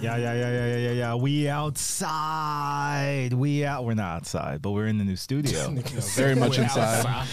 [0.00, 1.14] Yeah, yeah, yeah, yeah, yeah, yeah, yeah.
[1.14, 3.32] We outside.
[3.32, 3.84] We out.
[3.84, 5.70] We're not outside, but we're in the new studio.
[6.16, 7.26] Very much inside.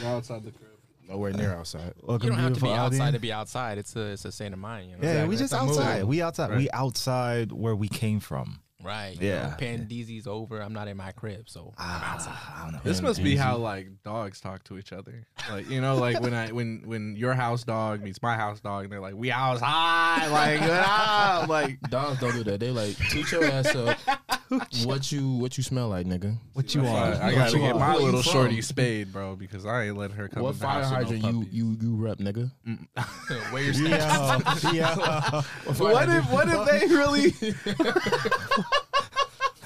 [0.00, 0.70] You're outside the crib.
[1.08, 1.92] Nowhere near outside.
[2.02, 3.14] Welcome, You don't have to be beautiful outside audience.
[3.16, 3.78] to be outside.
[3.78, 4.90] It's a it's a state of mind.
[4.90, 5.02] You know?
[5.06, 5.76] Yeah, we just It's a mood.
[5.76, 6.04] outside.
[6.04, 6.56] We outside.
[6.56, 8.60] We outside where we came from.
[8.82, 9.16] Right.
[9.20, 9.44] Yeah.
[9.44, 10.60] You know, Pandeezy's over.
[10.60, 12.00] I'm not in my crib, so I'm.
[12.00, 12.80] Ah, I don't know.
[12.82, 15.26] This must be how like dogs talk to each other.
[15.50, 18.84] Like you know, like when I when when your house dog meets my house dog,
[18.84, 22.60] and they're like, "We outside," like "Get like Dogs don't do that.
[22.60, 23.98] They like teach your ass up.
[24.84, 26.36] what you what you smell like, nigga?
[26.52, 27.22] What you I, want?
[27.22, 30.42] I gotta you get my little shorty spayed, bro, because I ain't letting her come.
[30.42, 31.54] what in the fire house with hydrant no you puppies.
[31.54, 32.50] you you rep, nigga?
[33.52, 35.42] Where you're Yeah, yeah.
[35.76, 37.30] What if what if they really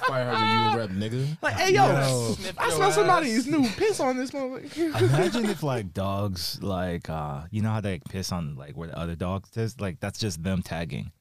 [0.07, 1.37] Fire hydrant you rep, nigga?
[1.41, 2.35] like, hey yo, Yo.
[2.57, 5.01] I smell somebody's new piss on this motherfucker.
[5.01, 8.97] Imagine if like dogs like uh you know how they piss on like where the
[8.97, 11.11] other dogs piss like that's just them tagging.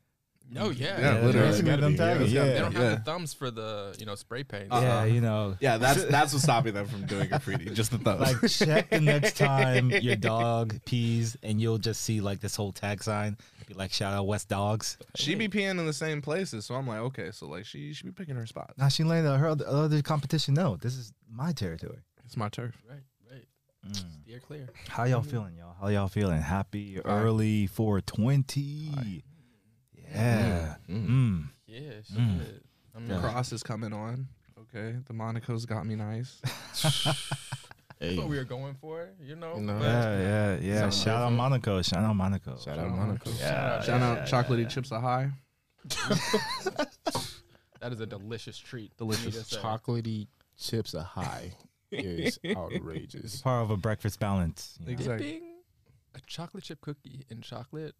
[0.56, 1.00] Oh yeah.
[1.00, 1.62] Yeah, literally.
[1.62, 1.98] gotta them be.
[1.98, 2.20] Yeah, tagging.
[2.20, 2.94] that's Yeah, They don't have Yeah.
[2.96, 4.68] the thumbs for the you know spray paint.
[4.70, 4.80] Uh-huh.
[4.82, 5.56] yeah, you know.
[5.60, 7.70] Yeah, that's that's what's stopping them from doing graffiti.
[7.70, 8.20] Just the thumb.
[8.20, 12.72] Like check the next time your dog pees and you'll just see like this whole
[12.72, 13.36] tag sign.
[13.66, 14.96] Be like shout out West Dogs.
[15.16, 18.06] she be peeing in the same places, so I'm like, okay, so like she should
[18.06, 18.74] be picking her spot.
[18.78, 21.98] Now she letting her other, other competition No, this is my territory.
[22.24, 22.76] It's my turf.
[22.88, 23.00] Right.
[23.28, 23.44] Right.
[23.88, 24.22] Mm.
[24.22, 24.68] Steer clear.
[24.88, 25.74] How y'all feeling, y'all?
[25.80, 26.40] How y'all feeling?
[26.40, 29.24] Happy early 420.
[30.14, 30.74] Yeah.
[30.90, 31.08] Mm.
[31.08, 31.44] Mm.
[31.66, 31.80] Yeah.
[32.04, 32.16] Shit.
[32.18, 32.60] Mm.
[32.94, 34.28] I'm The cross is coming on.
[34.58, 36.40] Okay, the Monaco's got me nice.
[37.98, 39.54] Hey, That's what we were going for, you know.
[39.56, 39.78] You know.
[39.78, 40.80] but- Yeah, yeah, yeah.
[40.80, 41.36] Something Shout out different.
[41.38, 41.80] Monaco.
[41.82, 42.58] Shout out Monaco.
[42.58, 43.30] shout out Monaco.
[43.38, 43.80] Yeah.
[43.80, 44.68] Shout yeah, out yeah, chocolatey yeah.
[44.68, 45.30] chips are high.
[47.80, 48.96] That is a delicious treat.
[48.96, 49.24] Delicious.
[49.24, 49.58] Let me just say.
[49.60, 50.26] Chocolatey
[50.58, 51.52] chips are high.
[51.92, 53.40] Is outrageous.
[53.42, 54.76] Part of a breakfast balance.
[54.80, 54.92] you know?
[54.92, 55.32] Exactly.
[55.32, 55.54] Dipping
[56.14, 57.94] a chocolate chip cookie in chocolate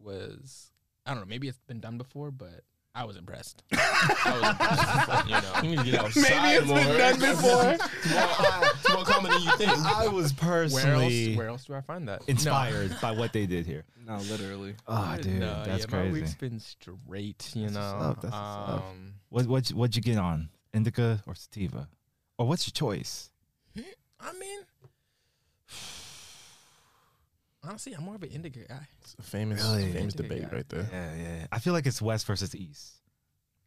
[0.00, 0.72] was
[1.06, 2.60] I don't know, maybe it's been done before, but
[2.94, 3.62] I was impressed.
[3.72, 5.26] I was impressed.
[5.28, 5.62] you know.
[5.62, 6.76] You need to get outside Maybe it's more.
[6.78, 7.70] been done before.
[7.70, 9.70] It's more, it's more common than you think.
[9.78, 12.22] I was Where personally else where else do I find that?
[12.28, 13.84] inspired by what they did here.
[14.06, 14.74] No, literally.
[14.88, 16.12] Oh, dude, No, that's yeah, My crazy.
[16.20, 17.80] week's been straight, you That's what's know.
[17.80, 18.84] up, that's what's up.
[18.90, 20.48] um What what what'd you get on?
[20.74, 21.88] Indica or sativa?
[22.38, 23.30] Or what's your choice?
[24.22, 24.60] I mean
[27.62, 28.86] honestly I'm more of an indica guy.
[29.00, 29.92] It's a famous, Really?
[29.92, 30.22] famous Yeah.
[30.22, 30.88] debate right there.
[30.90, 31.46] Yeah, yeah.
[31.52, 32.94] I feel like it's West versus East.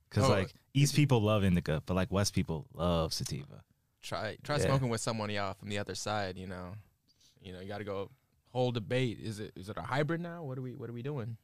[0.10, 3.64] Cause Oh, like East people love indica, but like West people love sativa.
[4.02, 4.66] Try try Yeah.
[4.66, 6.74] smoking with someone y'all from the other side, you know.
[7.42, 8.10] You know, you gotta go
[8.52, 9.20] whole debate.
[9.20, 10.44] Is it is it a hybrid now?
[10.44, 11.38] What are we what are we doing?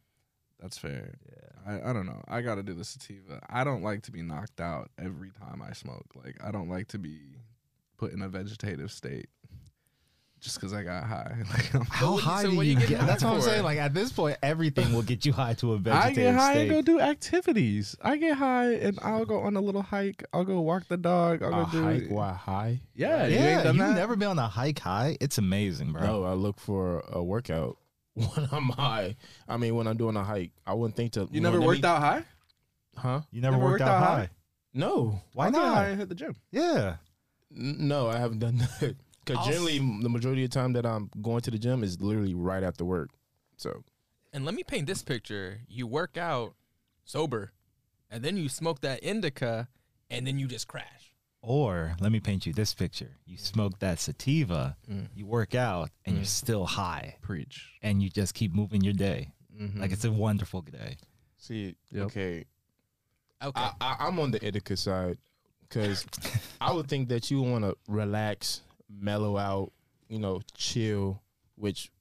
[0.59, 1.15] That's fair.
[1.25, 1.71] Yeah.
[1.85, 2.21] I, I don't know.
[2.27, 3.39] I gotta do the sativa.
[3.49, 6.05] I don't like to be knocked out every time I smoke.
[6.15, 7.37] Like I don't like to be
[7.97, 9.29] put in a vegetative state
[10.39, 11.35] just because I got high.
[11.53, 12.89] Like I'm- How what high so do what you you get?
[12.89, 13.47] getting That's high what I'm for?
[13.47, 13.63] saying.
[13.63, 16.53] Like at this point, everything will get you high to a I vegetative get high
[16.53, 16.61] state.
[16.61, 17.95] and go do activities.
[18.01, 20.23] I get high and I'll go on a little hike.
[20.33, 21.43] I'll go walk the dog.
[21.43, 22.81] I'll A go do hike while high?
[22.95, 23.95] Yeah, you yeah, ain't done you've that.
[23.95, 25.17] never been on a hike high.
[25.21, 26.01] It's amazing, bro.
[26.05, 27.77] No, I look for a workout
[28.13, 29.15] when I'm high.
[29.47, 31.27] I mean, when I'm doing a hike, I wouldn't think to.
[31.31, 32.23] You never worked out high?
[32.97, 33.21] Huh?
[33.31, 34.29] You never, Never worked, out, high.
[34.73, 35.73] No, Why I'll get not?
[35.75, 36.35] high and hit the gym.
[36.51, 36.95] Yeah.
[37.55, 38.95] N- no, I haven't done that.
[39.29, 42.01] Because I'll generally, the majority of the time that I'm going to the gym is
[42.01, 43.09] literally right after work.
[43.57, 43.83] So
[44.33, 45.59] And let me paint this picture.
[45.67, 46.53] You work out
[47.05, 47.51] sober,
[48.09, 49.67] and then you smoke that indica,
[50.09, 51.13] and then you just crash.
[51.41, 53.11] Or let me paint you this picture.
[53.25, 55.07] You smoke that sativa, Mm.
[55.15, 56.27] you work out, and you're Mm.
[56.43, 57.77] still high, Preach.
[57.81, 59.31] and you just keep moving your day.
[59.57, 59.79] Mm-hmm.
[59.79, 60.97] Like it's a wonderful day.
[61.37, 62.05] see, Yep.
[62.07, 62.45] okay,
[63.41, 63.61] Okay.
[63.61, 65.17] I, I, I'm on the indica side
[65.61, 66.05] because
[66.61, 69.71] I would think that you want to relax, mellow out,
[70.07, 71.21] you know, chill,
[71.55, 71.91] which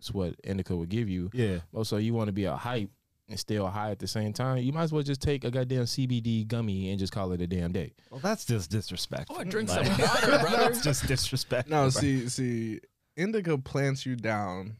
[0.00, 1.30] is what indica would give you.
[1.32, 1.58] Yeah.
[1.74, 2.90] Oh, also, you want to be a hype
[3.28, 4.58] and still high at the same time.
[4.58, 7.46] You might as well just take a goddamn CBD gummy and just call it a
[7.46, 7.92] damn day.
[8.10, 9.36] Well, that's just disrespectful.
[9.36, 10.56] oh, I drink Like- some water, brother.
[10.56, 11.70] that's just disrespectful.
[11.76, 12.80] No, see, see,
[13.16, 14.76] indica plants you down.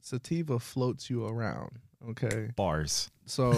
[0.00, 1.70] Sativa floats you around.
[2.10, 3.10] Okay, bars.
[3.26, 3.52] so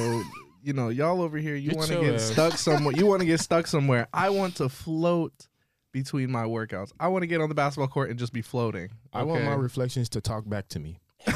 [0.63, 2.95] you know, y'all over here, you want to get stuck somewhere.
[2.97, 4.09] You want to get stuck somewhere.
[4.13, 5.47] I want to float
[5.93, 6.93] between my workouts.
[7.01, 8.91] I want to get on the basketball court and just be floating.
[9.13, 10.99] I want my reflections to talk back to me.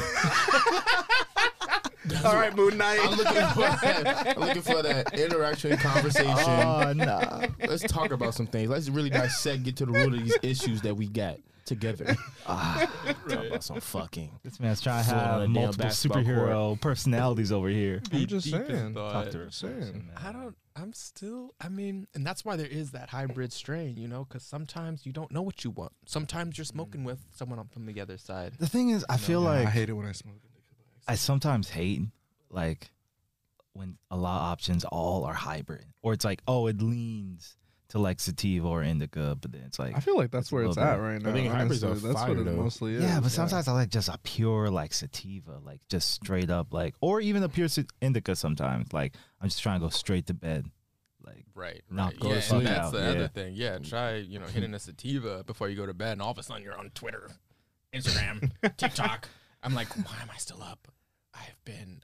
[2.23, 2.99] All right, Moon Knight.
[3.01, 6.33] I'm looking for that, I'm looking for that interaction, conversation.
[6.37, 7.41] Oh no.
[7.67, 8.69] Let's talk about some things.
[8.69, 12.15] Let's really dissect, get to the root of these issues that we got together.
[12.47, 12.87] Ah,
[13.27, 14.29] Talk about some fucking.
[14.43, 18.03] this man's trying to Float on a have damn multiple basketball superhero personalities over here.
[18.13, 18.93] I'm just deep saying.
[18.93, 19.49] Talk to her.
[19.49, 20.11] Saying.
[20.23, 20.55] I don't.
[20.75, 21.53] I'm still.
[21.61, 25.13] I mean, and that's why there is that hybrid strain, you know, because sometimes you
[25.13, 25.93] don't know what you want.
[26.05, 27.05] Sometimes you're smoking mm.
[27.05, 28.53] with someone from the other side.
[28.59, 30.35] The thing is, I feel Yeah, like I hate it when I smoke.
[31.07, 32.01] I sometimes hate
[32.49, 32.89] like
[33.73, 37.57] when a lot of options all are hybrid, or it's like oh it leans
[37.95, 40.63] to like sativa or indica, but then it's like I feel like that's It's where
[40.65, 41.29] it's little at bit- right now.
[41.29, 42.09] I think hybrids are honestly.
[42.09, 42.61] That's fire, what it though.
[42.63, 43.03] mostly is.
[43.03, 46.93] yeah, but sometimes I like just a pure like sativa, like just straight up like,
[47.01, 48.35] or even a pure sa- indica.
[48.35, 50.65] Sometimes like I'm just trying to go straight to bed,
[51.25, 51.83] like Right.
[51.89, 52.19] Not right.
[52.19, 52.63] go yeah, to and sleep.
[52.65, 53.09] that's the Yeah.
[53.09, 53.53] other thing.
[53.55, 56.37] Yeah, try you know hitting a sativa before you go to bed, and all of
[56.37, 57.31] a sudden you're on Twitter,
[57.93, 59.29] Instagram, TikTok.
[59.63, 60.87] I'm like, why am I still up?
[61.33, 62.01] I've been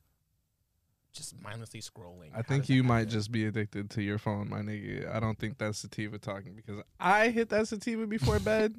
[1.13, 2.29] just mindlessly scrolling.
[2.35, 3.09] I think you might happen?
[3.09, 5.13] just be addicted to your phone, my nigga.
[5.13, 8.75] I don't think that's sativa talking because I hit that sativa before bed.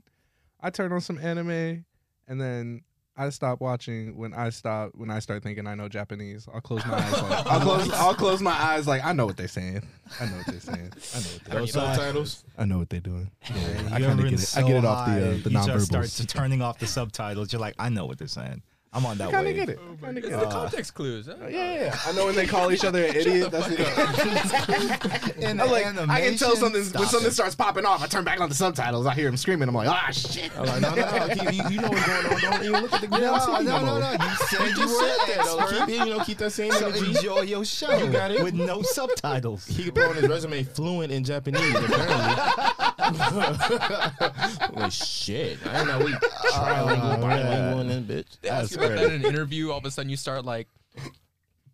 [0.61, 1.84] I turn on some anime
[2.29, 2.82] and then
[3.17, 6.49] I stop watching when I stop when I start thinking I know Japanese.
[6.52, 7.12] I'll close my eyes.
[7.12, 9.82] Like, I'll close I'll close my eyes like I know what they're saying.
[10.19, 10.93] I know what they're saying.
[11.14, 12.44] I know what they're Those you know, subtitles.
[12.56, 13.31] I know what they're doing.
[13.55, 14.38] Yeah, I kind of get it.
[14.40, 16.78] so I get it off the high, uh, the you just start to turning off
[16.78, 17.52] the subtitles.
[17.52, 18.62] You're like, I know what they're saying.
[18.94, 19.58] I'm on that I kind wave.
[19.60, 19.80] of get it.
[19.82, 20.44] Oh I kind of get It's it.
[20.44, 21.26] the context clues.
[21.26, 21.34] Huh?
[21.42, 21.96] Yeah, yeah, yeah.
[22.06, 23.50] I know when they call each other an idiot.
[23.50, 27.32] That's fuck In I'm like, I can tell something when something it.
[27.32, 28.02] starts popping off.
[28.02, 29.06] I turn back on the subtitles.
[29.06, 29.68] I hear him screaming.
[29.68, 30.50] I'm like, ah, shit.
[30.58, 31.34] I'm like, no, no, no.
[31.34, 32.40] Keep, you, you know what's going on.
[32.40, 34.12] Don't even look at the No, damn no, no, no.
[34.12, 34.18] You
[34.48, 35.44] said You you just were said that.
[35.46, 35.58] though.
[35.58, 35.86] expert.
[35.86, 37.06] Keep, you know, keep that same So energy.
[37.16, 38.42] enjoy your show You got it.
[38.44, 39.66] with no subtitles.
[39.66, 42.81] He could put on his resume fluent in Japanese, apparently.
[44.75, 45.59] like, shit.
[45.67, 48.41] I didn't know we trilingual, bilingual in this bitch.
[48.41, 49.70] They ask you about that in an interview.
[49.70, 50.69] All of a sudden, you start like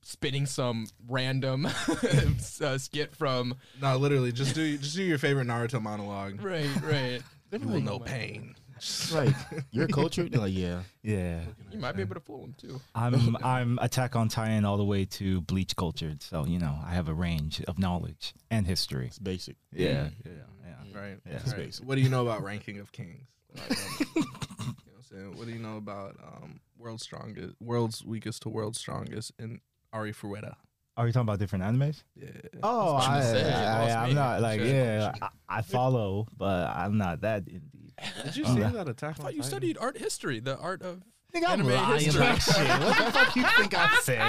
[0.03, 1.67] spinning some random
[2.61, 3.55] uh, skit from.
[3.81, 6.43] No, literally, just do just do your favorite Naruto monologue.
[6.43, 7.23] Right, right.
[7.53, 8.55] You will know pain.
[9.13, 9.35] Like,
[9.73, 10.29] your culture?
[10.29, 10.83] They're like, yeah.
[11.03, 11.41] Yeah,
[11.73, 12.81] You might be able to fool them too.
[12.95, 16.95] I'm I'm Attack on Titan all the way to Bleach cultured, so you know I
[16.95, 19.07] have a range of knowledge and history.
[19.07, 19.57] It's basic.
[19.73, 20.33] Yeah, yeah, yeah.
[21.01, 21.19] Right.
[21.27, 21.39] Yeah.
[21.47, 21.57] Right.
[21.57, 21.85] basic.
[21.87, 23.27] What do you know about ranking of kings?
[23.59, 23.67] Um,
[24.15, 25.37] you know what I'm saying?
[25.39, 29.61] What do you know about um, world's strongest, world's weakest to world's strongest in
[29.95, 30.55] Arifureta?
[30.97, 32.03] Are you talking about different animes?
[32.15, 32.29] Yeah.
[32.63, 33.53] Oh, what you I, said.
[33.55, 34.75] I, Lost am not like Shit.
[34.75, 35.13] yeah.
[35.23, 37.95] I, I follow, but I'm not that in deep.
[38.25, 38.55] Did you Oh.
[38.55, 39.17] see that attack?
[39.19, 41.03] I thought you studied art history, the art of.
[41.41, 42.21] Think I'm Anime lying history.
[42.21, 42.57] like shit.
[42.57, 44.21] What the fuck you think I said?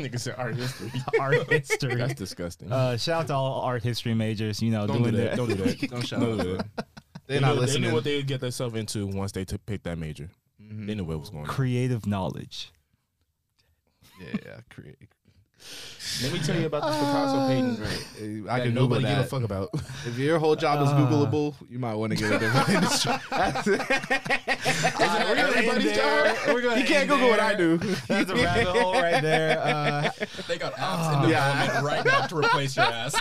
[0.00, 0.92] Nigga said art history.
[1.20, 1.94] Art history.
[1.96, 2.70] That's disgusting.
[2.70, 4.62] Uh, shout out to all art history majors.
[4.62, 5.36] You know, don't do doing that.
[5.36, 5.80] Don't do that.
[5.90, 6.86] Don't shout Don't out do to that.
[7.26, 9.64] They, They're knew, not they knew what they would get themselves into once they took
[9.66, 10.30] pick that major.
[10.62, 10.86] Mhm.
[10.86, 11.48] They knew what was going on.
[11.50, 12.70] creative knowledge.
[14.20, 14.60] Yeah, yeah.
[14.70, 14.96] Create.
[16.22, 17.80] Let me tell you about this Picasso painting.
[17.82, 18.50] Right.
[18.50, 19.68] I that can Google nobody give a fuck about.
[20.06, 20.96] If your whole job is Uh.
[20.96, 23.12] Googleable, you might want to get a different industry.
[23.68, 23.76] We're
[25.36, 26.36] gonna Everybody's job.
[26.48, 27.76] We're gonna You can't end Google what I do.
[27.78, 29.58] That's a rabbit hole right there.
[29.60, 30.10] Uh,
[30.46, 31.50] They got apps in Yeah.
[31.66, 33.14] development right now to replace your ass.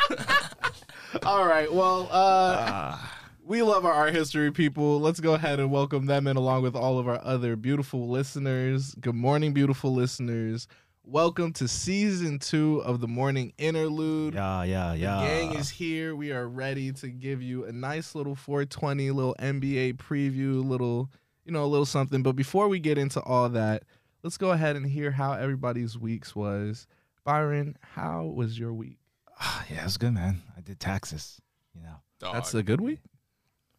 [1.24, 1.72] All right.
[1.72, 3.18] Well, uh, ah.
[3.46, 5.00] we love our art history people.
[5.00, 8.96] Let's go ahead and welcome them in along with all of our other beautiful listeners.
[9.00, 10.68] Good morning, beautiful listeners.
[11.10, 14.34] Welcome to season two of the morning interlude.
[14.34, 15.22] yeah, yeah, The yeah.
[15.26, 16.18] gang is here.
[16.18, 21.10] We are ready to give you a nice little 420 little NBA preview, little,
[21.46, 22.24] you know, a little something.
[22.24, 23.84] But before we get into all that,
[24.22, 26.88] let's go ahead and hear how everybody's weeks was.
[27.24, 29.00] Byron, how was your week?
[29.40, 30.42] Ah, yeah, it was good, man.
[30.58, 31.40] I did taxes.
[31.74, 33.00] You know, That's a good week.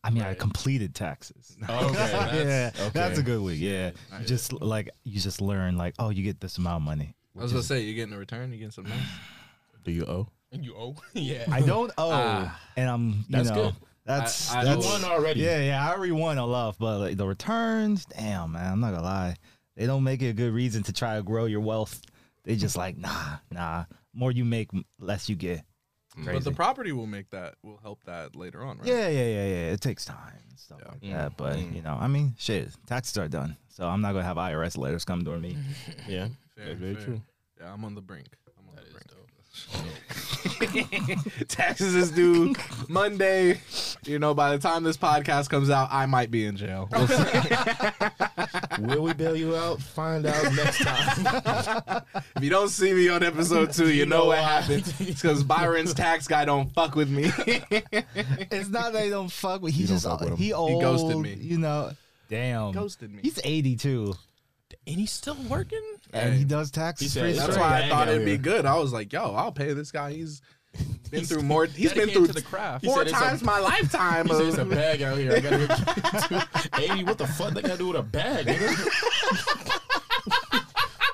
[0.02, 1.58] I mean, I completed taxes.
[1.68, 2.46] Okay, that's-
[2.78, 2.90] yeah, okay.
[2.94, 3.60] that's a good week.
[3.60, 4.26] Yeah, Nice.
[4.26, 7.14] just like you just learn, like, oh, you get this amount of money.
[7.38, 8.50] I was gonna say you're getting a return.
[8.50, 8.98] You're getting some nice.
[9.84, 10.28] Do you owe?
[10.52, 10.96] You owe?
[11.14, 11.44] yeah.
[11.50, 12.60] I don't owe, Ah.
[12.76, 13.74] and I'm, you That's know, good.
[14.04, 15.40] that's I- I that's won already.
[15.40, 18.90] Yeah, yeah, I already won a lot, but like, the returns, damn, man, I'm not
[18.92, 19.36] gonna lie,
[19.76, 22.00] they don't make it a good reason to try to grow your wealth.
[22.44, 23.84] They just like, nah, nah.
[24.14, 25.62] More you make, m- less you get.
[26.16, 26.44] But Crazy.
[26.44, 28.86] the property will make that will help that later on, right?
[28.88, 29.72] Yeah, yeah, yeah, yeah.
[29.72, 30.88] It takes time and stuff Yeah.
[30.90, 31.12] like Mm.
[31.12, 31.36] that.
[31.36, 31.74] But Mm.
[31.76, 35.04] you know, I mean, shit, taxes are done, so I'm not gonna have IRS letters
[35.04, 35.56] come to me.
[36.08, 36.28] Yeah.
[36.56, 37.04] Fair, That's very fair.
[37.04, 37.22] true.
[37.60, 38.26] Yeah, I'm on the brink.
[38.58, 39.08] I'm on That the is brink.
[39.08, 39.14] dope.
[41.48, 42.54] Taxes is due
[42.88, 43.60] Monday.
[44.04, 46.88] You know, by the time this podcast comes out, I might be in jail.
[46.98, 47.24] We'll see.
[48.80, 49.80] Will we bail you out?
[49.82, 52.02] Find out next time.
[52.36, 54.44] if you don't see me on episode two, you, You know, know what why.
[54.44, 54.94] happened.
[55.00, 57.24] It's because Byron's tax guy don't fuck with me.
[57.34, 59.74] it's not that they don't fuck with.
[59.74, 60.36] He You don't just fuck with him.
[60.36, 60.80] he old.
[60.80, 61.34] ghosted me.
[61.34, 61.90] You know,
[62.30, 62.70] damn.
[62.72, 63.20] Ghosted me.
[63.22, 64.14] He's 82
[64.86, 65.82] And he's still working?
[66.12, 66.38] And Hey.
[66.38, 67.12] he does taxes.
[67.12, 67.58] He said That's straight.
[67.60, 68.64] why I thought it'd be good.
[68.66, 70.12] I was like, yo, I'll pay this guy.
[70.12, 70.40] He's
[71.10, 71.64] been through more.
[71.66, 72.84] He's been through to the craft.
[72.84, 74.26] four said it's a- times my lifetime.
[74.28, 75.32] He said it's a of- bag out here.
[75.32, 76.48] I gotta
[76.78, 77.04] Eighty.
[77.04, 78.46] What the fuck that got to do with a bag?
[78.46, 78.74] Nigga?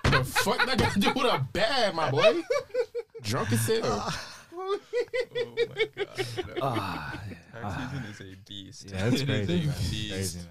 [0.04, 2.42] the fuck that got to do with a bag, my boy?
[3.22, 4.12] Drunk as hell.
[4.56, 4.78] Oh
[5.56, 6.48] my god.
[6.62, 7.20] Ah,
[7.52, 8.90] Tax season is a beast.
[8.90, 9.74] yeah, that's It is crazy, man.
[9.90, 10.12] beast.
[10.12, 10.46] Crazy, man.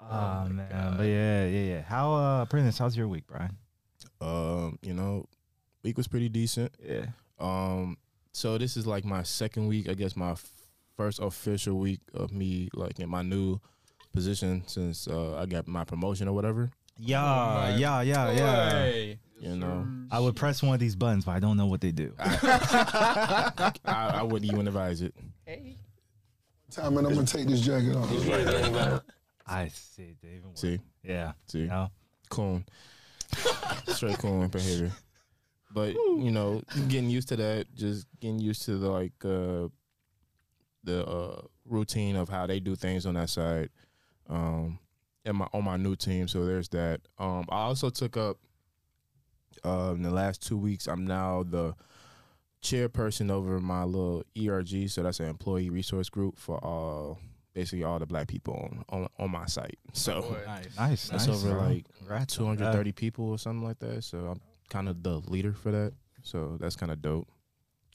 [0.00, 0.06] Oh
[0.46, 0.96] Oh, man, God.
[0.98, 1.82] but yeah, yeah, yeah.
[1.82, 3.56] How, uh, Prentice, how's your week, Brian?
[4.20, 5.26] Um, you know,
[5.82, 6.72] week was pretty decent.
[6.82, 7.06] Yeah.
[7.38, 7.98] Um,
[8.32, 10.50] so this is like my second week, I guess my f-
[10.96, 13.58] first official week of me like in my new
[14.12, 16.70] position since uh, I got my promotion or whatever.
[16.98, 18.70] Yeah, my yeah, yeah, yeah.
[18.70, 19.18] Hey.
[19.38, 21.92] You know, I would press one of these buttons, but I don't know what they
[21.92, 22.14] do.
[22.18, 25.14] I, I wouldn't even advise it.
[25.44, 25.76] Hey.
[26.70, 28.10] Time and I'm gonna take this jacket off.
[29.46, 30.42] I see, David.
[30.54, 31.32] See, Yeah.
[31.46, 31.90] see, You know?
[32.30, 32.64] coon,
[33.88, 34.92] straight coon behavior.
[35.72, 39.68] But you know, getting used to that, just getting used to the like uh,
[40.84, 43.70] the uh, routine of how they do things on that side.
[44.28, 44.78] Um,
[45.24, 47.00] and my on my new team, so there's that.
[47.18, 48.38] Um, I also took up
[49.64, 50.86] uh, in the last two weeks.
[50.86, 51.74] I'm now the
[52.62, 57.18] chairperson over my little ERG, so that's an employee resource group for all
[57.56, 59.78] basically all the black people on on, on my site.
[59.94, 60.36] So Boy.
[60.46, 60.66] Nice.
[60.78, 61.08] Nice.
[61.08, 61.68] that's nice, over bro.
[61.68, 64.04] like Congrats 230 people or something like that.
[64.04, 65.94] So I'm kind of the leader for that.
[66.22, 67.26] So that's kind of dope.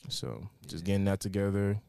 [0.10, 1.80] So just getting that together,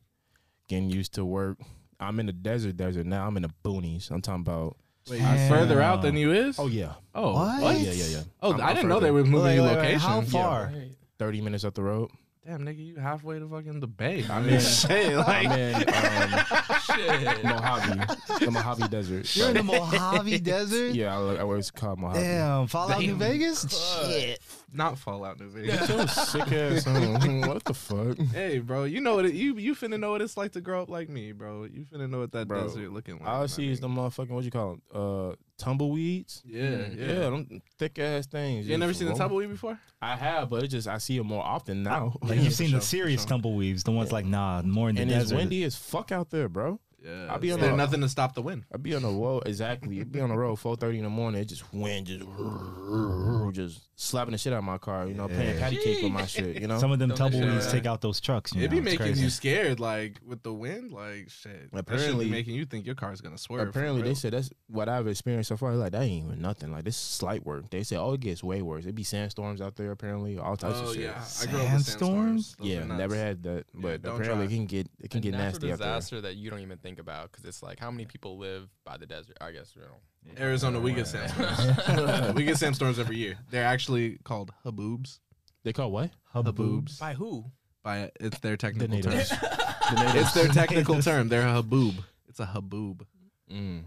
[0.69, 1.57] getting used to work.
[1.99, 3.26] I'm in the desert, desert now.
[3.26, 4.11] I'm in the boonies.
[4.11, 4.76] I'm talking about.
[5.09, 6.59] Wait, you further out than you is?
[6.61, 7.62] Oh yeah, Oh, What?
[7.62, 8.23] oh yeah, yeah, yeah.
[8.41, 9.99] Oh, I'm- I didn't know they were moving Wait, you wait, wait, location.
[9.99, 10.67] How far?
[10.69, 10.93] Hey.
[11.19, 12.11] 30 minutes up the road.
[12.44, 14.25] Damn, nigga, you halfway to fucking the bay.
[14.28, 16.44] I mean, in- shit, like, I'm in um,
[16.80, 17.44] Shit.
[17.44, 18.00] Mojave,
[18.44, 19.37] the Mojave Desert.
[19.37, 20.94] You're in the Mojave Desert?
[20.96, 22.18] yeah, I, I always call Mojave.
[22.20, 23.64] Damn, Fallout New Vegas?
[24.11, 24.40] Shit.
[24.72, 25.88] not Fallout New Vegas.
[25.88, 26.84] Yo, sick ass.
[26.88, 28.18] um, what the fuck?
[28.34, 30.82] hey, bro, you know what it, you you finna know what it's like to grow
[30.82, 31.62] up like me, bro.
[31.64, 33.28] You finna know what that Bro, desert looking like.
[33.28, 34.82] All I see is the motherfucking what you call them?
[34.92, 36.42] Uh, tumbleweeds.
[36.45, 37.07] Yeah, yeah.
[37.07, 38.66] Yeah, them thick ass things.
[38.66, 39.78] You ain't never just seen a roll- tumbleweed before?
[40.00, 42.14] I have, but it just I see it more often now.
[42.23, 43.28] Like Yeah, you've seen sure, the serious sure.
[43.28, 46.49] tumbleweeds, the ones like nah, more in the and it's windy as fuck out there,
[46.49, 46.81] bro.
[47.04, 47.26] Yeah.
[47.30, 48.64] I'll be on there nothing to stop the wind?
[48.73, 50.00] I be on the road exactly.
[50.00, 51.40] It be on the road four thirty in the morning.
[51.40, 52.25] It just wind just
[53.52, 55.06] just slapping the shit out of my car.
[55.06, 55.61] You know, playing Yeah.
[55.61, 56.61] patty cake with my shit.
[56.61, 58.52] You know, Some of them Don't that shit tumbleweeds take out those trucks.
[58.54, 59.23] You It'd be it's making crazy.
[59.23, 61.71] you scared, like with the wind, like shit.
[61.73, 63.68] That be Apparently- making you think your car's gonna swerve.
[63.68, 65.75] Apparently, they said that's what I've experienced so far.
[65.75, 66.73] Like that ain't even nothing.
[66.73, 67.71] Like this is slight work.
[67.71, 68.85] They said, oh, it gets way worse.
[68.85, 69.90] It'd be sandstorms out there.
[69.90, 71.02] Apparently, all types Oh of shit.
[71.04, 71.87] yeah, I grew Sandstorms?
[71.87, 72.56] sandstorms.
[72.59, 74.52] Those Yeah, are never had that, but don't apparently drive.
[74.52, 75.88] it can get it can a get natural nasty out there.
[75.88, 78.96] disaster that you don't even think about because it's like how many people live by
[78.96, 79.37] the desert?
[79.40, 80.40] I guess you know.
[80.42, 82.34] Arizona, we get sandstorms.
[82.34, 83.37] we get sandstorms every year.
[83.50, 85.18] They're actually called haboobs.
[85.64, 86.11] They call what?
[86.34, 86.99] Haboobs.
[86.99, 87.44] By who?
[87.82, 89.12] By it's their technical The term.
[89.94, 90.14] the natives.
[90.14, 91.28] It's their technical term.
[91.28, 92.04] They're a haboob.
[92.28, 93.02] It's a haboob.
[93.50, 93.84] Mm.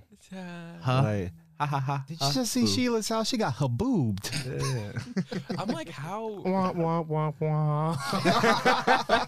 [0.82, 1.02] Huh?
[1.04, 2.04] Like, Ha ha ha.
[2.06, 3.30] did you just see Sheila's house?
[3.30, 4.30] She got her boobed.
[4.46, 4.92] Yeah.
[5.58, 6.28] I'm like, how?
[6.46, 7.96] Wah, wah, wah, wah.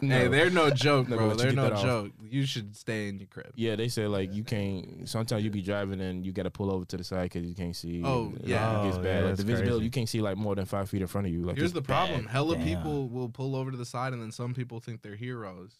[0.00, 1.28] Hey, they're no joke, No, bro.
[1.30, 1.82] but you They're get no that off.
[1.82, 2.12] joke.
[2.22, 3.52] You should stay in your crib.
[3.56, 5.08] Yeah, they say like you can't.
[5.08, 7.54] Sometimes you be driving and you got to pull over to the side because you
[7.54, 8.02] can't see.
[8.04, 8.82] Oh, and yeah.
[8.82, 9.08] it gets Oh, bad.
[9.08, 9.84] yeah, like that's the visibility, crazy.
[9.84, 11.42] you can't see like more than five feet in front of you.
[11.42, 12.30] Like Here's it's the problem: bad.
[12.30, 12.64] hella Damn.
[12.64, 15.72] people will pull over to the side, and then some people think they're heroes,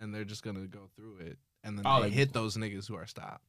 [0.00, 2.86] and they're just gonna go through it, and then Oh, they like- hit those niggas
[2.86, 3.44] who are stopped.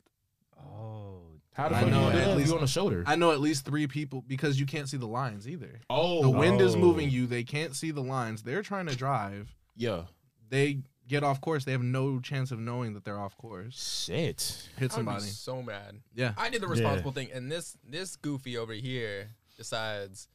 [0.59, 1.21] Oh,
[1.53, 3.03] How the I fuck know, you at least- You on the shoulder?
[3.05, 5.79] I know at least three people because you can't see the lines either.
[5.89, 8.43] oh, The wind is moving you; they can't see the lines.
[8.43, 9.55] They're trying to drive.
[9.75, 10.03] Yeah.
[10.49, 11.65] They get off course.
[11.65, 14.03] They have no chance of knowing that they're off course.
[14.05, 14.69] Shit.
[14.77, 15.25] Hit I would be somebody.
[15.25, 15.99] so mad.
[16.15, 16.33] Yeah.
[16.37, 20.27] I did the responsible thing, and this this goofy over here decides,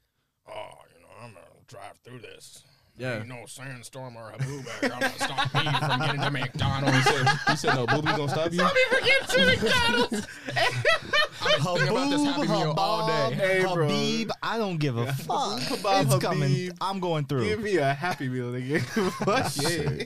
[0.49, 0.53] oh,
[0.95, 2.63] you know, I'm gonna drive through this.
[2.99, 3.19] Yeah.
[3.19, 6.97] Ain't no sandstorm or a boo bag gonna stop me from getting to McDonald's.
[6.97, 8.59] He said, he said no, booby gonna stop you.
[8.59, 10.27] Stop me from getting to McDonald's.
[11.41, 13.35] I've been thinking about this Happy Meal all day.
[13.35, 13.89] Hey, bro.
[13.89, 15.61] Habib, I don't give a fuck.
[15.61, 16.71] Habab, it's coming.
[16.81, 17.45] I'm going through.
[17.45, 18.81] Give me a happy meal, nigga.
[19.25, 20.05] Fuck yeah.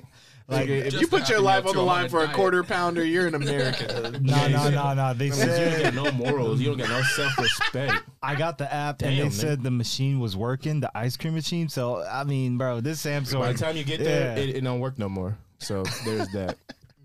[0.52, 2.36] Like, Nigga, if you put your life on the line for a a diet.
[2.36, 4.12] quarter pounder, you're an American.
[4.24, 5.14] no, no, no, no.
[5.14, 6.60] They That means you don't said got no morals.
[6.60, 8.04] You don't got no self respect.
[8.22, 9.32] I got the app and they nigga.
[9.32, 11.68] said the machine was working, the ice cream machine.
[11.68, 13.40] So I mean, bro, this Samsung.
[13.40, 14.42] By the time you get there, Yeah.
[14.42, 15.36] it, it don't work no more.
[15.58, 16.58] So there's that.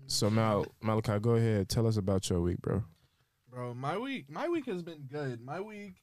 [0.06, 1.68] So Mal, Malachi, go ahead.
[1.68, 2.82] Tell us about your week, bro.
[3.50, 5.40] Bro, my week my week has been good.
[5.44, 5.94] My week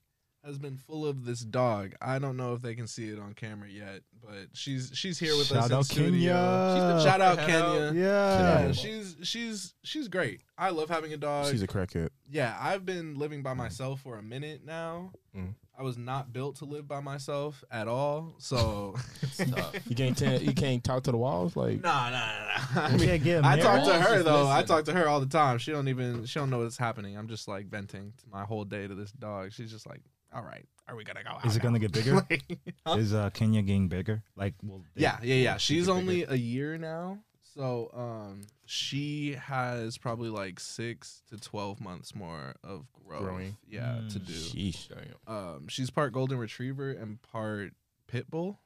[0.45, 1.93] has been full of this dog.
[2.01, 5.35] I don't know if they can see it on camera yet, but she's she's here
[5.35, 6.33] with us Shout in out studio.
[6.33, 7.01] Kenya.
[7.03, 7.75] Shout out Head out.
[7.75, 8.01] Kenya.
[8.01, 8.65] yeah.
[8.67, 10.41] Yeah, she's she's she's great.
[10.57, 11.51] I love having a dog.
[11.51, 12.09] She's a crackhead.
[12.29, 15.11] yeah, I've been living by myself for a minute now.
[15.35, 15.55] Mm.
[15.77, 18.35] I was not built to live by myself at all.
[18.37, 18.95] So
[19.89, 21.83] You can't tell, you can't talk to the walls like.
[21.83, 22.45] nah, nah, nah.
[22.75, 22.81] nah.
[22.87, 23.61] I mean, can't get I married?
[23.63, 24.47] talk to her just though.
[24.47, 24.67] I listen.
[24.75, 25.57] talk to her all the time.
[25.57, 27.17] She don't even she don't know what's happening.
[27.17, 29.51] I'm just like venting my whole day to this dog.
[29.51, 29.99] She's just like,
[30.33, 32.15] "All right, are we gonna go out?" Is it gonna get bigger?
[32.15, 32.43] Like,
[32.85, 32.95] huh?
[32.97, 34.23] Is uh, Kenya getting bigger?
[34.35, 35.57] Like, well, they- yeah, yeah, yeah.
[35.57, 36.33] She's only bigger?
[36.33, 42.85] a year now, so um, she has probably like six to twelve months more of
[42.91, 43.21] growth.
[43.23, 43.57] Growing.
[43.67, 44.25] Yeah, to Mm.
[44.25, 44.33] do.
[44.33, 44.87] Sheesh.
[45.27, 47.73] Um, she's part golden retriever and part
[48.07, 48.59] pit bull,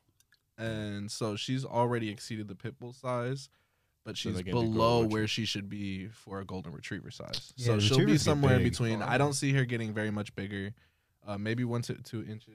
[0.57, 3.49] and so she's already exceeded the pit bull size,
[4.05, 7.11] but she's they get the golden below where she should be for a golden retriever
[7.11, 7.53] size.
[7.57, 8.71] Yeah, so she'll be somewhere big.
[8.71, 9.01] between.
[9.01, 10.73] I don't see her getting very much bigger,
[11.27, 12.53] uh, maybe one to two inches,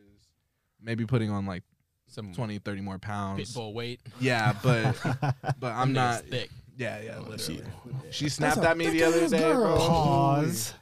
[0.80, 1.62] maybe putting on like
[2.08, 3.52] Some 20, 30 more pounds.
[3.54, 4.00] bull weight.
[4.20, 4.96] Yeah, but
[5.60, 6.22] but I'm not.
[6.24, 6.50] thick.
[6.76, 7.62] Yeah, yeah, Oh, literally.
[8.10, 9.76] she- She snapped at me the other day, girl.
[9.76, 9.76] bro.
[9.76, 10.74] Pause.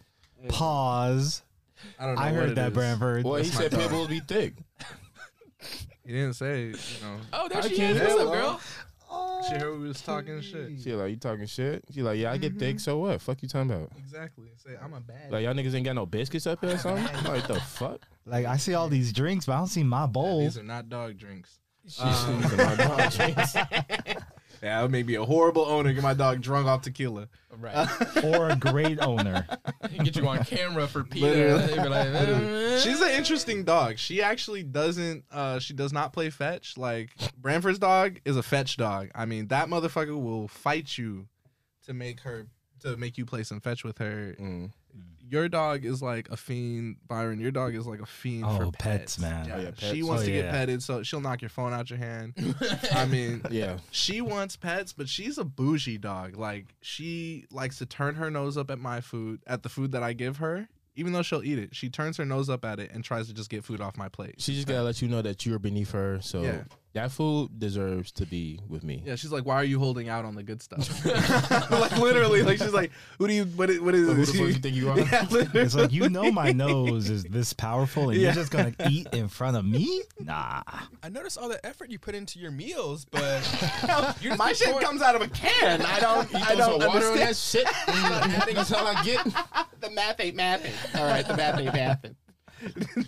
[0.42, 0.48] Yeah.
[0.50, 1.42] Pause.
[1.98, 2.20] I don't know.
[2.22, 2.74] I what heard it that, is.
[2.74, 3.22] Branford.
[3.24, 3.80] Boy, he That's my said dog.
[3.80, 4.54] pit bulls be thick.
[6.04, 6.72] He didn't say, you
[7.02, 7.16] know.
[7.32, 8.02] Oh, there I she can't is.
[8.02, 8.60] What's up, girl?
[9.48, 10.80] She heard we was talking shit.
[10.82, 11.84] She like, you talking shit?
[11.92, 13.20] She like, yeah, I get thick, so what?
[13.20, 13.90] Fuck you talking about?
[13.98, 14.48] Exactly.
[14.56, 15.32] Say I'm a bad.
[15.32, 17.04] Like y'all niggas ain't got no biscuits up here or something?
[17.24, 18.00] like the fuck?
[18.24, 20.40] Like I see all these drinks, but I don't see my bowl.
[20.40, 21.58] These are not dog drinks.
[21.84, 22.42] These Um,
[24.62, 24.82] are my dog drinks.
[24.82, 25.92] yeah, I may be a horrible owner.
[25.92, 27.28] Get my dog drunk off tequila.
[27.58, 27.88] Right.
[28.24, 29.46] or a great owner.
[30.02, 31.26] Get you on camera for Peter.
[31.26, 31.66] Literally.
[31.66, 33.98] They'd be like, "Uh." She's an interesting dog.
[33.98, 35.24] She actually doesn't.
[35.30, 36.78] Uh, she does not play fetch.
[36.78, 39.10] Like Branford's dog is a fetch dog.
[39.14, 41.28] I mean, that motherfucker will fight you
[41.86, 42.46] to make her
[42.80, 44.34] to make you play some fetch with her.
[44.40, 44.72] Mm.
[45.32, 47.40] Your dog is like a fiend, Byron.
[47.40, 49.46] Your dog is like a fiend Oh, for pets, pets, man.
[49.48, 51.88] Yeah, Oh, yeah, she wants Oh, to get petted, so she'll knock your phone out
[51.88, 52.34] your hand.
[52.92, 53.78] I mean, Yeah.
[53.90, 56.36] she wants pets, but she's a bougie dog.
[56.36, 60.02] Like she likes to turn her nose up at my food, at the food that
[60.02, 60.68] I give her.
[60.94, 63.32] Even though she'll eat it, she turns her nose up at it and tries to
[63.32, 64.34] just get food off my plate.
[64.36, 66.18] She just gotta let you know that you're beneath her.
[66.20, 66.64] So Yeah.
[66.94, 69.02] That food deserves to be with me.
[69.04, 71.04] Yeah, she's like, "Why are you holding out on the good stuff?"
[71.70, 73.44] like literally, like she's like, "Who do you?
[73.44, 73.70] What?
[73.70, 74.98] is- What is Who the fuck you think you are?
[75.12, 75.60] Yeah, literally.
[75.60, 78.26] It's like you know my nose is this powerful, and Yeah.
[78.26, 80.02] you're just gonna eat in front of me?
[80.20, 80.62] Nah.
[81.02, 84.86] I noticed all the effort you put into your meals, but you're my shit pouring-
[84.86, 85.82] comes out of a can.
[85.82, 86.30] I don't.
[86.30, 87.28] You I don't some water on understand.
[87.28, 87.66] that shit.
[87.88, 89.24] I think that's all I get.
[89.80, 90.72] the math ain't mathing.
[90.98, 92.14] All right, the math ain't mathing.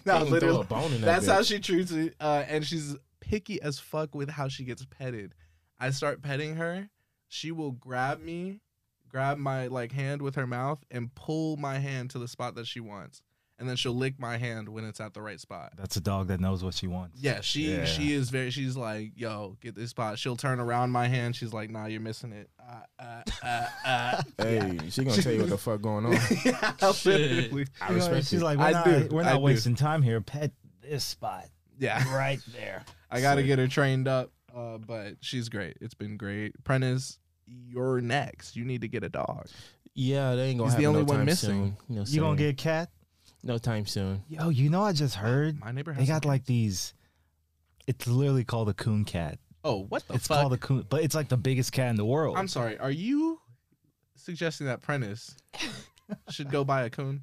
[0.04, 0.64] no, Throw a literally.
[0.64, 2.96] bone in that That's how she treats it, uh, and she's
[3.34, 5.34] picky as fuck with how she gets petted.
[5.80, 6.88] I start petting her,
[7.28, 8.60] she will grab me,
[9.08, 12.68] grab my like hand with her mouth, and pull my hand to the spot that
[12.68, 13.22] she wants,
[13.58, 15.72] and then she'll lick my hand when it's at the right spot.
[15.76, 17.18] That's a dog that knows what she wants.
[17.20, 17.86] Yeah, she Yeah.
[17.86, 18.50] she is very.
[18.50, 20.16] She's like, yo, get this spot.
[20.20, 21.34] She'll turn around my hand.
[21.34, 22.48] She's like, nah, you're missing it.
[22.60, 24.22] Uh, uh, uh, uh.
[24.38, 26.12] Hey, she gonna tell you what the fuck going on.
[26.44, 27.52] yeah, Shit.
[27.80, 28.44] I respect she's it.
[28.44, 29.08] like, we're I not, do.
[29.10, 29.40] we're I not do.
[29.40, 30.20] wasting time here.
[30.20, 31.46] Pet this spot
[31.78, 32.02] Yeah.
[32.16, 32.84] right there.
[33.10, 35.76] I got to get her trained up, uh, but she's great.
[35.80, 36.52] It's been great.
[36.64, 38.56] Prentice, you're next.
[38.56, 39.46] You need to get a dog.
[39.94, 41.76] Yeah, they ain't gonna He's have the only no one time missing.
[41.88, 41.96] soon.
[41.96, 42.90] No You gonna get a cat?
[43.44, 44.22] no time soon.
[44.28, 46.00] Yo, you know I just heard My neighbor has.
[46.00, 46.94] they some got like these.
[47.86, 49.38] It's literally called a coon cat.
[49.62, 50.40] Oh, what the it's fuck?
[50.40, 52.36] called a coon, but it's like the biggest cat in the world.
[52.38, 52.78] I'm sorry.
[52.78, 53.38] Are you
[54.16, 55.36] suggesting that Prentice
[56.30, 57.22] should go buy a coon?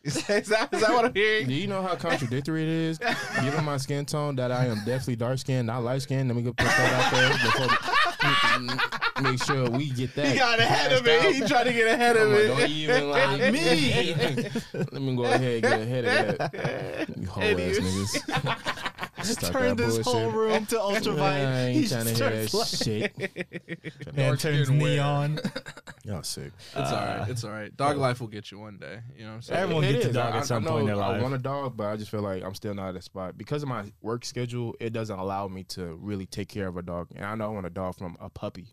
[0.04, 1.46] Is that, is that, what I'm hearing?
[1.46, 2.98] Do you know how contradictory it is?
[3.42, 6.26] Given my skin tone, that I am definitely dark skinned, not light skinned.
[6.30, 10.28] Let me go put that out there before make sure we get that.
[10.28, 11.34] He got ahead of hashed it.
[11.34, 11.48] He out.
[11.48, 12.48] tried to get ahead I'm of like, it.
[12.48, 14.50] don't even like Me.
[14.72, 17.16] Let me go ahead and get ahead of that.
[17.18, 18.76] You whole ass niggas.
[19.24, 21.58] Stop Turn that this whole room to Man, I ultraviolet.
[21.68, 23.18] ain't He trying to hear that starts like- shit.
[24.16, 24.90] Man Dark turns skin wear.
[24.94, 25.40] neon.
[26.04, 26.52] Y'all sick.
[26.56, 27.28] It's all right.
[27.28, 27.76] It's all right.
[27.76, 29.00] Dog life will get you one day.
[29.16, 29.60] You know what I'm saying?
[29.60, 30.14] Everyone It gets a is.
[30.14, 31.18] dog I- at some I know point in their life.
[31.18, 33.36] I want a dog, but I just feel like I'm still not at a spot
[33.38, 34.74] because of my work schedule.
[34.80, 37.48] It doesn't allow me to really take care of a dog, and I know I
[37.48, 38.68] want a dog from a puppy.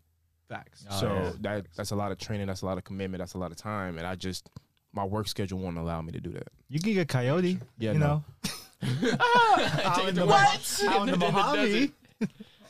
[0.49, 0.85] Facts.
[0.89, 1.31] Oh, so yeah.
[1.41, 3.57] that that's a lot of training, that's a lot of commitment, that's a lot of
[3.57, 4.49] time, and I just
[4.93, 6.47] my work schedule won't allow me to do that.
[6.69, 7.59] You can get coyote.
[7.77, 8.07] Yeah, you no.
[8.07, 8.23] know.
[8.81, 10.81] Take out it in the, what?
[10.89, 11.91] out in the In the Mojave.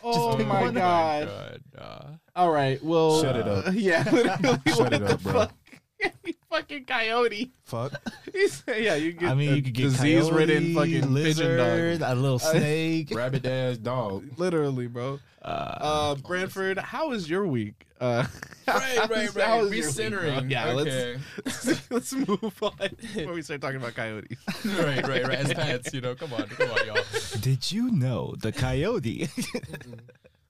[0.03, 0.73] Oh pick my one.
[0.73, 1.27] god.
[1.27, 2.81] God, uh, All right.
[2.83, 3.67] Well, Shut it up.
[3.67, 4.03] uh, yeah.
[4.11, 5.33] Literally, Shut what it the up, bro.
[5.33, 5.53] fuck?
[6.51, 7.51] You fucking coyote.
[7.65, 7.93] Fuck.
[8.33, 11.57] He said, yeah, you get I mean, a you could get disease-ridden coyote, fucking pigeon
[11.57, 12.12] dog.
[12.12, 13.10] a little snake.
[13.12, 14.25] Rabbit ass dog.
[14.38, 15.19] Literally, bro.
[15.41, 17.88] Uh, Uh, Branford, how was your week?
[17.99, 18.25] Uh,
[18.67, 19.69] right, how right, how right.
[19.69, 20.43] was your week.
[20.49, 21.17] Yeah, okay.
[21.45, 24.38] let's let's move on before we start talking about coyotes.
[24.65, 25.39] right, right, right.
[25.39, 26.13] As pets, you know.
[26.13, 26.97] Come on, come on, y'all.
[27.39, 29.29] Did you know the coyote?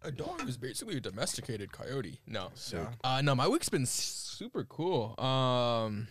[0.04, 2.20] A dog is basically a domesticated coyote.
[2.28, 2.80] No, Sick.
[3.04, 3.34] uh, no.
[3.36, 3.86] My week's been
[4.38, 5.20] super cool.
[5.20, 6.08] Um,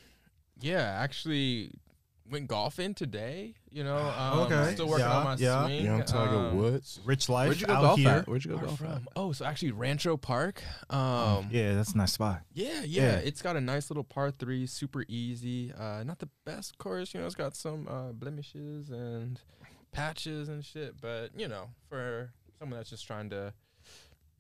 [0.60, 1.70] yeah, actually
[2.30, 3.54] went golfing today.
[3.70, 5.64] You know, um, Okay, Still working yeah, on my yeah.
[5.64, 5.84] swing.
[5.84, 7.00] Young Tiger um, Woods.
[7.04, 8.08] Rich life Where'd you go out golf here.
[8.10, 8.26] at?
[8.28, 8.88] Where'd you go Where golf at?
[8.88, 9.08] from?
[9.14, 10.62] Oh, so actually Rancho Park.
[10.90, 12.42] Um, Yeah, that's a nice spot.
[12.52, 13.12] Yeah, yeah, Yeah.
[13.18, 15.72] It's got a nice little par three, super easy.
[15.72, 17.26] Uh, not the best course, you know.
[17.26, 19.40] It's got some uh, blemishes and
[19.92, 23.52] patches and shit, but you know, for someone that's just trying to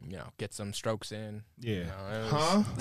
[0.08, 1.42] you know, get some strokes in.
[1.60, 1.74] Yeah.
[1.74, 2.62] You know, Huh?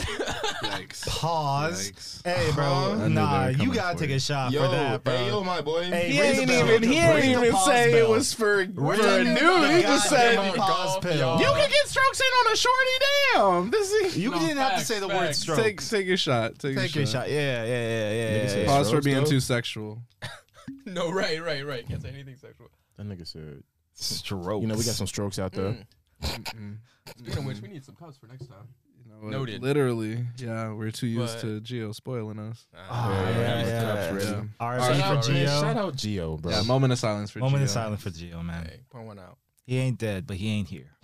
[0.63, 1.07] Yikes.
[1.07, 1.91] Pause.
[1.91, 2.23] Yikes.
[2.25, 2.65] Hey, bro.
[2.99, 4.15] I knew Nah, you gotta take you.
[4.17, 5.15] a shot Yo, for that, bro.
[5.17, 5.83] hey, yo, my boy.
[5.85, 8.93] Hey, He ring ain't even he ain't even pause say it was for, Ring for
[8.93, 9.75] a the nude.
[9.75, 11.17] He just said pause pill.
[11.17, 11.39] y'all.
[11.39, 12.91] can get strokes in on a shorty.
[13.33, 14.17] Damn, this is.
[14.17, 15.39] You No, didn't have to say the word facts.
[15.39, 15.59] stroke.
[15.59, 16.59] Take take your shot.
[16.59, 17.29] Take, Take your shot.
[17.29, 18.29] Yeah, yeah, yeah, yeah.
[18.29, 18.67] Nigga yeah, said yeah.
[18.67, 20.01] Pause for being too sexual.
[20.85, 21.87] no, right, right, right.
[21.87, 22.67] Can't say anything sexual.
[22.97, 23.63] That nigga said.
[23.97, 24.61] Strokes.
[24.61, 25.71] You know, we got some strokes out there.
[25.71, 25.85] Mm.
[26.21, 26.77] Mm.
[27.17, 28.67] Speaking of which, we need some cups for next time.
[29.03, 29.31] You know what?
[29.31, 29.61] Noted.
[29.61, 32.65] Literally, yeah, we're too used But- to Geo spoiling us.
[32.73, 34.11] Oh, Uh, yeah, yeah, yeah, cups yeah.
[34.11, 34.25] ready.
[34.59, 34.69] Yeah.
[34.71, 35.61] RIP Shout for out, Man, Gio.
[35.61, 36.51] shout out Gio, bro.
[36.51, 37.45] Yeah, moment of silence for Geo.
[37.45, 37.65] Moment Gio.
[37.65, 38.65] of silence for Geo, man.
[38.65, 39.37] Hey, point one out.
[39.67, 40.89] He ain't dead, but he ain't here.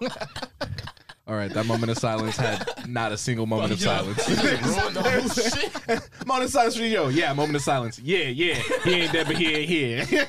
[1.32, 4.28] All right, that moment of silence had not a single moment of silence.
[4.28, 5.28] Ruined the whole
[5.98, 6.26] shit.
[6.26, 7.10] moment of silence for Gio.
[7.10, 7.98] Yeah, moment of silence.
[7.98, 8.56] Yeah, yeah.
[8.84, 10.26] He ain't dead, but he ain't here.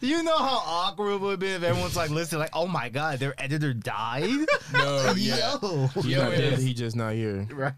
[0.00, 3.18] You know how awkward it would be if everyone's like listening, like, oh my god,
[3.18, 4.28] their editor died?
[4.72, 5.56] No, yeah.
[5.62, 5.86] Yo.
[5.94, 6.58] He's Yo not dead.
[6.58, 7.48] He just not here.
[7.52, 7.72] right.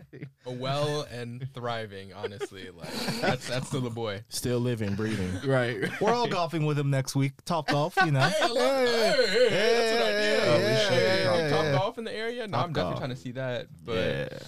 [0.45, 2.69] A well and thriving, honestly.
[2.77, 4.25] Like that's that's still the boy.
[4.29, 5.31] Still living, breathing.
[5.47, 5.89] Right.
[6.01, 7.33] We're all golfing with him next week.
[7.45, 8.21] Top golf, you know.
[8.21, 8.57] Hey, I love-
[8.89, 10.37] hey, hey, that's an idea.
[10.37, 11.73] Yeah, oh, yeah, Hey, yeah, Top yeah.
[11.79, 12.36] golf in the area?
[12.45, 12.99] No, Top I'm definitely golf.
[12.99, 13.67] trying to see that.
[13.85, 14.39] But Yeah.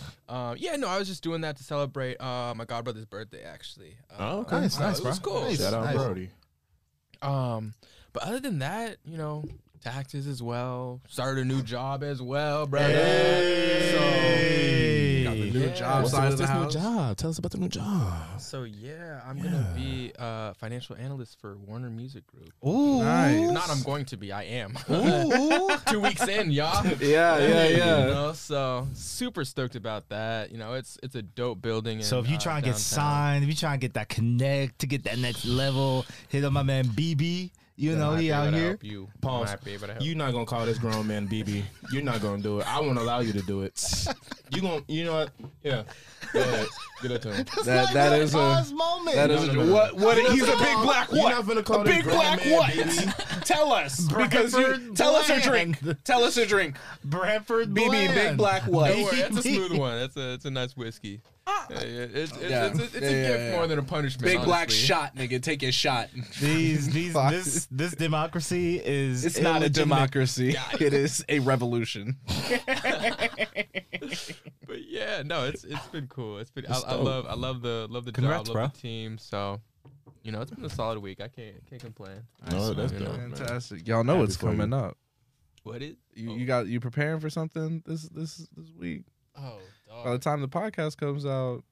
[0.50, 3.96] Um, yeah, no, I was just doing that to celebrate uh, my godbrother's birthday, actually.
[4.10, 4.60] Uh, Oh, okay.
[4.60, 5.32] Nice, so nice, it was bro.
[5.32, 5.42] cool.
[5.44, 5.58] Nice.
[5.58, 5.94] Shout out Nice.
[5.96, 6.30] Brody.
[7.22, 7.72] Um,
[8.12, 9.44] but other than that, you know,
[9.82, 11.00] taxes as well.
[11.08, 12.88] Started a new job as well, brother.
[12.92, 13.88] Hey.
[13.96, 14.97] Got the
[15.50, 15.74] new Yeah.
[15.74, 17.16] job What's, side what's of the this new job?
[17.16, 18.40] Tell us about the new job.
[18.40, 22.52] So, so yeah, I'm gonna be a financial analyst for Warner Music Group.
[22.66, 22.98] Ooh.
[23.02, 23.50] Nice.
[23.50, 24.76] Not I'm going to be, I am.
[24.90, 25.70] Ooh.
[25.88, 26.84] Two weeks in, y'all.
[27.00, 28.06] Yeah, yeah, You yeah.
[28.06, 30.50] know, so super stoked about that.
[30.50, 32.02] You know, it's it's a dope building.
[32.02, 32.80] So in, if you uh, try and get downtown.
[32.80, 36.52] signed, if you try and get that connect to get that next level, hit up
[36.52, 37.50] my man BB.
[37.80, 38.76] You know he out here.
[38.82, 39.06] You.
[39.20, 39.50] Pause.
[39.50, 40.04] might be able to help.
[40.04, 41.62] You're not gonna call this grown man BB.
[41.92, 42.66] You're not gonna do it.
[42.66, 43.80] I won't allow you to do it.
[44.50, 45.30] You gonna, you know what?
[45.62, 45.82] Yeah.
[46.32, 46.66] Go ahead.
[47.02, 47.46] Get it to him.
[47.66, 49.14] That that is a pause moment.
[49.14, 49.72] that is No, a no, no, no.
[49.74, 51.28] what what he's a big call- black you're what?
[51.34, 52.70] not gonna call a big black man what?
[52.72, 53.40] BB.
[53.44, 55.76] Tell us because you Bradford tell us a drink.
[56.04, 56.76] Tell us a drink.
[57.04, 58.88] Branford BB big black what?
[58.88, 59.98] Don't worry, that's a smooth one.
[60.00, 61.20] That's a it's a nice whiskey.
[61.70, 62.66] Yeah, yeah, it's it's, Yeah.
[62.66, 63.52] it's, it's, it's Yeah, a yeah, gift yeah.
[63.52, 64.24] more than a punishment.
[64.24, 64.86] Big black honestly.
[64.86, 65.42] shot, nigga.
[65.42, 66.08] Take your shot.
[66.40, 67.30] These these Fuck.
[67.32, 69.74] this this democracy is It's not a illegitimate.
[69.96, 70.56] democracy.
[70.80, 72.16] It is a revolution.
[74.66, 76.38] But yeah, no, it's it's been cool.
[76.38, 77.04] It's been I, It's I dope.
[77.04, 78.62] love I love the love the Congrats, job, bro.
[78.64, 79.16] love the team.
[79.18, 79.60] So
[80.22, 81.20] you know, it's been a solid week.
[81.20, 82.22] I can't can't complain.
[82.50, 83.06] No, that's you know.
[83.06, 83.34] dope, man.
[83.34, 83.86] Fantastic.
[83.88, 84.58] Y'all know Happy what's for you.
[84.58, 84.96] coming up.
[85.62, 85.96] What is?
[86.14, 86.36] You, Oh.
[86.36, 89.04] you got you preparing for something this this this week.
[89.36, 89.58] Oh,
[90.04, 91.62] By the time the podcast comes out,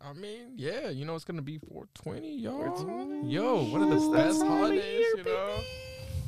[0.00, 3.24] I mean, yeah, you know it's gonna be 420, y'all.
[3.24, 5.58] Yo, one of the best holidays, you know.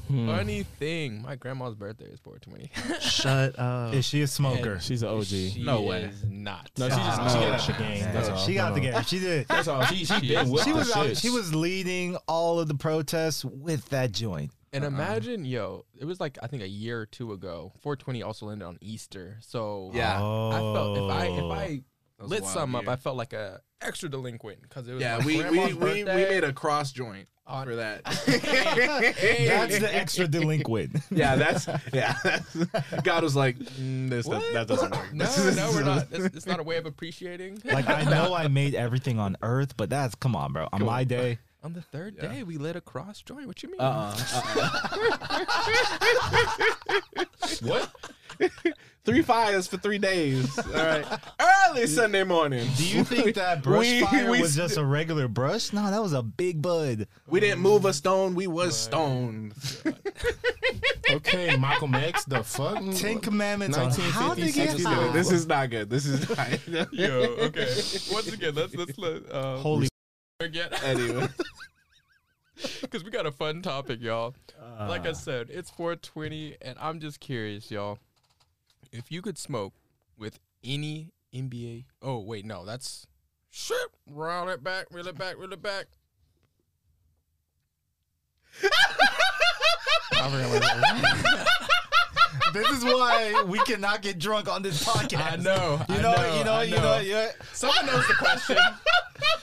[0.09, 0.27] Hmm.
[0.27, 2.99] Funny thing, my grandma's birthday is 420.
[3.01, 3.95] shut up.
[3.95, 4.73] Is she a smoker?
[4.73, 5.25] And She's an OG.
[5.25, 6.03] She No way.
[6.03, 6.69] is not.
[6.77, 8.03] No, she just she got the game.
[8.13, 8.37] That's all.
[8.39, 9.03] She got No, the game.
[9.05, 9.47] She did.
[9.47, 9.85] That's all.
[9.85, 11.23] She she She did with She the was out, shits.
[11.23, 14.51] she was leading all of the protests with that joint.
[14.73, 17.73] And imagine, yo, it was like I think a year or two ago.
[17.81, 20.19] 420 also landed on Easter, so Yeah.
[20.21, 20.51] Oh.
[20.51, 21.67] I felt if I if I
[22.19, 22.89] That was a lit some up.
[22.89, 26.45] I felt like a extra delinquent because it was Yeah, we we, we, we made
[26.45, 28.05] a cross joint On- for that.
[28.05, 30.97] That's the extra delinquent.
[31.11, 32.15] yeah, that's yeah.
[32.23, 32.55] That's,
[33.03, 35.13] God was like, mm, this that, that doesn't work.
[35.13, 36.07] No, This no, we're not.
[36.13, 37.61] It's, it's not a way of appreciating.
[37.65, 40.69] Like I know I made everything on Earth, but that's come on, bro.
[40.73, 43.47] On my day, On the third day, we lit a cross joint.
[43.47, 43.81] What you mean?
[43.81, 44.79] Uh-uh, uh-uh.
[47.63, 47.91] What?
[49.05, 50.59] Three fires for three days.
[50.59, 51.05] All right,
[51.69, 52.69] early Sunday morning.
[52.77, 55.73] do you think that brush We- fire we was st- just a regular brush?
[55.73, 57.07] No, that was a big bud.
[57.27, 58.35] We didn't move a stone.
[58.35, 59.55] We was stoned.
[61.11, 62.25] Okay, Malcolm X.
[62.25, 62.79] The fuck?
[62.95, 65.13] Ten Commandments on how to 1950, get 60s.
[65.13, 65.91] This is not good.
[65.91, 66.29] This is
[66.69, 66.69] not.
[66.93, 67.09] Yo,
[67.47, 67.67] okay.
[68.13, 69.89] Once again, let's let's let uh, Holy
[70.41, 71.29] again anyway.
[72.83, 74.35] because we got a fun topic, y'all.
[74.87, 75.11] like Uh.
[75.11, 77.99] I said, it's 420, and I'm just curious, y'all.
[78.93, 79.73] If you could smoke
[80.19, 83.07] with any NBA, oh wait, no, that's
[83.51, 83.77] shit.
[84.11, 85.87] Roll it back, reel it back, reel it back.
[88.63, 91.70] I forgot what I was-
[92.53, 95.33] this is why we cannot get drunk on this podcast.
[95.33, 96.83] I know, You know, know, you know, I you know.
[96.83, 97.29] know, you know.
[97.53, 98.57] Someone knows the question.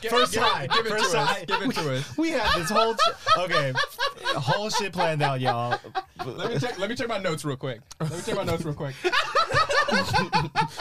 [0.01, 1.37] Give, First give, try, give it first to us.
[1.45, 2.13] Give it to us.
[2.17, 3.73] We had this whole sh- okay,
[4.35, 5.79] whole shit planned out, y'all.
[6.25, 6.79] Let me check.
[6.79, 7.81] Let me check my notes real quick.
[7.99, 8.95] Let me check my notes real quick.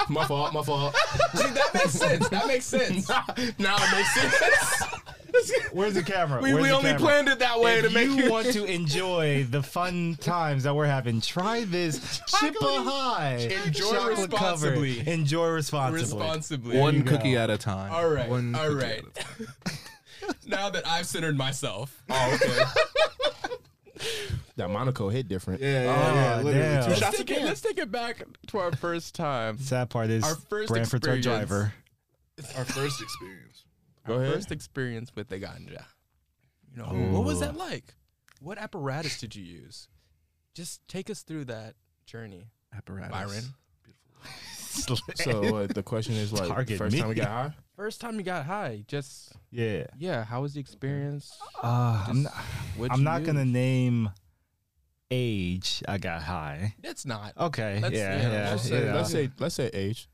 [0.09, 0.53] My fault.
[0.55, 0.95] My fault.
[1.35, 2.29] See, that makes sense.
[2.31, 3.09] That makes sense.
[3.59, 4.95] now it makes sense.
[5.37, 6.41] This Where's the camera?
[6.41, 7.01] We, Where's we the only camera?
[7.07, 8.31] planned it that way if to make you it.
[8.31, 11.99] want to enjoy the fun times that we're having, try this
[12.31, 13.49] Chippa High.
[13.67, 14.79] Enjoy chocolate covered.
[14.79, 15.09] responsibly.
[15.09, 16.01] Enjoy responsibly.
[16.01, 16.79] responsibly.
[16.79, 17.39] One cookie go.
[17.41, 17.93] at a time.
[17.93, 18.99] All right, One all cookie right.
[18.99, 19.77] at a time.
[20.47, 22.65] now that I've centered myself, Oh, okay.
[24.57, 25.61] that Monaco hit different.
[25.61, 26.43] Yeah, yeah, Oh, yeah.
[26.43, 27.43] Literally two let's shots take, again.
[27.43, 29.59] it, let's take it back to our first time.
[29.59, 31.73] Sad part is Our first Branford's our driver.
[32.57, 33.46] Our first experience.
[34.07, 34.35] Go Our ahead.
[34.35, 35.85] First experience with the ganja.
[36.71, 37.95] You know, what was that like?
[38.41, 39.89] What apparatus did you use?
[40.55, 41.75] Just take us through that
[42.07, 43.11] journey, Apparatus.
[43.11, 43.45] Byron.
[44.77, 44.95] So
[45.57, 47.01] uh, the question is like, Target first me.
[47.01, 47.53] time we got high.
[47.77, 49.85] First time you got high, just yeah.
[49.99, 50.25] yeah.
[50.25, 51.35] How was the experience?
[51.63, 52.35] Uh, I'm not,
[52.91, 54.11] I'm you not gonna name
[55.11, 55.83] age.
[55.89, 56.75] I got high.
[56.83, 57.33] That's not.
[57.39, 57.81] Okay.
[57.83, 58.17] Let's- yeah.
[58.17, 58.51] yeah, Yeah.
[58.51, 58.95] Let's say, yeah.
[58.95, 60.09] let's say, let's say age.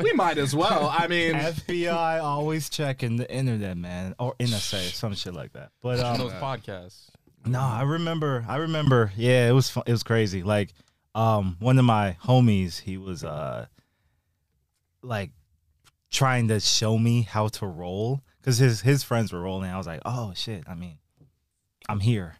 [0.00, 0.88] We might as well.
[0.92, 5.70] I mean, FBI always checking the internet, man, or NSA, some shit like that.
[5.80, 7.08] But on um, those podcasts.
[7.46, 8.44] No, I remember.
[8.48, 9.12] I remember.
[9.16, 9.84] Yeah, it was fun.
[9.86, 10.42] It was crazy.
[10.42, 10.72] Like,
[11.14, 13.66] um, one of my homies, he was uh,
[15.02, 15.30] like
[16.10, 19.70] trying to show me how to roll because his his friends were rolling.
[19.70, 20.64] I was like, oh shit.
[20.68, 20.98] I mean,
[21.88, 22.36] I'm here.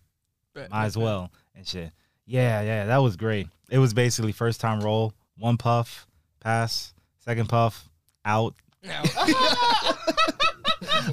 [0.54, 1.92] Might as well and shit.
[2.26, 3.48] Yeah, yeah, that was great.
[3.70, 6.06] It was basically first time roll, one puff,
[6.42, 7.88] pass, second puff,
[8.24, 8.54] out.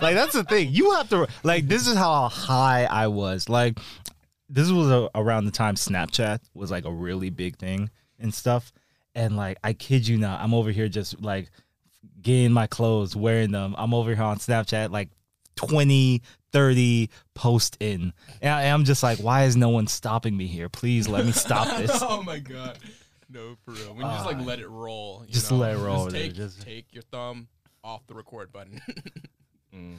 [0.02, 0.70] like that's the thing.
[0.72, 1.68] You have to like.
[1.68, 3.48] This is how high I was.
[3.48, 3.78] Like
[4.50, 7.90] this was a, around the time Snapchat was like a really big thing
[8.20, 8.74] and stuff.
[9.16, 11.52] And like, I kid you not, I'm over here just like
[12.22, 13.76] getting my clothes, wearing them.
[13.78, 15.10] I'm over here on Snapchat, like
[15.56, 18.14] 20, 30 post in.
[18.42, 20.70] And I, am just like, why is no one stopping me here?
[20.70, 21.92] Please let me stop this.
[22.02, 22.80] oh my god.
[23.30, 23.90] No, for real.
[23.94, 24.42] When you just like Ah.
[24.42, 25.24] let it roll.
[25.28, 27.48] you Just know, let it roll, dude, take, just- take your thumb
[27.84, 28.82] off the record button.
[29.72, 29.98] Mm.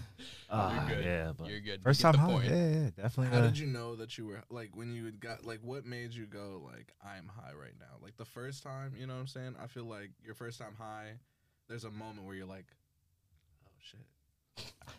[0.51, 1.05] Ah, You're good.
[1.05, 1.79] yeah, but You're good.
[1.79, 2.33] You first get time the high.
[2.33, 2.45] point.
[2.51, 3.27] Yeah, yeah, definitely.
[3.37, 5.87] how uh, did you know that you were like when you had got like what
[5.87, 7.97] made you go like I'm high right now?
[8.03, 9.55] Like the first time, you know what I'm saying?
[9.63, 11.13] I feel like your first time high,
[11.69, 12.67] there's a moment where you're like,
[13.65, 14.01] oh shit.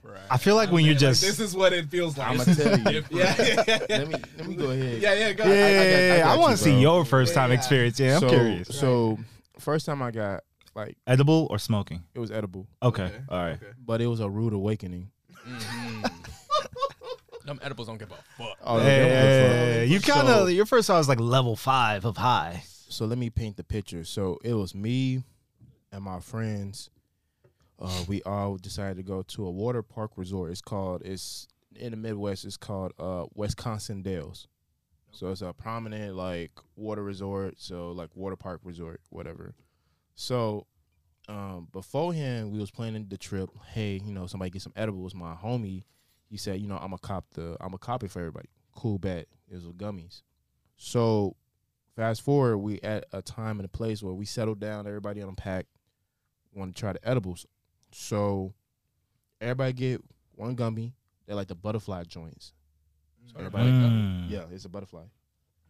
[0.04, 0.20] Right.
[0.32, 2.28] I feel like when you're Like, just this is what it feels like.
[2.30, 2.84] I'm gonna tell you.
[3.02, 3.12] Different.
[3.12, 3.98] yeah, yeah, yeah, yeah.
[3.98, 5.02] Let me let me go ahead.
[5.02, 6.00] Yeah, yeah, go yeah, ahead.
[6.10, 7.58] yeah, I got- I I, want you, to see your first time Yeah.
[7.58, 8.00] experience.
[8.00, 8.68] Yeah, I'm so, curious.
[8.70, 9.20] So
[9.60, 12.02] first time I got like Edible or smoking?
[12.16, 13.16] it was edible, Okay, Okay.
[13.30, 13.54] all right.
[13.62, 13.66] Okay.
[13.86, 15.12] but it was a rude awakening.
[15.48, 16.12] Mhm.
[17.46, 18.58] Them edibles don't give a fuck.
[18.64, 22.06] Oh, Hey, that was you kind So- of your first one was like level five
[22.06, 22.64] of high.
[22.90, 24.04] So let me paint the picture.
[24.04, 25.24] So it was me
[25.92, 26.90] and my friends.
[27.82, 30.52] Uh, we all decided to go to a water park resort.
[30.52, 32.46] It's called it's in the Midwest.
[32.46, 34.48] It's called uh, Wisconsin Dells.
[35.12, 37.56] So it's a prominent like water resort.
[37.58, 39.56] So like water park resort, whatever.
[40.14, 40.68] So
[41.28, 43.50] um, beforehand, we was planning the trip.
[43.74, 45.16] Hey, you know, somebody get some edibles.
[45.16, 45.84] My homie,
[46.30, 48.50] he said, you know, I'm a cop the I'm a copy for everybody.
[48.76, 49.28] Cool bet.
[49.50, 50.22] It was gummies.
[50.78, 51.36] So
[51.96, 55.70] fast forward, we at a time and a place where we settled down, everybody unpacked,
[56.54, 57.46] want to try the edibles.
[57.92, 58.54] So
[59.40, 60.02] everybody get
[60.36, 60.94] one gummy.
[61.26, 62.54] They're like the butterfly joints.
[63.28, 64.30] So everybody, Mm.
[64.30, 65.04] yeah, it's a butterfly.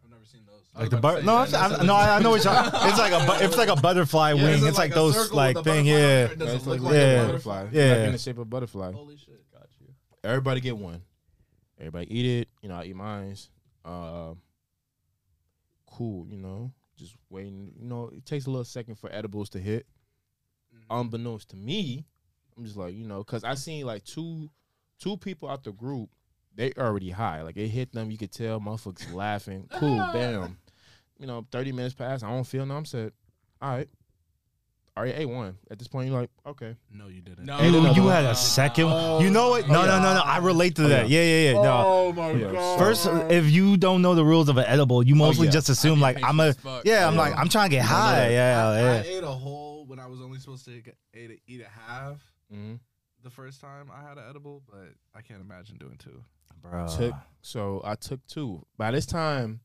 [0.03, 0.61] I've never seen those.
[0.73, 2.53] Like the but no, I've, I've, no, I I know what you're.
[2.55, 4.53] It's like a bu- it's like a butterfly Yeah, wing.
[4.55, 5.85] is it It's like, those like thing.
[5.85, 6.99] Yeah, It doesn't It's look like like Yeah.
[7.01, 7.59] a a butterfly.
[7.63, 7.79] butterfly.
[7.79, 7.95] Yeah.
[7.97, 8.91] like in the shape of a butterfly.
[8.93, 9.51] Holy shit.
[9.51, 9.87] Got you.
[10.23, 11.01] Everybody get one.
[11.79, 12.47] Everybody eat it.
[12.61, 13.49] You know, I eat mines.
[13.83, 14.33] Uh,
[15.85, 16.27] cool.
[16.29, 17.73] You know, just waiting.
[17.77, 19.85] You know, it takes a little second for edibles to hit.
[20.91, 22.05] Unbeknownst to me,
[22.57, 24.49] I'm just like, you know, because I seen like two,
[24.99, 26.09] two people out the group.
[26.53, 27.41] They already high.
[27.43, 28.11] Like it hit them.
[28.11, 29.67] You could tell motherfuckers laughing.
[29.79, 29.97] Cool.
[30.13, 30.57] Bam.
[31.17, 32.23] You know, 30 minutes passed.
[32.23, 32.75] I don't feel no.
[32.75, 33.13] I'm said,
[33.61, 33.87] all right.
[34.97, 36.75] Already A one At this point, you're like, okay.
[36.91, 37.45] No, you didn't.
[37.45, 37.57] No.
[37.59, 38.11] Ain't you, another you one.
[38.13, 38.87] had a second.
[38.87, 38.95] one?
[38.97, 39.19] Oh.
[39.21, 39.69] You know what?
[39.69, 40.03] No, Oh, no, yeah.
[40.03, 40.19] no, no.
[40.19, 41.07] I relate to Oh, that.
[41.07, 41.61] Yeah, yeah, yeah.
[41.61, 41.83] No.
[41.85, 42.51] Oh my Yeah.
[42.51, 42.77] god.
[42.79, 45.51] First, if you don't know the rules of an edible, you oh, mostly yeah.
[45.53, 46.47] just assume I'd be like I'm a.
[46.47, 46.85] impatient as fuck.
[46.85, 48.15] Yeah, I'm like I'm trying to get high.
[48.27, 48.31] that.
[48.31, 49.17] Yeah, I, I yeah.
[49.17, 49.60] ate a whole when I
[50.11, 52.21] was only supposed to get, eat, a, eat a half
[52.53, 52.75] Mm-hmm.
[53.23, 56.21] the first time I had an edible, but I can't imagine doing two.
[56.61, 56.87] Bro.
[56.95, 58.65] took so I took two.
[58.77, 59.61] By this time,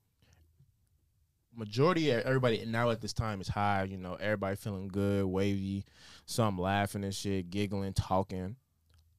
[1.55, 3.85] majority of everybody now at this time is high.
[3.85, 5.85] You know, everybody feeling good, wavy,
[6.27, 8.57] some laughing and shit, giggling, talking.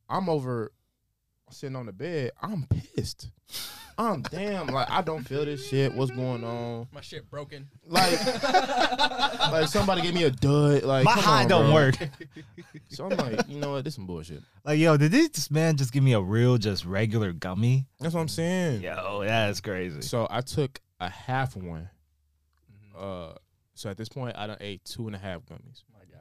[0.10, 0.72] I'm over
[1.50, 2.32] sitting on the bed.
[2.42, 3.30] I'm pissed.
[4.00, 5.92] I'm damn like I don't feel this shit.
[5.94, 6.88] What's going on?
[6.92, 7.68] My shit broken.
[7.88, 8.12] Like,
[8.44, 10.84] like somebody gave me a dud.
[10.84, 11.74] Like My come high on, don't bro.
[11.74, 11.96] work.
[12.90, 13.84] So I'm like, you know what?
[13.84, 14.42] This some bullshit.
[14.64, 17.86] Like, yo, did this man just give me a real, just regular gummy?
[18.00, 18.82] That's what I'm saying.
[18.82, 20.02] Yo, that's crazy.
[20.02, 21.90] So I took a half one.
[22.98, 23.34] Uh,
[23.76, 25.84] so at this point, I done ate two and a half gummies.
[25.94, 26.18] My guy.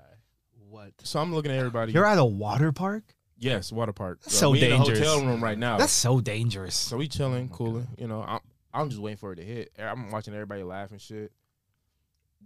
[0.69, 0.93] What?
[1.05, 1.93] So I'm looking at everybody.
[1.93, 3.05] You're at a water park?
[3.39, 4.21] Yes, water park.
[4.23, 5.79] That's uh, so we in the hotel room right now.
[5.79, 6.75] That's so dangerous.
[6.75, 7.87] so we chilling, cooling.
[7.99, 8.41] You know, I'm
[8.73, 9.73] I'm just waiting for it to hit.
[9.79, 11.33] Er, I'm watching everybody laugh and shit.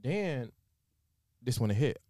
[0.02, 0.50] Then
[1.42, 2.00] this one to hit.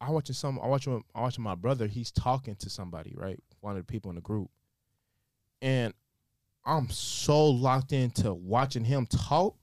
[0.00, 0.58] I watching some.
[0.62, 1.02] I watching.
[1.14, 1.86] I watching my brother.
[1.86, 3.38] He's talking to somebody, right?
[3.60, 4.50] One of the people in the group,
[5.62, 5.94] and
[6.64, 9.56] I'm so locked into watching him talk.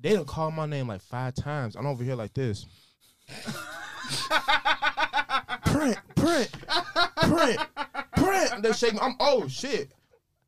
[0.00, 1.76] They don't call my name like five times.
[1.76, 2.66] I'm over here like this.
[5.72, 6.50] print, print,
[7.16, 7.58] print,
[8.16, 8.62] print.
[8.62, 9.00] They're shaking.
[9.00, 9.92] I'm oh shit.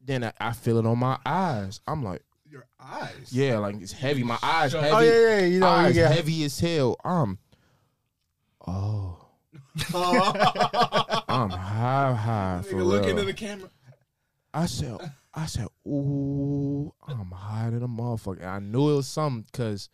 [0.04, 1.80] Then I, I feel it on my eyes.
[1.86, 3.28] I'm like, Your eyes.
[3.30, 4.22] yeah, like it's heavy.
[4.22, 4.88] My eyes heavy.
[4.88, 5.46] Oh yeah, yeah.
[5.46, 6.96] You know, eyes get heavy as hell.
[7.04, 7.38] Um.
[8.66, 9.20] Oh.
[9.92, 13.10] I'm high, high for Nigga, look real.
[13.10, 13.70] into the camera.
[14.52, 14.98] I said,
[15.34, 18.46] I said, ooh, I'm high than a motherfucker.
[18.46, 19.88] I knew it was something because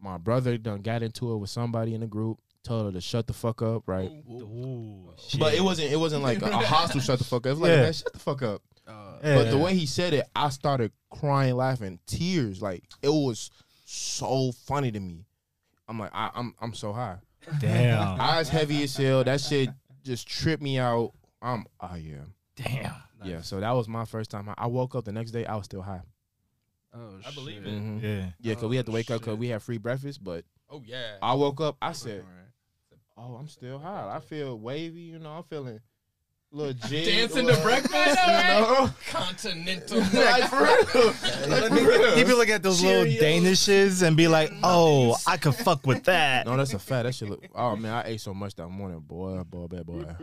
[0.00, 3.26] my brother done got into it with somebody in the group, told her to shut
[3.26, 4.10] the fuck up, right?
[4.30, 7.46] Ooh, But it wasn't, it wasn't like a, a hostile shut the fuck up.
[7.46, 7.82] It was like, Yeah.
[7.82, 8.62] man, shut the fuck up.
[8.86, 9.34] Uh, Yeah.
[9.36, 12.60] But the way he said it, I started crying, laughing, tears.
[12.62, 13.50] Like it was
[13.84, 15.24] so funny to me.
[15.88, 17.18] I'm like, I, I'm, I'm so high.
[17.60, 19.22] damn, Eyes heavy as hell.
[19.24, 19.68] That shit
[20.02, 21.12] just tripped me out.
[21.42, 22.16] I'm, oh yeah,
[22.56, 22.94] damn.
[23.22, 23.42] yeah.
[23.42, 24.46] So that was my first time.
[24.46, 24.54] high.
[24.56, 25.44] I woke up the next day.
[25.44, 26.00] I was still high.
[26.94, 27.66] oh, I believe shit.
[27.72, 27.82] it.
[27.82, 28.02] Mhm.
[28.02, 28.26] Yeah.
[28.40, 30.24] Yeah, cause we had to Oh, wake up because we had free breakfast.
[30.24, 31.16] But Oh yeah.
[31.22, 31.76] I woke up.
[31.82, 32.43] I said, right.
[33.16, 34.14] "Oh, I'm still high.
[34.14, 35.00] I feel wavy.
[35.02, 35.80] You know, I'm feeling
[36.50, 37.04] legit.
[37.06, 38.18] Dancing to breakfast.
[38.26, 38.90] You know?
[39.10, 39.98] Continental.
[39.98, 41.06] like for real.
[41.48, 42.16] Like, for real.
[42.16, 46.04] He be looking at those little Danishes and be like, "Oh, I could fuck with
[46.04, 47.04] that." No, that's a fact.
[47.04, 47.44] That shit look.
[47.54, 50.04] Oh man, I ate so much that morning, boy, boy, bad boy.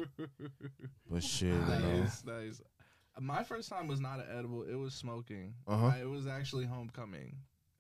[1.10, 2.00] But shit, you know.
[2.02, 2.62] Nice, nice.
[3.20, 4.64] My first time was not an edible.
[4.64, 5.54] It was smoking.
[5.68, 5.88] Uh-huh.
[5.88, 7.36] I- it was actually homecoming.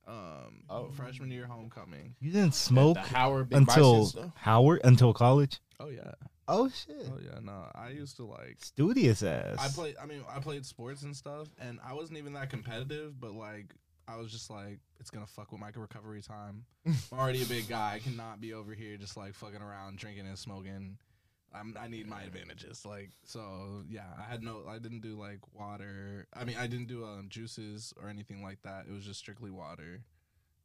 [0.07, 0.89] Um, Oh.
[0.91, 2.15] freshman year homecoming.
[2.19, 4.31] You didn't smoke The Howard Big until Bison stuff.
[4.35, 5.59] Howard until college.
[5.79, 6.11] Oh yeah.
[6.47, 7.39] Oh shit, Oh yeah.
[7.41, 8.57] No, I used to like.
[8.59, 9.57] studious ass.
[9.59, 9.95] I played.
[10.01, 13.19] I mean, I played sports and stuff, and I wasn't even that competitive.
[13.21, 13.73] But like,
[14.07, 16.65] I was just like, it's gonna fuck with my recovery time.
[16.85, 17.93] I'm already a big guy.
[17.95, 20.97] I cannot be over here just like fucking around, drinking and smoking.
[21.53, 22.85] I'm, I need my advantages.
[22.85, 24.63] Like, so yeah, I had no.
[24.69, 26.27] I didn't do like water.
[26.33, 28.85] I mean, I didn't do um juices or anything like that.
[28.89, 30.01] It was just strictly water.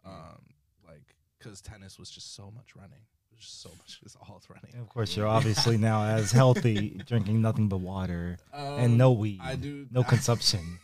[0.05, 0.42] Um,
[0.87, 3.03] like, cause tennis was just so much running.
[3.33, 4.01] It was just so much.
[4.05, 4.70] It's all running.
[4.72, 9.11] And of course, you're obviously now as healthy, drinking nothing but water and Um, no
[9.12, 10.79] weed, I do no consumption.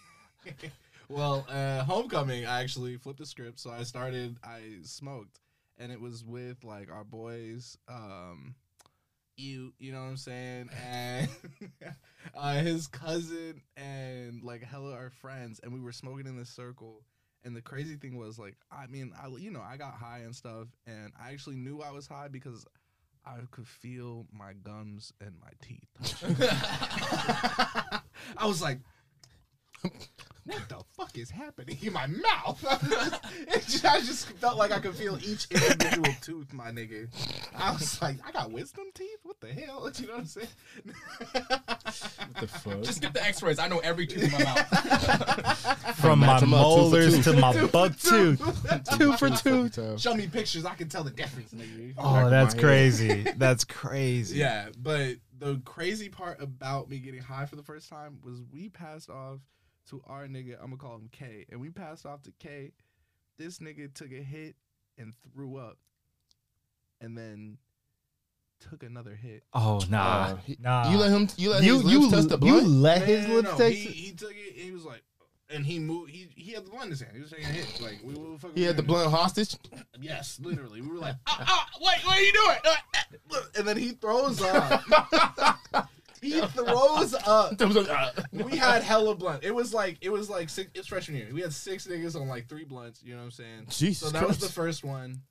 [1.08, 3.60] well, uh, homecoming, I actually flipped the script.
[3.60, 5.38] So I started, I smoked,
[5.78, 8.54] and it was with like our boys, um,
[9.42, 11.28] you, you know what I'm saying, and
[12.37, 17.02] uh, his cousin, and like hella our friends, and we were smoking in this circle.
[17.44, 20.35] And the crazy thing was, like, I mean, I, you know, I got high and
[20.35, 22.64] stuff, and I actually knew I was high because
[23.26, 25.88] I could feel my gums and my teeth.
[28.37, 28.78] I was like,
[30.44, 32.62] what the fuck is happening in my mouth?
[33.48, 37.09] It just- I just felt like I could feel each individual tooth, my nigga.
[37.55, 39.18] I was like, I got wisdom teeth?
[39.22, 39.90] What the hell?
[39.98, 40.48] You know what I'm saying?
[41.33, 42.83] What the fuck?
[42.83, 43.59] Just get the X-rays.
[43.59, 45.96] I know every tooth in my mouth.
[45.96, 49.98] From my Match 'em up, two for molars to my buck tooth, two for two.
[49.98, 51.94] Show me pictures, I can tell the difference, nigga.
[51.98, 53.26] Oh, that's crazy.
[53.37, 54.38] That's crazy.
[54.38, 58.68] Yeah, but the crazy part about me getting high for the first time was we
[58.68, 59.38] passed off
[59.90, 62.72] to our nigga, I'm gonna call him K, and we passed off to K.
[63.38, 64.54] This nigga took a hit
[64.98, 65.78] and threw up,
[67.00, 67.58] and then
[68.60, 69.42] took another hit.
[69.52, 70.90] Oh nah, Uh, he- nah.
[70.90, 71.28] You let him.
[71.36, 72.66] You let you his you lips touch the you blunt.
[72.68, 73.88] let his No, no, lips no, taste.
[73.88, 74.54] He, he took it.
[74.54, 75.02] And he was like,
[75.50, 76.10] and he moved.
[76.12, 77.16] He he had the blunt in his hand.
[77.16, 77.80] He was taking a hit.
[77.80, 78.56] Like we were fucking.
[78.56, 79.56] He had the blunt hostage.
[80.00, 80.80] Yes, literally.
[80.80, 82.58] We were like, ah, ah, wait, what are you doing?
[83.56, 84.83] And then he throws up.
[86.23, 87.56] he throws up.
[87.60, 88.12] Ah.
[88.33, 89.44] We had hella blunt.
[89.44, 90.70] It was like it was like six.
[90.75, 91.29] It's freshman year.
[91.33, 93.02] We had six niggas on like three blunts.
[93.02, 93.66] You know what I'm saying?
[93.68, 95.23] Jesus so that was the first one.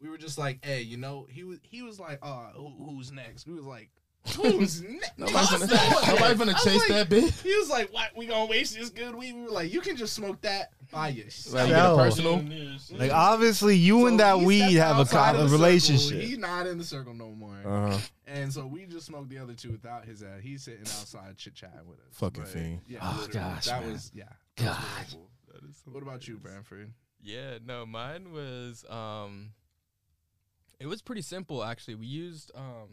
[0.00, 3.12] We were just like, hey, you know, he was he was like, oh, who, who's
[3.12, 3.46] next?
[3.46, 3.88] We was like,
[4.36, 5.12] who's next?
[5.18, 7.42] Nobody's gonna, nobody gonna chase that bitch.
[7.42, 8.10] He was like, what?
[8.16, 9.34] We gonna waste this good weed?
[9.34, 11.54] We were like, you can just smoke that by yourself.
[11.54, 12.44] Like, get personal.
[12.98, 16.20] Like obviously, you and that weed have a, outside co- of relationship.
[16.20, 17.56] He's not in the circle no more.
[17.66, 20.40] Uh, And so we just smoked the other two without his ass.
[20.42, 22.06] He's sitting outside chit chatting with us.
[22.12, 22.80] Fucking But, fiend.
[22.86, 23.92] Yeah, Oh, gosh, that man.
[23.92, 24.24] was yeah.
[24.56, 24.76] that was God.
[24.76, 25.30] horrible.
[25.90, 26.92] What about you, Branford?
[27.22, 29.50] Yeah, no, mine was um
[30.80, 31.94] it was pretty simple actually.
[31.96, 32.90] We used um dog,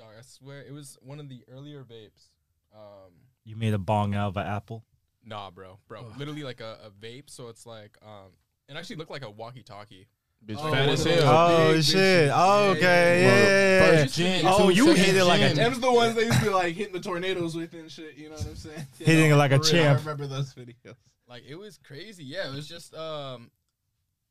[0.00, 2.28] I swear it was one of the earlier vapes.
[2.74, 3.12] Um
[3.44, 4.84] You made a bong out of an apple.
[5.24, 5.78] nah, bro.
[5.88, 6.18] Bro, Ugh.
[6.18, 8.32] literally like a, a vape, so it's like um
[8.68, 10.06] it actually looked like a walkie-talkie.
[10.44, 11.22] Bitch Oh, fat as hell.
[11.24, 11.94] Oh big shit!
[11.96, 12.32] bitches.
[12.34, 12.80] Oh, okay,
[13.22, 13.92] yeah, yeah, yeah.
[13.92, 14.06] yeah, yeah.
[14.06, 15.54] Gen, Oh, two, you second hit it like a.
[15.54, 18.16] Them's the ones they used to be like hitting the tornadoes with and shit.
[18.16, 18.86] You know what I'm saying?
[18.98, 19.98] Hitting it like a champ.
[19.98, 20.96] I remember those videos.
[21.28, 22.24] Like it was crazy.
[22.24, 23.52] Yeah, it was just um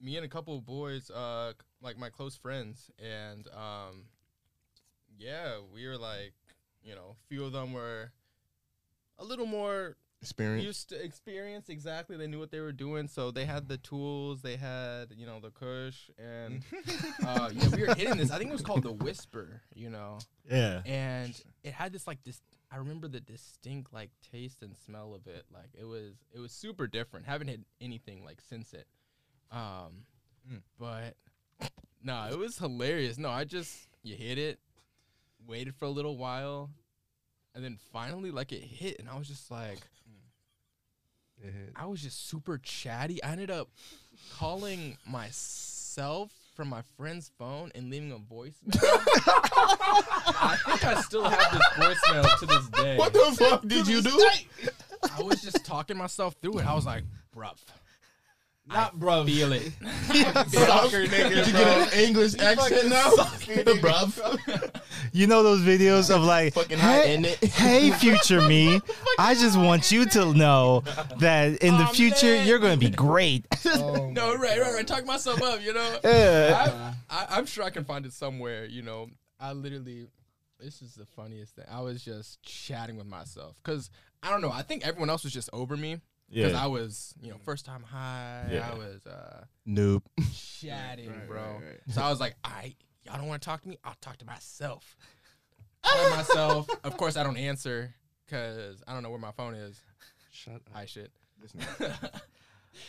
[0.02, 4.04] me and a couple of boys, uh like my close friends and um
[5.18, 6.34] yeah, we were like,
[6.84, 8.12] you know, a few of them were
[9.20, 10.64] a little more Experience.
[10.64, 12.16] used to experience exactly.
[12.16, 15.40] They knew what they were doing, so they had the tools, they had, you know,
[15.40, 16.62] the kush and
[17.26, 18.30] uh yeah, we were hitting this.
[18.32, 20.20] I think it was called the whisper, you know.
[20.50, 20.82] yeah.
[20.86, 22.40] And it had this like this
[22.72, 25.46] I remember the distinct like taste and smell of it.
[25.52, 27.26] Like it was it was super different.
[27.26, 28.86] Haven't had anything like since it.
[29.52, 30.06] Um
[30.52, 30.62] Mm.
[30.80, 31.16] but
[32.04, 33.18] no, it was hilarious.
[33.20, 34.60] No, I just you hit it,
[35.48, 36.70] waited for a little while,
[37.56, 39.80] and then finally like it hit and I was just like
[41.76, 43.24] I was just super chatty.
[43.24, 43.70] I ended up
[44.38, 48.54] calling myself from my friend's phone and leaving a voicemail.
[50.44, 52.98] I think I still have this voicemail to this day.
[52.98, 54.30] What the fuck did you do?
[55.18, 56.68] I was just talking myself through it.
[56.68, 57.04] I was like,
[57.36, 57.58] bruv,
[58.74, 59.26] Not bro.
[59.26, 59.64] feel it.
[60.50, 61.30] Soccer nigga.
[61.30, 63.10] Did you get an English accent now?
[63.82, 64.82] Bruv.
[65.12, 67.44] You know those videos of like, Fucking hot, hey, isn't it?
[67.52, 68.80] hey, future me,
[69.20, 70.84] I just want you to know
[71.20, 72.48] that in the Oh, future man.
[72.48, 73.46] you're going to be great.
[73.66, 73.74] no,
[74.18, 74.88] oh right, right, right.
[74.88, 76.00] Talk myself up, you know?
[76.04, 76.94] Yeah.
[77.10, 79.08] I, I, I'm sure I can find it somewhere, you know.
[79.40, 80.08] I literally,
[80.60, 81.66] this is the funniest thing.
[81.70, 83.90] I was just chatting with myself because
[84.24, 84.52] I don't know.
[84.52, 86.00] I think everyone else was just over me
[86.32, 88.48] because I was, you know, first time high.
[88.52, 88.70] Yeah.
[88.72, 90.02] I was uh, Noob.
[90.62, 91.42] chatting, Right, bro.
[91.42, 91.80] right, right.
[91.90, 92.76] So I was like, I
[93.06, 93.78] y'all don't want to talk to me.
[93.84, 94.96] I'll talk to myself.
[95.84, 96.70] Call myself.
[96.84, 97.94] Of course, I don't answer
[98.26, 99.82] because I don't know where my phone is.
[100.32, 100.62] Shut up.
[100.74, 101.12] Hi, shit.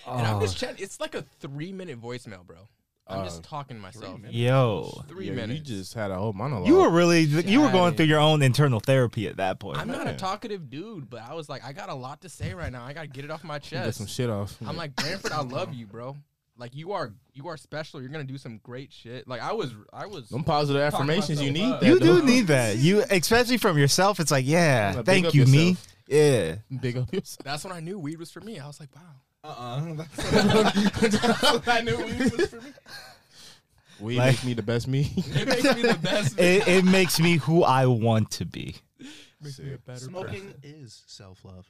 [0.07, 0.19] Oh.
[0.19, 0.77] And I'm just chatting.
[0.79, 2.69] It's like a three minute voicemail, bro.
[3.13, 4.17] I'm Uh, just talking to myself.
[4.19, 4.35] minutes?
[4.35, 5.03] Yo.
[5.09, 5.69] Three Yeah, minutes.
[5.71, 6.67] You just had a whole monologue.
[6.69, 9.79] You were really, you were going through your own internal therapy at that point.
[9.79, 12.55] I'm not a talkative dude, but I was like, I got a lot to say
[12.55, 12.85] right now.
[12.85, 13.85] I got to get it off my chest.
[13.87, 14.57] get some shit off.
[14.67, 16.17] I'm like, Branford, I love you, bro.
[16.59, 18.01] Like you are, you are special.
[18.01, 19.27] You're gonna do some great shit.
[19.27, 20.29] Like I was, I was.
[20.29, 21.41] them positive affirmations.
[21.43, 21.83] You need that.
[21.83, 22.25] you do though.
[22.25, 22.77] need that.
[22.77, 25.77] You, especially from yourself, it's like, yeah, Yeah, thank up you, me.
[26.07, 26.57] Yeah.
[26.81, 27.39] Big up yourself.
[27.43, 28.59] That's when I knew weed was for me.
[28.61, 29.01] I was like, wow.
[29.45, 29.95] Uh-uh.
[30.17, 32.73] That's what I knew weed was for me.
[34.01, 35.13] We Like- make me the best me.
[35.17, 36.39] It makes me the best.
[36.39, 38.77] It, it makes me who I want to be.
[39.41, 40.09] makes me a better person.
[40.11, 41.67] Smoking is self-love.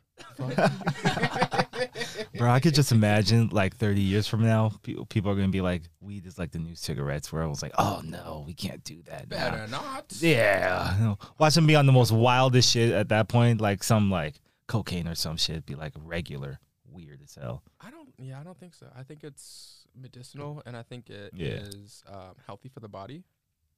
[2.36, 5.52] Bro, I could just imagine like 30 years from now, people, people are going to
[5.52, 8.54] be like, weed is like the new cigarettes, where I was like, oh no, we
[8.54, 9.30] can't do that.
[9.30, 10.12] now." Better not.
[10.20, 10.98] Yeah.
[10.98, 14.10] you know, Watch them be on the most wildest shit at that point, like some
[14.10, 16.58] like cocaine or some shit, be like regular,
[16.92, 17.62] weird as hell.
[17.80, 18.08] I don't.
[18.18, 18.86] Yeah, I don't think so.
[18.96, 22.14] I think it's medicinal, and I think it is Yeah.
[22.16, 23.24] um, healthy for the body,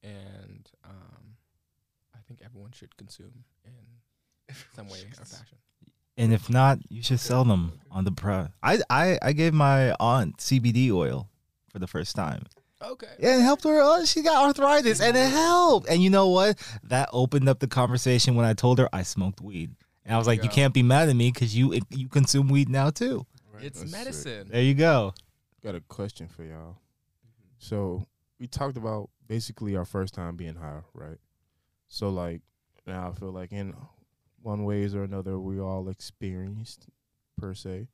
[0.03, 1.35] and um,
[2.13, 5.57] I think everyone should consume in some way or fashion.
[6.17, 8.47] And if not, you should sell them on the pro.
[8.63, 11.29] I, I, I gave my aunt CBD oil
[11.69, 12.43] for the first time.
[12.81, 13.07] Okay.
[13.19, 13.81] Yeah, it helped her.
[13.81, 15.89] Oh, she got arthritis, and it helped.
[15.89, 16.57] And you know what?
[16.83, 19.75] That opened up the conversation when I told her I smoked weed,
[20.05, 22.07] and I was There you like, "You can't be mad at me because you you
[22.07, 23.25] consume weed now too."
[23.59, 24.05] It's That's sick.
[24.05, 24.47] medicine.
[24.51, 25.13] There you go.
[25.63, 26.77] Got a question for y'all.
[27.57, 28.05] So
[28.39, 31.17] we talked about basically our first time being high, right?
[31.87, 32.41] So like
[32.85, 33.73] now I feel like in
[34.41, 36.87] one ways or another we all experienced
[37.37, 37.87] per se.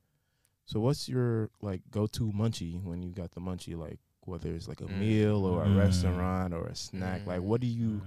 [0.66, 4.68] So what's your like go to munchie when you got the munchie like whether it's
[4.68, 4.98] like a Mm.
[4.98, 5.78] meal or a Mm.
[5.78, 7.26] restaurant or a snack?
[7.26, 8.02] Like what do you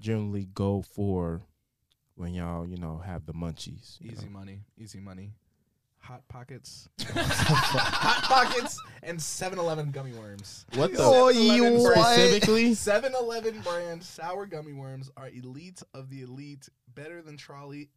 [0.00, 1.42] generally go for
[2.16, 3.98] when y'all, you know, have the munchies?
[4.02, 4.32] Easy know?
[4.32, 4.60] money.
[4.78, 5.32] Easy money.
[5.98, 6.88] Hot pockets.
[7.14, 10.64] Hot pockets and 7-Eleven gummy worms.
[10.74, 12.70] What the Oh, 7-Eleven you brand- specifically?
[12.72, 17.88] 7-Eleven brand sour gummy worms are elite of the elite, better than Trolli.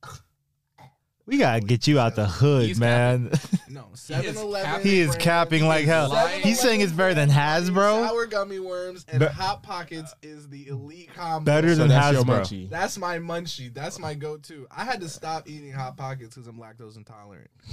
[1.30, 3.30] We gotta get you out the hood, He's man.
[3.70, 4.82] No, He 7-Eleven.
[4.82, 6.10] he is capping like hell.
[6.28, 8.08] He's saying it's better than Haribo.
[8.08, 11.46] Sour gummy worms and Be- Hot Pockets is the elite combo.
[11.46, 12.42] Better So than that's your Haribo.
[12.42, 12.70] munchie.
[12.72, 13.72] That's my munchie.
[13.72, 14.66] That's my go-to.
[14.76, 17.52] I had to stop eating hot pockets because I'm lactose intolerant.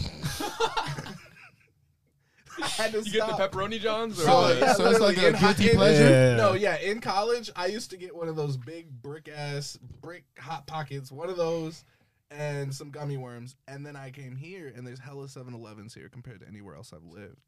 [2.63, 3.53] I had to You get the stop.
[3.53, 6.11] pepperoni johns or So, yeah, so it's like literally, a in hot- guilty in- pleasure.
[6.11, 6.37] Yeah.
[6.37, 6.77] No, yeah.
[6.79, 11.13] In college, I used to get one of those big brick ass brick hot pockets,
[11.13, 11.85] one of those,
[12.31, 13.55] and some gummy worms.
[13.69, 17.05] And then I came here, and there's hella 7-Elevens here compared to anywhere else I've
[17.05, 17.39] lived.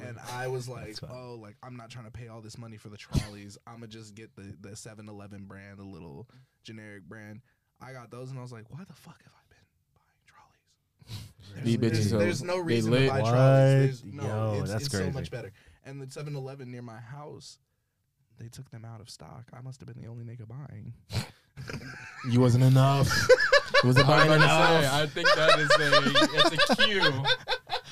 [0.00, 1.10] And I was like, That's fine.
[1.12, 3.56] oh, like I'm not trying to pay all this money for the Trollis.
[3.66, 6.28] I'm gonna just get the the 7-Eleven brand, the little
[6.64, 7.40] generic brand.
[7.80, 11.64] I got those, and I was like, why the fuck have I been buying Trollis?
[11.64, 13.10] These There's, bitches, there's are- no they reason to lit.
[13.10, 13.30] buy What?
[13.30, 14.00] Trollis.
[14.00, 15.12] There's, no, Yo, it's, that's it's so crazy.
[15.12, 15.52] much better.
[15.84, 17.58] and the 7-Eleven near my house,
[18.38, 19.44] they took them out of stock.
[19.56, 20.94] I must have been the only nigga buying.
[22.30, 23.08] You wasn't enough.
[23.82, 24.88] You wasn't I, buying was say.
[25.02, 27.24] I think that is a it's a cue.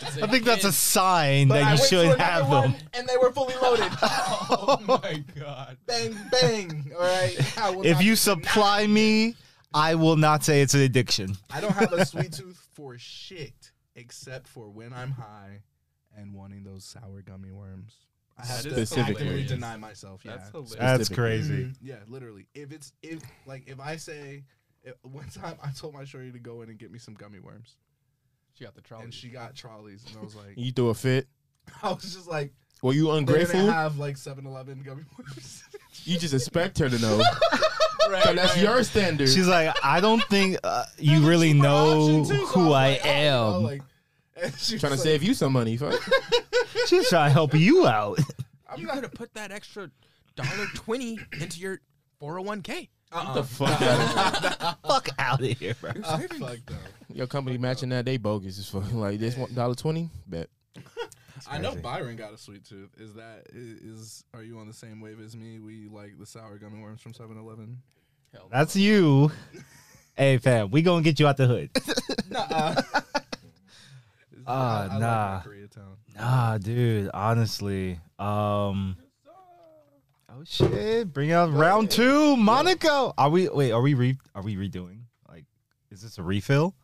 [0.00, 0.74] It's I think that's a hint.
[0.74, 2.74] sign that you shouldn't have them.
[2.94, 3.90] and they were fully loaded.
[4.56, 5.76] Oh my god.
[5.86, 6.92] bang, bang.
[6.94, 7.58] All right.
[7.58, 9.36] I will If not you supply me,
[9.72, 11.36] I will not say it's an addiction.
[11.50, 15.60] I don't have a sweet tooth for shit except for when I'm high
[16.16, 17.94] and wanting those sour gummy worms.
[18.38, 19.12] I have That to is Specifically.
[19.12, 19.50] actively hilarious.
[19.50, 20.20] deny myself.
[20.24, 20.32] Yeah.
[20.36, 20.74] That's hilarious.
[20.76, 21.16] That's Specific.
[21.16, 21.64] crazy.
[21.64, 21.76] Mhm.
[21.82, 22.46] Yeah, literally.
[22.54, 24.44] If it's if like if I say
[24.84, 27.38] if, one time I told my shorty to go in and get me some gummy
[27.40, 27.76] worms,
[28.54, 29.04] She got the Trolli.
[29.04, 31.26] and she got Trollis, and I was like, You threw a fit.
[31.82, 33.60] I was just like, Were you they ungrateful?
[33.60, 35.64] didn't have like 7-Eleven gummy worms.
[36.04, 37.18] You just expect her to know.
[38.10, 39.28] right, So that's your standard.
[39.28, 43.56] She's like, I don't think uh, you really know option, so who I like, oh,
[43.58, 43.62] am.
[43.62, 43.82] like,
[44.42, 45.76] and she trying to was save you some money.
[45.76, 45.98] Fuck.
[46.88, 48.18] She's trying to help you out.
[48.68, 49.90] I'm you not- could have put that extra
[50.34, 51.80] dollar twenty into your
[52.20, 52.88] 401k.
[53.14, 53.34] Uh-uh.
[53.34, 55.92] the fuck out Fuck out of here, bro.
[56.02, 56.74] Uh, fuck though.
[57.12, 58.84] Your company matching that they bogus as fuck.
[58.92, 60.10] Like this one dollar twenty.
[60.26, 60.48] Bet.
[61.48, 61.74] I know.
[61.74, 62.90] Byron got a sweet tooth.
[62.98, 64.24] Is that is?
[64.32, 65.58] are you on the same wave as me?
[65.58, 67.82] We like the sour gummy worms from 7-Eleven.
[68.32, 69.30] Hell, That's you.
[70.16, 71.70] Hey, fam, we gonna get you out the hood.
[72.30, 72.80] Nuh-uh.
[74.46, 75.42] Ah, I- I like nah.
[76.16, 77.10] Nah, dude.
[77.12, 78.96] Honestly, um.
[80.36, 81.12] Oh shit!
[81.12, 83.14] Bring out round two, Monaco.
[83.16, 83.48] Are we?
[83.48, 84.18] Wait, are we re?
[84.34, 85.02] Are we redoing?
[85.28, 85.44] Like,
[85.92, 86.74] is this a refill?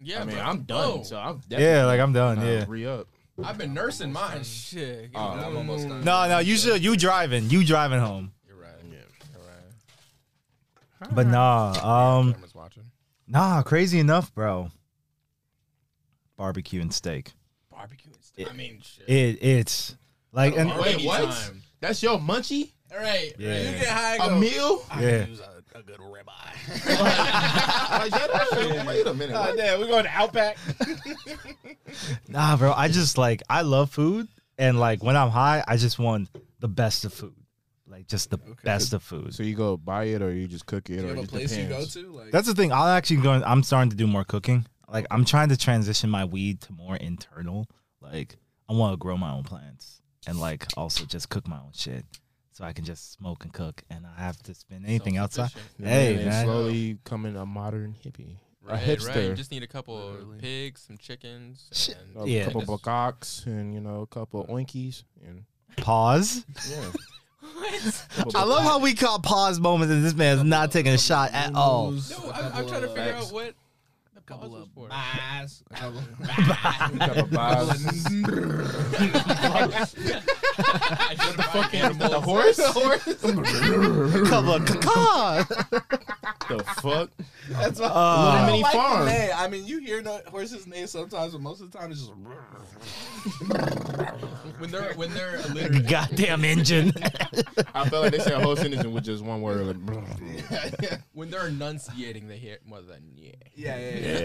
[0.00, 0.90] yeah, I mean, but- I'm done.
[0.98, 1.02] Whoa.
[1.02, 2.38] So I'm Yeah, like I'm done.
[2.38, 2.64] Nah, Yeah.
[2.66, 3.08] Re up.
[3.44, 4.44] I've been nursing mine.
[4.44, 5.10] Shit.
[5.14, 6.04] Oh, I'm almost done.
[6.04, 6.38] No, no.
[6.38, 6.82] You should.
[6.82, 7.50] You driving.
[7.50, 8.32] You driving home.
[8.48, 8.70] You're right.
[8.90, 8.98] Yeah.
[9.34, 11.14] You're right.
[11.14, 11.72] But nah.
[12.18, 12.32] Um.
[12.32, 12.84] Camera's watching.
[13.28, 13.62] Nah.
[13.62, 14.70] Crazy enough, bro.
[16.38, 17.32] Barbecue and steak.
[17.70, 18.48] Barbecue and stuff.
[18.50, 19.06] I mean, shit.
[19.06, 19.42] It.
[19.42, 19.96] It's
[20.32, 21.20] like and Wait, what?
[21.24, 21.62] Anytime.
[21.80, 22.72] That's your munchie?
[22.92, 23.32] All right.
[23.38, 23.58] Yeah.
[23.58, 24.84] You get high A meal?
[24.98, 25.26] yeah.
[25.74, 26.52] a, a good ribeye.
[27.96, 29.34] Like, that- Wait a minute.
[29.36, 29.56] Oh, what?
[29.56, 30.56] damn, we're going to Outback.
[32.28, 32.72] Nah, bro.
[32.72, 34.28] I just like I love food,
[34.58, 36.28] and like when I'm high, I just want
[36.60, 37.34] the best of food,
[37.86, 39.34] like just the best of food.
[39.34, 41.20] So you go buy it or you just cook it Do you or have a
[41.22, 41.96] just place depends?
[41.96, 42.16] you go to?
[42.24, 42.72] Like, That's the thing.
[42.72, 43.42] I'm actually going.
[43.44, 44.66] I'm starting to do more cooking.
[44.88, 47.66] Like I'm trying to transition my weed to more internal.
[48.00, 48.36] Like
[48.68, 52.04] I want to grow my own plants and like also just cook my own shit,
[52.56, 55.50] so I can just smoke and cook, and I have to spend anything outside.
[55.50, 55.86] Self-sufficient.
[55.88, 56.44] Hey, And man.
[56.46, 58.36] slowly coming a modern hippie.
[58.62, 59.08] Right, a hipster.
[59.08, 59.24] right.
[59.24, 60.38] You just need a couple Literally.
[60.38, 61.98] pigs, some chickens, Shit.
[62.14, 62.44] and a Yeah.
[62.46, 65.44] couple Just- bacocks and you know a couple of oinkies and
[65.76, 66.44] Pause.
[66.70, 66.90] yeah.
[68.34, 71.54] I love how we call pause moments, and this man's not taking a shot at
[71.54, 71.90] all.
[71.92, 73.54] No, a I'm, I'm trying to figure out what the
[74.26, 74.88] couple pause was of for.
[74.88, 76.02] buys, a couple,
[76.98, 77.68] couple vibes.
[80.56, 82.08] what the fuck animal?
[82.08, 82.56] the horse?
[84.28, 85.46] Couple of caca.
[86.48, 87.10] the fuck?
[87.50, 89.06] That's my Uh, Little mini like farm.
[89.06, 89.30] neigh.
[89.32, 92.12] I mean, you hear the horses neigh sometimes, but most of the time it's just.
[94.58, 96.92] when they're when they're literally Goddamn engine.
[97.74, 99.76] I feel like they say a whole sentence with just one word.
[99.86, 103.32] Like, when they're enunciating, they hear more than yeah.
[103.54, 104.15] Yeah, yeah, yeah.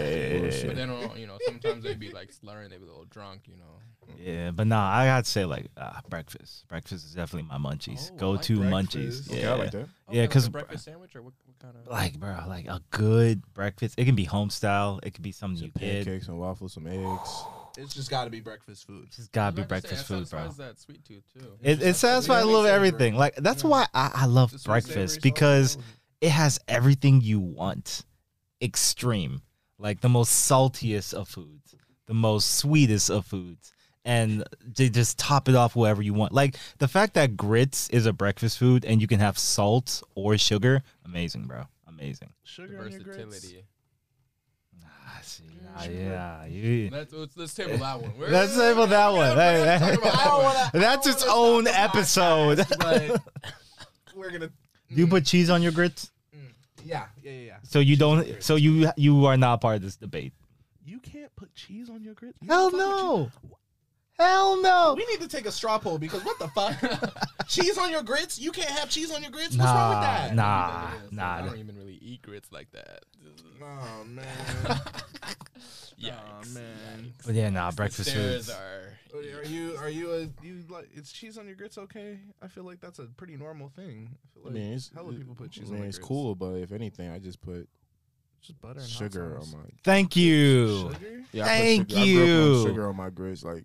[0.66, 3.42] But then uh, you know sometimes they'd be like slurring, they'd be a little drunk,
[3.46, 3.78] you know.
[4.18, 6.66] Yeah, but nah, I gotta say like uh, breakfast.
[6.68, 8.10] Breakfast is definitely my munchies.
[8.10, 8.96] Oh, I Go like to breakfast.
[8.96, 9.30] munchies.
[9.30, 9.78] Okay, Yeah, yeah, I like that.
[9.78, 11.90] Yeah, Okay, like 'cause- a breakfast sandwich or what, what kind of?
[11.90, 13.94] like bro, like a good breakfast.
[13.98, 14.98] It can be home style.
[15.02, 16.04] It could be something Some you get.
[16.04, 17.30] pancakes and waffles, some eggs.
[17.78, 19.08] It's just got to be breakfast food.
[19.16, 20.40] Just gotta I be about to say, breakfast food, bro.
[20.40, 21.52] satisfies That sweet tooth too.
[21.62, 23.14] It, it just- satisfies a yeah, little makes everything.
[23.14, 23.70] Like that's Yeah.
[23.70, 25.78] why I, I love The sweet, breakfast savory, because
[26.20, 28.04] it has everything you want.
[28.60, 29.40] Extreme,
[29.82, 31.74] like the most saltiest of foods,
[32.06, 33.72] the most sweetest of foods,
[34.04, 34.44] and
[34.76, 36.32] they just top it off wherever you want.
[36.32, 40.38] Like the fact that grits is a breakfast food and you can have salt or
[40.38, 42.30] sugar, amazing, bro, amazing.
[42.44, 42.96] Sugar on grits.
[43.04, 43.64] versatility.
[44.84, 45.44] Ah, see,
[45.76, 46.88] ah, yeah, you.
[46.92, 48.12] Let's, let's let's table that one.
[48.16, 49.34] We're- Let's table that one.
[49.36, 49.78] gotta- Hey, hey.
[49.96, 52.58] talk about I that wanna- That's its own episode.
[52.58, 53.18] podcast,
[54.14, 54.50] we're gonna.
[54.88, 56.10] You put cheese on your grits,
[56.84, 57.56] Yeah, yeah, yeah, yeah.
[57.62, 58.42] so you don't.
[58.42, 60.32] So you you are not part of this debate.
[60.84, 62.38] You can't put cheese on your grits.
[62.42, 63.52] You Hell don't fuck with no.
[64.18, 64.94] Hell no.
[64.96, 66.76] We need to take a straw poll because what the fuck?
[67.48, 68.38] cheese on your grits?
[68.38, 69.56] You can't have cheese on your grits?
[69.56, 70.34] What's wrong with that?
[70.34, 71.36] nah, nah.
[71.36, 73.04] I don't even really eat grits like that.
[73.62, 74.26] Oh man.
[76.02, 76.16] Yeah.
[76.18, 77.12] Oh man.
[77.24, 78.50] But yeah, nah, breakfast Stairs foods.
[78.50, 78.98] Are.
[79.14, 82.18] Are you are you a you like is cheese on your grits okay?
[82.40, 84.10] I feel like that's a pretty normal thing.
[84.14, 85.98] I feel I like mean, it's, hella people put cheese I mean, on their it's
[85.98, 86.08] grits.
[86.08, 87.68] cool, but if anything, I just put
[88.40, 89.58] Just butter and sugar on my.
[89.84, 90.90] Thank you.
[90.92, 91.24] Sugar?
[91.32, 92.66] Yeah, Thank I put sugar, I grew up on you.
[92.68, 93.64] sugar on my grits, like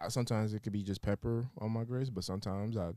[0.00, 2.90] I, sometimes it could be just pepper on my grits, but sometimes I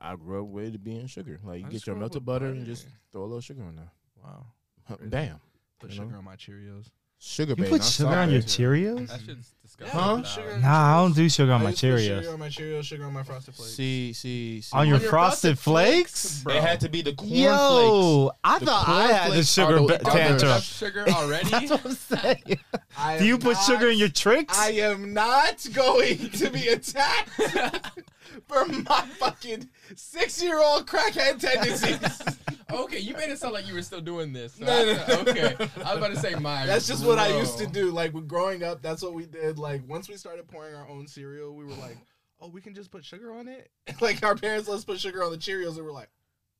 [0.00, 1.40] I grew up with it being sugar.
[1.42, 2.56] Like you I get your melted butter butter.
[2.58, 3.90] and just throw a little sugar on there.
[4.22, 4.46] Wow.
[5.06, 5.40] Bam,
[5.80, 6.18] Put You sugar know?
[6.18, 6.90] on my Cheerios.
[7.24, 7.50] Sugar.
[7.56, 8.42] You babe, put sugar on your.
[8.42, 9.08] Cheerios?
[9.08, 9.98] That shit's disgusting.
[9.98, 10.22] Huh?
[10.22, 12.20] Sugar Nah, I don't do sugar on my used Cheerios.
[12.20, 13.72] Sugar on my Cheerios, sugar on my Frosted Flakes.
[13.72, 14.76] See, see, see.
[14.76, 16.42] On your your frosted Frosted flakes?
[16.46, 17.40] They had to be the corn flakes.
[17.42, 20.50] Yo, I The thought I had the cornflakes sugar the- ba- are the- have tantrum.
[20.50, 21.48] enough sugar already.
[21.50, 22.58] That's what I'm saying.
[22.98, 24.56] I Do you am put sugar in your tricks?
[24.58, 27.30] I am not going to be attacked
[28.48, 32.22] for my fucking six-year-old crackhead tendencies.
[32.70, 34.54] okay, you made it sound like you were still doing this.
[34.54, 35.32] So No, I no, thought- no.
[35.32, 35.54] okay,
[35.84, 36.66] I was about to say mine.
[36.66, 37.90] That's just what I used to do.
[37.90, 39.58] Like when growing up, that's what we did.
[39.58, 41.96] Like once we started pouring our own cereal, we were like,
[42.40, 43.70] "Oh, we can just put sugar on it."
[44.00, 46.10] like our parents let us put sugar on the Cheerios, and we're like,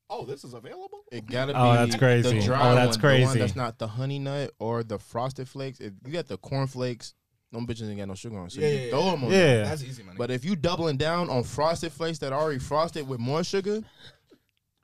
[0.09, 1.59] "Oh, this is available." It gotta oh, be.
[1.61, 2.39] Oh, that's crazy.
[2.39, 3.39] The dry Oh, that's one, The one crazy.
[3.39, 5.79] that's not the honey nut or the frosted flakes.
[5.79, 7.13] If you got the corn flakes,
[7.51, 8.49] them bitches ain't got no sugar on.
[8.49, 9.11] So Yeah, you yeah, throw yeah.
[9.11, 9.29] them on.
[9.31, 9.57] there.
[9.59, 9.63] Yeah.
[9.69, 10.17] That's easy money.
[10.17, 13.81] But if you doubling down on frosted flakes that already frosted with more sugar,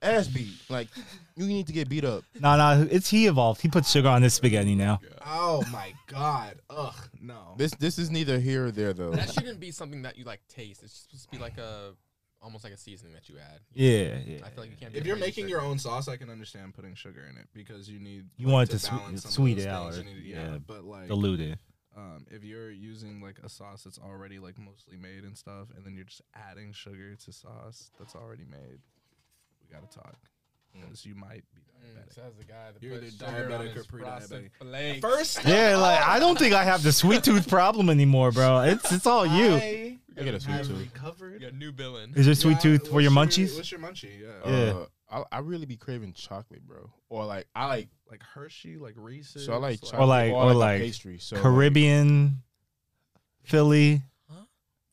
[0.00, 0.54] ass beat.
[0.68, 0.88] Like
[1.36, 2.24] you need to get beat up.
[2.40, 3.60] No, no, it's he evolved.
[3.60, 5.00] He puts sugar on his spaghetti now.
[5.26, 7.54] oh my god, ugh, no.
[7.56, 9.10] This this is neither here or there though.
[9.12, 10.82] That shouldn't be something that you like taste.
[10.82, 11.92] It's supposed to be like a,
[12.40, 13.60] almost like a seasoning that you add.
[13.74, 14.38] Yeah, yeah.
[14.44, 14.94] I feel like you can't.
[14.94, 18.00] If you're making your own sauce, I can understand putting sugar in it because you
[18.00, 19.66] need You like, want it to to swe- balance some of sweet it things.
[19.66, 20.36] out, You or- need- yeah.
[20.52, 21.58] yeah, but like Diluted.
[21.96, 25.84] Um, if you're using like a sauce that's already like mostly made and stuff, and
[25.84, 28.80] then you're just adding sugar to sauce that's already made,
[29.60, 30.16] we gotta talk
[30.72, 32.14] because you might be Mm, diabetic.
[32.14, 33.16] says the guy that You're put either
[33.48, 35.00] diabetic or pre-diabetic.
[35.00, 38.60] First, Yeah, like I don't think I have the sweet tooth problem anymore, bro.
[38.62, 39.54] It's it's all you.
[39.56, 40.88] I I get a sweet have tooth.
[41.32, 42.12] You got new villain.
[42.14, 43.56] Is there sweet Yeah, tooth for what's your munchies?
[43.56, 44.20] What's your munchie?
[44.20, 44.50] Yeah.
[44.50, 44.70] Yeah.
[44.72, 46.90] Uh, I, I really be craving chocolate, bro.
[47.10, 49.44] Or like I like Like Hershey, like Reese's.
[49.46, 51.18] so I like chocolate Or like- or a like pastry.
[51.18, 52.38] So like, Caribbean,
[53.44, 54.02] Philly,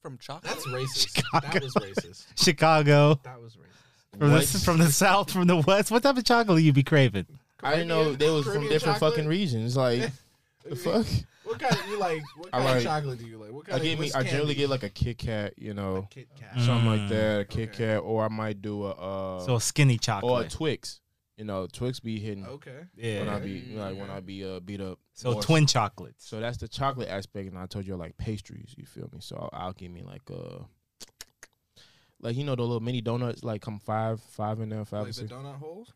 [0.01, 0.43] From chocolate.
[0.53, 1.15] That's racist.
[1.15, 1.49] Chicago.
[1.49, 2.25] That was racist.
[2.57, 4.19] That That was racist.
[4.19, 4.45] from What?
[4.47, 5.91] the from the south, from the west.
[5.91, 7.25] What type of chocolate you be craving?
[7.61, 9.13] I didn't know they was from different chocolate?
[9.13, 9.75] fucking regions.
[9.77, 10.09] Like
[10.65, 11.05] the fuck.
[11.43, 12.21] What kind of you like?
[12.37, 13.48] What kind like- of chocolate do you like?
[13.59, 14.05] What kind I of give me.
[14.07, 16.55] what's I generally get like a Kit Kat, you know, Kit Kat.
[16.55, 16.65] Mm.
[16.65, 17.77] something like that, a Kit Okay.
[17.93, 20.31] Kat, or I might do a uh, So a skinny chocolate.
[20.31, 20.49] or a.
[20.49, 21.01] Twix.
[21.37, 22.81] You know, Twix be hitting Okay.
[22.97, 23.19] yeah.
[23.19, 24.99] when I be like when I be uh, beat up.
[25.13, 26.27] so Or- twin chocolates.
[26.27, 28.73] So that's the chocolate aspect, and I told you I like pastries.
[28.77, 29.19] You feel me?
[29.21, 30.63] So I'll, I'll give me like uh,
[32.21, 35.09] like you know the little mini donuts, like come five, five in there, five Like
[35.09, 35.31] or the six.
[35.31, 35.93] donut holes.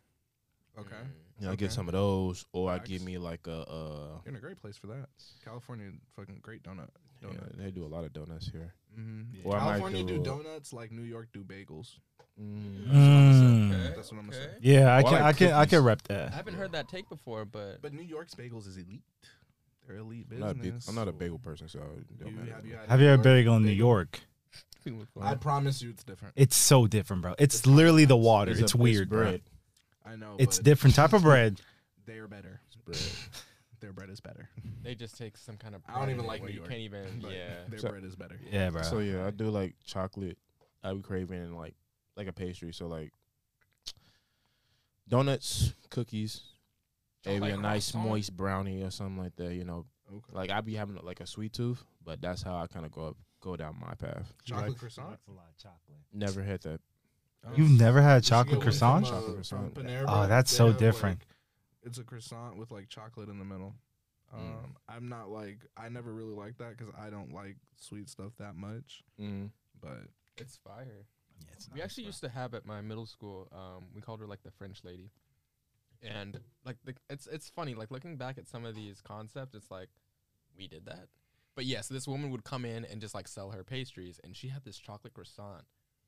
[0.80, 0.96] Okay.
[1.40, 1.74] Yeah, I get okay.
[1.74, 2.90] some of those, or I Facts.
[2.90, 5.08] give me like a uh, You're in a great place for that.
[5.44, 6.88] California, fucking great donut.
[7.32, 8.74] Yeah, they do a lot of donuts here.
[9.00, 9.48] Mm-hmm.
[9.48, 11.98] Or I California do do- donuts like New York do bagels.
[12.42, 12.88] Mm.
[12.92, 13.72] Mm.
[13.72, 14.46] Okay, That's what I'm gonna okay.
[14.54, 14.58] say.
[14.62, 16.32] Yeah, I Or can like I can I can rep that.
[16.32, 19.04] I haven't heard that take before, but, But New York's bagels is elite.
[19.88, 20.42] They're elite I'm business.
[20.48, 21.80] not a big, I'm not a bagel person, so
[22.20, 22.54] don't you- matter.
[22.54, 23.72] have you had Have you New ever bagel in New?
[23.72, 24.20] York?
[25.22, 26.34] I promise you, it's different.
[26.36, 27.36] It's so different, bro.
[27.40, 28.52] It's It's literally the water.
[28.52, 29.20] It's It's, a- it's weird, bro.
[29.24, 29.42] bread.
[30.06, 30.36] I know.
[30.40, 31.62] It's but different type of bread.
[32.06, 32.60] They're better.
[32.68, 33.00] It's bread.
[33.84, 34.48] Their bread is better.
[34.82, 35.82] they just take some kind of.
[35.90, 37.20] I don't even like where New you York, can't even.
[37.22, 37.56] But Yeah.
[37.68, 38.40] Their So- bread is better.
[38.50, 38.82] Yeah, bro.
[38.82, 40.38] So yeah, I do like chocolate.
[40.82, 41.76] I be craving like
[42.16, 42.72] like a pastry.
[42.72, 43.12] So like
[45.10, 46.42] donuts, cookies,
[47.26, 48.10] maybe like a nice croissant?
[48.10, 49.54] moist brownie or something like that.
[49.54, 50.32] You know, Okay.
[50.32, 53.08] like I be having like a sweet tooth, but that's how I kind of go
[53.08, 54.34] up, go down my path.
[54.46, 55.20] Chocolate croissant.
[55.28, 56.00] a lot of chocolate.
[56.14, 56.80] Never had that.
[57.58, 59.08] You've never had You should chocolate get one croissant?
[59.08, 59.74] from, uh, Chocolate croissant.
[59.76, 60.30] from Panera Oh, Bread.
[60.30, 61.20] that's They so have, different.
[61.20, 61.28] like-
[61.84, 63.76] it's a croissant with like chocolate in the middle.
[64.34, 64.76] Um, Mm.
[64.90, 68.56] I'm not like I never really liked that because I don't like sweet stuff that
[68.56, 69.04] much.
[69.20, 69.52] Mm.
[69.80, 70.08] But
[70.38, 71.06] It's fire.
[71.40, 72.08] Yeah, it's We nice, actually bro.
[72.10, 73.48] used to have at my middle school.
[73.52, 75.12] Um, we called her like the French lady,
[76.02, 77.76] and like the, it's it's funny.
[77.76, 79.90] Like looking back at some of these concepts, it's like
[80.58, 81.08] we did that.
[81.56, 84.48] But yes, this woman would come in and just like sell her pastries, and she
[84.48, 85.64] had this chocolate croissant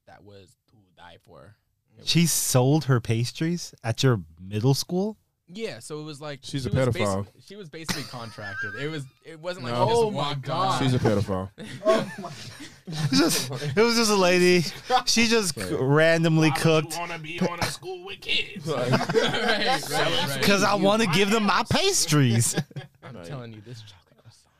[0.07, 1.55] that was to die for.
[1.95, 5.17] It was- She sold her pastries at your middle school.
[5.48, 7.24] Yeah, so it was like She's she a was pedophile.
[7.26, 8.76] basi- she was basically contracted.
[8.76, 9.86] It was it wasn't like No.
[9.86, 10.82] she just Oh my walked God.
[10.84, 11.50] She's a pedophile.
[12.88, 14.64] It was just, it was just a lady.
[15.06, 15.72] She just Right.
[15.72, 18.68] randomly cooked want to be on a school with kids?
[18.68, 20.38] right, right, right.
[20.39, 22.56] because I want to give them my pastries.
[23.04, 23.26] I'm Right.
[23.26, 24.54] telling you, this chocolate croissant,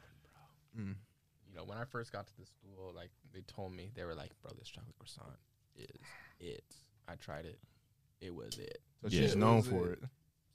[0.76, 0.84] bro.
[0.86, 0.96] Mm.
[1.52, 4.16] You know, when I first got to the school, like they told me, they were
[4.16, 5.38] like, "Bro, this chocolate croissant
[5.76, 6.02] is
[6.40, 6.64] it."
[7.08, 7.60] I tried it.
[8.22, 8.80] It was it.
[9.04, 9.22] So Yeah.
[9.22, 10.00] she's known for it.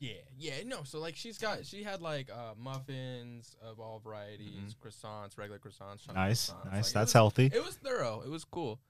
[0.00, 0.82] Yeah, yeah, no.
[0.84, 6.12] So like, she's got, she had like uh, muffins of all varieties, croissants, regular croissants.
[6.12, 6.64] nice, croissants.
[6.72, 6.84] nice.
[6.86, 7.50] Like, That's was- healthy.
[7.54, 8.22] It was thorough.
[8.24, 8.80] It was cool.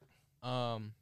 [0.42, 0.92] Um,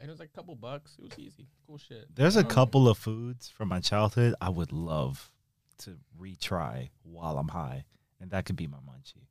[0.00, 0.94] and it was like a couple bucks.
[0.98, 1.48] It was easy.
[1.66, 2.06] Cool shit.
[2.14, 5.30] There's a Um, couple of foods from my childhood I would love
[5.78, 7.84] to retry while I'm high,
[8.20, 9.26] and that could be my munchie.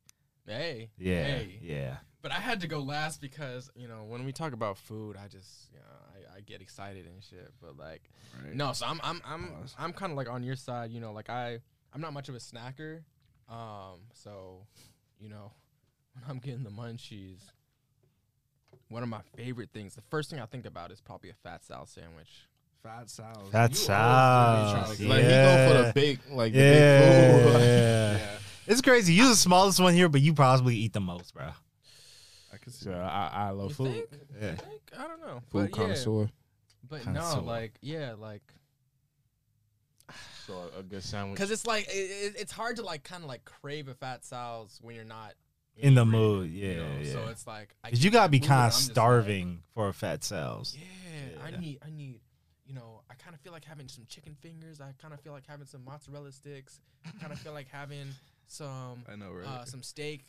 [0.48, 1.58] Hey, Yeah, hey.
[1.62, 1.96] yeah.
[2.22, 5.28] But I had to go last because you know when we talk about food, I
[5.28, 7.52] just you know I, I get excited and shit.
[7.60, 8.02] But like
[8.44, 8.54] Right.
[8.54, 9.76] no, so I'm I'm I'm Pause.
[9.78, 10.90] I'm kind of like on your side.
[10.90, 11.58] You know, like I
[11.94, 13.02] I'm not much of a snacker.
[13.48, 14.66] Um, so
[15.20, 15.52] you know
[16.14, 17.40] when I'm getting the munchies,
[18.88, 21.64] one of my favorite things, the first thing I think about is probably a fat
[21.64, 22.48] Sal sandwich.
[22.82, 23.50] Fat Sal's.
[23.52, 26.98] Fat You Sal's, Like trying he go for the big, like the Yeah.
[26.98, 28.18] big food.
[28.20, 28.38] Yeah.
[28.68, 29.14] It's crazy.
[29.14, 31.48] You're the smallest one here, but you probably eat the most, bro.
[32.52, 32.84] I can see.
[32.84, 33.92] so I, I love You food.
[33.92, 34.06] think?
[34.40, 34.48] Yeah.
[34.50, 34.82] I think?
[34.98, 35.40] I don't know.
[35.50, 36.28] Food but yeah, connoisseur.
[36.88, 37.36] but Connoisseur.
[37.40, 38.42] no, like yeah, like
[40.46, 41.36] So a good sandwich.
[41.36, 44.24] because it's like it, it, it's hard to like kind of like crave a fat
[44.24, 45.34] Sal's when you're not
[45.76, 46.68] In the angry, mood, you
[47.02, 47.12] yeah.
[47.12, 49.62] So it's like Cause you gotta be that mood and kind of just like, starving
[49.74, 50.76] for a fat Sal's.
[50.78, 50.84] Yeah,
[51.36, 51.44] Yeah.
[51.56, 52.20] I need, I need,
[52.66, 54.80] you know, I kind of feel like having some chicken fingers.
[54.80, 56.80] I kind of feel like having some mozzarella sticks.
[57.20, 58.06] kind of feel like having
[58.48, 59.46] some, I know, right?
[59.46, 60.24] uh, some steak.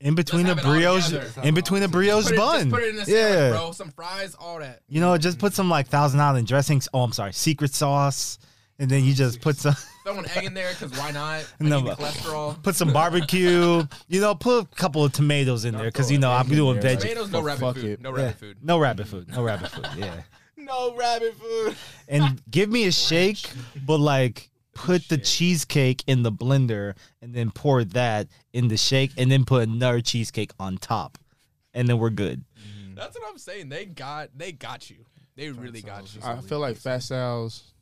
[0.00, 1.42] In between the have it all brioche, together.
[1.42, 2.58] in between the brioche Put it, bun.
[2.60, 3.72] just put it in a sandwich, yeah, bro.
[3.72, 4.80] Some fries, all that.
[4.88, 6.88] you know, just put some like Thousand Island dressings.
[6.94, 8.38] Oh, I'm sorry, secret sauce,
[8.78, 9.74] and then you just put some
[10.04, 11.40] Throw an egg in there because why not?
[11.40, 12.62] I No, need the but- cholesterol.
[12.62, 13.82] put some barbecue.
[14.08, 16.92] You know, put a couple of tomatoes in there because you know I'm doing there,
[16.92, 17.02] like- veggie.
[17.02, 17.84] Tomatoes, no rabbit fuck food.
[17.84, 18.00] it.
[18.00, 18.56] No rabbit food.
[18.62, 19.28] No rabbit food.
[19.28, 19.86] No rabbit food.
[19.98, 20.22] Yeah.
[20.56, 21.74] No rabbit food.
[22.08, 23.50] and give me a shake,
[23.84, 25.24] but like put the shake.
[25.24, 30.00] cheesecake in the blender and then pour that in the shake and then put another
[30.00, 31.18] cheesecake on top.
[31.74, 32.44] And then we're good.
[32.94, 33.68] That's what I'm saying.
[33.68, 35.04] They got, they got you.
[35.36, 36.20] They really got Sal's you.
[36.22, 37.72] I feel like Fat Sal's,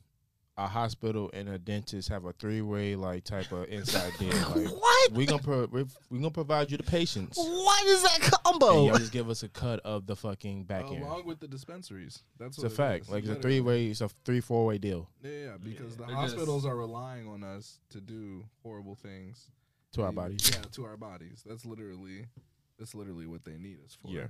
[0.59, 4.29] a hospital and a dentist have a three way like type of inside deal.
[4.55, 5.11] Like What?
[5.13, 7.37] we gonna pro- we we gonna provide you the patients.
[7.37, 8.87] What is that And combo?
[8.87, 11.01] y'all just give us a cut of the fucking back end.
[11.03, 12.23] Along with the dispensaries.
[12.37, 13.03] That's It's what a it fact.
[13.05, 13.09] is.
[13.09, 13.87] Like it's a three way.
[13.87, 17.27] It's a three four way deal Yeah, yeah, because the They're hospitals just- are relying
[17.27, 19.49] on us to do horrible things
[19.93, 20.49] to our bodies.
[20.53, 21.43] Yeah, to our bodies.
[21.47, 22.25] That's literally
[22.77, 24.09] that's literally what they need us for.
[24.11, 24.27] Yeah,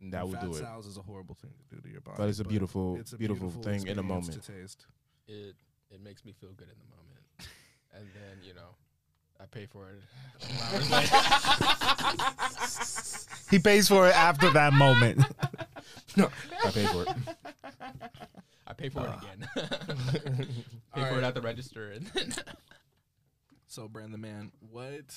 [0.00, 0.60] and that And would do it.
[0.60, 2.16] Sal's is a horrible thing to do to your body.
[2.16, 4.32] But it's a beautiful, it's a beautiful, thing in a moment.
[4.32, 4.86] To taste.
[5.28, 5.54] It
[5.90, 7.24] it makes me feel good in the moment,
[7.94, 8.74] and then you know,
[9.40, 10.02] I pay for it.
[13.50, 15.22] He pays for it after that moment.
[16.16, 16.30] No,
[16.64, 17.08] I pay for it.
[18.66, 19.18] I pay for it Ah.
[19.22, 19.48] again.
[19.54, 19.62] pay
[20.94, 21.18] for Alright.
[21.18, 22.32] it at the register, and then
[23.68, 25.14] So, Brandon, man, what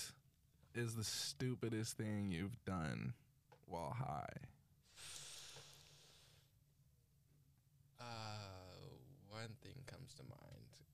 [0.76, 3.14] is the stupidest thing you've done
[3.66, 4.28] while high?
[8.00, 8.04] uh,
[9.30, 9.81] one thing comes to mind,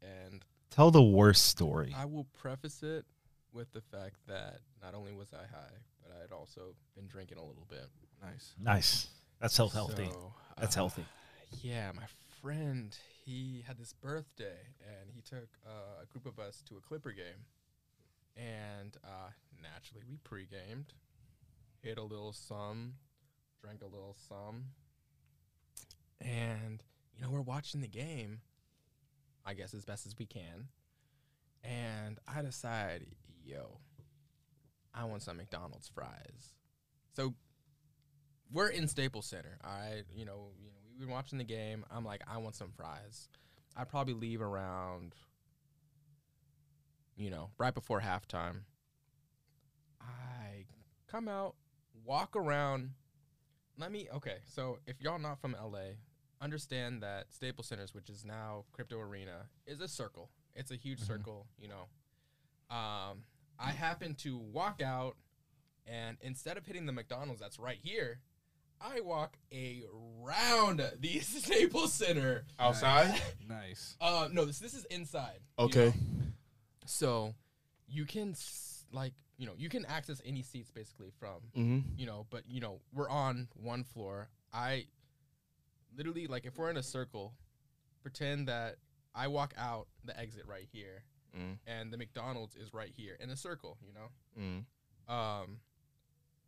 [0.01, 1.95] and Tell the worst story.
[1.97, 3.05] I will preface it
[3.51, 5.73] with the fact that not only was I high,
[6.03, 7.87] but I had also been drinking a little bit.
[8.21, 8.53] Nice.
[8.61, 9.07] Nice.
[9.39, 10.09] That's so healthy.
[10.11, 11.05] So, That's uh, healthy.
[11.61, 12.03] Yeah, my
[12.41, 12.95] friend,
[13.25, 17.11] he had this birthday, and he took uh, a group of us to a Clipper
[17.11, 17.45] game,
[18.35, 19.29] and uh,
[19.61, 20.93] naturally we pre-gamed,
[21.81, 22.93] hit a little some,
[23.61, 24.65] drank a little some,
[26.21, 26.83] and
[27.15, 28.41] you know we're watching the game,
[29.47, 30.67] I guess as best as we can,
[31.63, 33.05] and I decide,
[33.45, 33.79] yo,
[34.93, 36.55] I want some McDonald's fries.
[37.15, 37.33] So
[38.51, 39.57] we're in Staples Center.
[39.63, 41.85] All right, you know, you know, we've been watching the game.
[41.89, 43.29] I'm like, I want some fries.
[43.75, 45.13] I probably leave around,
[47.15, 48.63] you know, right before halftime.
[50.01, 50.65] I
[51.09, 51.55] come out,
[52.03, 52.91] walk around.
[53.77, 54.37] Let me okay.
[54.45, 55.95] So if y'all not from LA,
[56.41, 60.29] understand that Staples Centers, which is now Crypto Arena, is a circle.
[60.55, 61.47] It's a huge circle.
[61.59, 63.23] You know, um,
[63.59, 65.15] I happen to walk out,
[65.85, 68.19] and instead of hitting the McDonald's that's right here,
[68.81, 72.45] I walk around the Staples Center.
[72.59, 73.19] Outside.
[73.47, 73.95] Nice.
[74.01, 75.39] Uh, no, this this is inside.
[75.59, 75.85] you Okay.
[75.87, 75.93] know?
[76.85, 77.33] So
[77.87, 81.79] you can s- like you know you can access any seats basically from Mm-hmm.
[81.97, 84.29] you know, but you know we're on one floor.
[84.53, 84.85] I
[85.97, 87.33] literally like if we're in a circle,
[88.01, 88.75] pretend that
[89.15, 91.03] I walk out the exit right here,
[91.37, 91.57] Mm.
[91.67, 93.77] and the McDonald's is right here in a circle.
[93.85, 94.09] You know.
[95.09, 95.13] Mm.
[95.13, 95.59] um,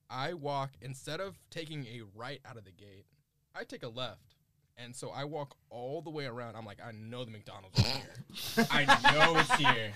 [0.09, 3.05] I walk instead of taking a right out of the gate,
[3.53, 4.35] I take a left,
[4.77, 6.55] and so I walk all the way around.
[6.55, 8.67] I'm like, I know the McDonald's is here.
[8.71, 9.93] I know it's here.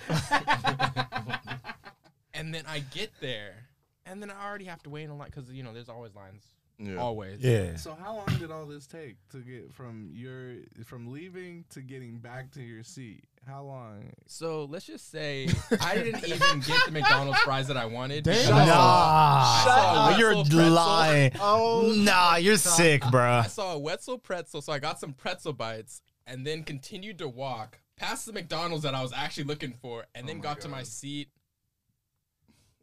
[2.34, 3.68] and then I get there,
[4.06, 6.14] and then I already have to wait in a line because you know there's always
[6.16, 6.44] lines,
[6.80, 6.96] Yeah.
[6.98, 7.40] always.
[7.40, 7.76] Yeah.
[7.76, 10.56] So how long did all this take to get from your
[10.86, 13.24] from leaving to getting back to your seat?
[13.48, 14.12] How long?
[14.26, 15.48] So let's just say
[15.82, 18.24] I didn't even get the McDonald's fries that I wanted.
[18.24, 18.34] Damn.
[18.36, 18.74] because Nah.
[18.76, 20.70] I saw you're pretzel.
[20.70, 21.32] lying.
[21.40, 23.22] Oh, Nah, you're sick, bro.
[23.32, 27.28] I saw a Wetzel pretzel, so I got some pretzel bites and then continued to
[27.28, 30.62] walk past the McDonald's that I was actually looking for, and then oh my got
[30.62, 31.30] to my seat.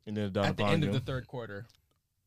[0.06, 0.88] And then at the end you.
[0.88, 1.66] of the third quarter.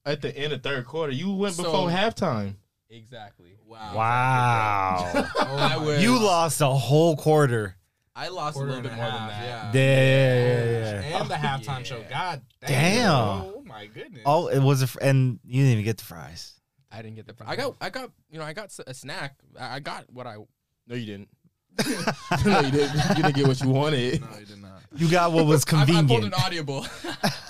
[0.06, 2.56] At the end of third quarter, you went So- before halftime.
[2.90, 3.58] Exactly.
[3.66, 3.96] Wow.
[3.96, 5.28] Wow.
[5.40, 7.76] I was, you lost a whole quarter.
[8.16, 9.44] I lost Quarter a little bit a more than that.
[9.44, 9.72] yeah.
[9.74, 11.20] Yeah, yeah, yeah.
[11.20, 11.84] And the halftime Yeah.
[11.84, 12.04] show.
[12.08, 12.70] God damn.
[12.70, 13.10] Damn.
[13.10, 14.22] Oh my goodness.
[14.28, 16.54] Oh, it was a, fr- and you didn't even get the fries.
[16.92, 17.34] I didn't get the.
[17.34, 17.50] fries.
[17.50, 17.76] I got.
[17.82, 18.12] I got.
[18.30, 18.46] You know.
[18.46, 19.38] I got a snack.
[19.60, 20.36] I I got what I.
[20.86, 21.30] No, you didn't.
[22.46, 22.94] no, you didn't.
[23.18, 24.22] You didn't get what you wanted.
[24.22, 24.82] No, you did not.
[24.96, 26.12] You got what was convenient.
[26.12, 26.36] I, I pulled convenient.
[26.36, 26.86] an audible.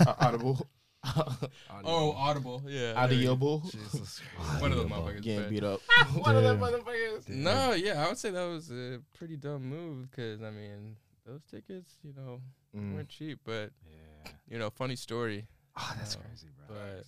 [0.00, 0.66] Uh, audible.
[1.84, 2.62] oh, audible.
[2.66, 2.94] Yeah.
[2.96, 3.60] Audible.
[3.70, 4.62] Jesus Christ.
[4.62, 5.22] One of those motherfuckers.
[5.22, 5.80] Getting beat up.
[6.14, 6.68] One of them Damn.
[6.72, 7.28] motherfuckers.
[7.28, 10.96] No, yeah, I would say that was a pretty dumb move because I mean
[11.26, 12.40] those tickets, you know,
[12.76, 12.94] Mm.
[12.96, 14.30] weren't cheap, but yeah.
[14.48, 15.46] you know, funny story.
[15.76, 16.76] Oh, that's No, crazy, bro.
[16.76, 17.04] But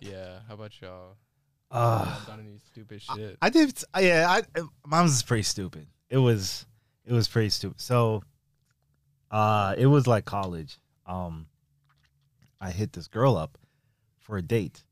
[0.00, 1.16] yeah, how about y'all?
[1.70, 3.38] Uh, I've done any stupid shit.
[3.40, 3.80] I did.
[3.98, 4.42] Yeah, I
[4.84, 5.86] mine was pretty stupid.
[6.10, 6.66] It was,
[7.06, 7.80] it was pretty stupid.
[7.80, 8.22] So,
[9.30, 10.78] uh, it was like college.
[11.06, 11.46] Um,
[12.62, 13.58] I hit this girl up
[14.20, 14.84] for a date,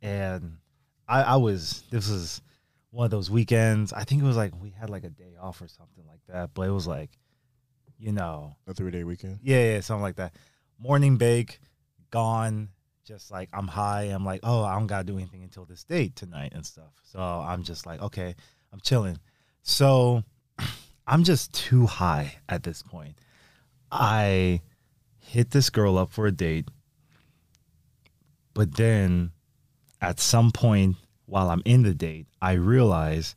[0.00, 0.58] and
[1.08, 1.82] I, I was.
[1.90, 2.40] This was
[2.90, 3.92] one of those weekends.
[3.92, 6.50] I think it was like we had like a day off or something like that.
[6.54, 7.10] But it was like,
[7.98, 9.40] you know, A three day weekend.
[9.42, 10.34] yeah, yeah, something like that.
[10.78, 11.60] Morning bake,
[12.10, 12.68] gone.
[13.04, 14.04] Just like I'm high.
[14.04, 16.92] I'm like, oh, I don't gotta do anything until this date tonight and stuff.
[17.02, 18.36] So I'm just like, okay,
[18.72, 19.18] I'm chilling.
[19.62, 20.22] So
[21.08, 23.18] I'm just too high at this point.
[23.90, 24.60] I
[25.20, 26.68] hit this girl up for a date,
[28.54, 29.32] but then
[30.00, 30.96] at some point
[31.26, 33.36] while I'm in the date, I realize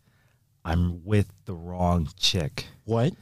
[0.66, 2.66] I'm with the wrong chick.
[2.86, 3.14] What?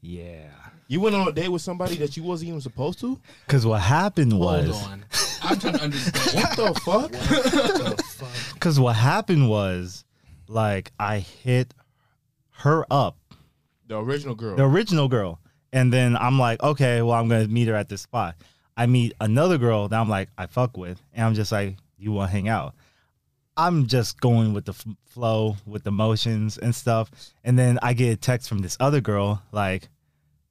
[0.00, 0.50] Yeah.
[0.86, 3.18] You went on a date with somebody that you wasn't even supposed to?
[3.46, 4.70] Because what happened was.
[4.70, 5.04] Hold on.
[5.42, 6.44] I'm trying to understand.
[6.44, 7.10] What the fuck?
[7.12, 8.28] the fuck?
[8.54, 10.04] Because what happened was,
[10.46, 11.72] like, I hit
[12.58, 13.16] her up,
[13.86, 14.54] The original girl.
[14.56, 15.39] the original girl,
[15.72, 18.36] and then I'm like, okay, well, I'm gonna meet her at this spot.
[18.76, 22.12] I meet another girl that I'm like, I fuck with, and I'm just like, you
[22.12, 22.74] want to hang out?
[23.56, 27.10] I'm just going with the f- flow, with the motions and stuff,
[27.44, 29.88] and then I get a text from this other girl, like,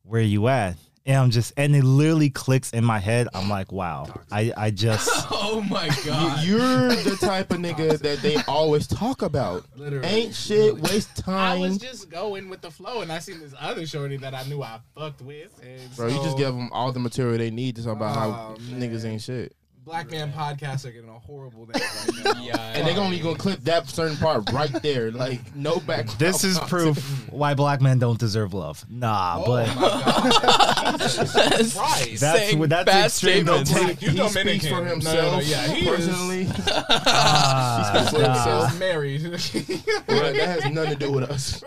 [0.04, 0.76] where you at?
[1.06, 3.28] And I'm just, and it literally clicks in my head.
[3.34, 5.10] I'm like, wow, I, I just.
[5.32, 6.44] oh my god.
[6.46, 9.66] You're the type of nigga that they always talk about.
[9.76, 10.08] Literally.
[10.08, 11.58] Ain't shit, waste time.
[11.58, 14.44] I was just going with the flow, and I seen this other shorty that I
[14.44, 15.60] knew I fucked with.
[15.64, 18.30] And Bro, you just give them all the material they need to talk about how
[18.30, 19.56] Oh, niggas ain't shit.
[19.90, 22.42] Black man podcasts are getting a horrible name right now.
[22.44, 25.10] Yeah, And they only gonna be gonna clip that certain part right there.
[25.10, 26.06] Like, no back.
[26.20, 28.86] This is proof why black men don't deserve love.
[28.88, 31.00] Nah, Oh but my God.
[31.00, 32.22] Jesus Christ.
[32.22, 33.46] That's Saying what- that's bad extreme.
[33.48, 33.72] statements.
[33.72, 34.60] Don't Black, you he Dominican.
[34.60, 35.16] speaks for himself.
[35.16, 36.48] no, no, yeah, he is- personally.
[36.68, 38.70] ah, for nah, himself.
[38.72, 39.24] He's married.
[39.24, 41.64] Right, that has nothing to do with us.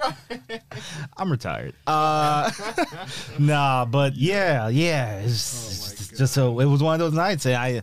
[1.16, 1.75] I'm retired.
[1.89, 2.53] Uh,
[3.41, 5.18] nah, but yeah, yeah.
[5.18, 7.47] It's, Oh it's just so it was one of those nights.
[7.47, 7.83] And I,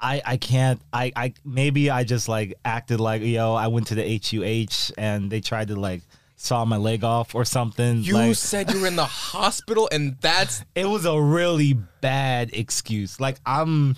[0.00, 0.80] I, I can't.
[0.92, 3.54] I, I maybe I just like acted like yo.
[3.54, 6.02] I went to the HUH and they tried to like
[6.36, 8.02] saw my leg off or something.
[8.02, 12.50] You like, said you were in the hospital, and that's it was a really bad
[12.52, 13.18] excuse.
[13.18, 13.96] Like I'm,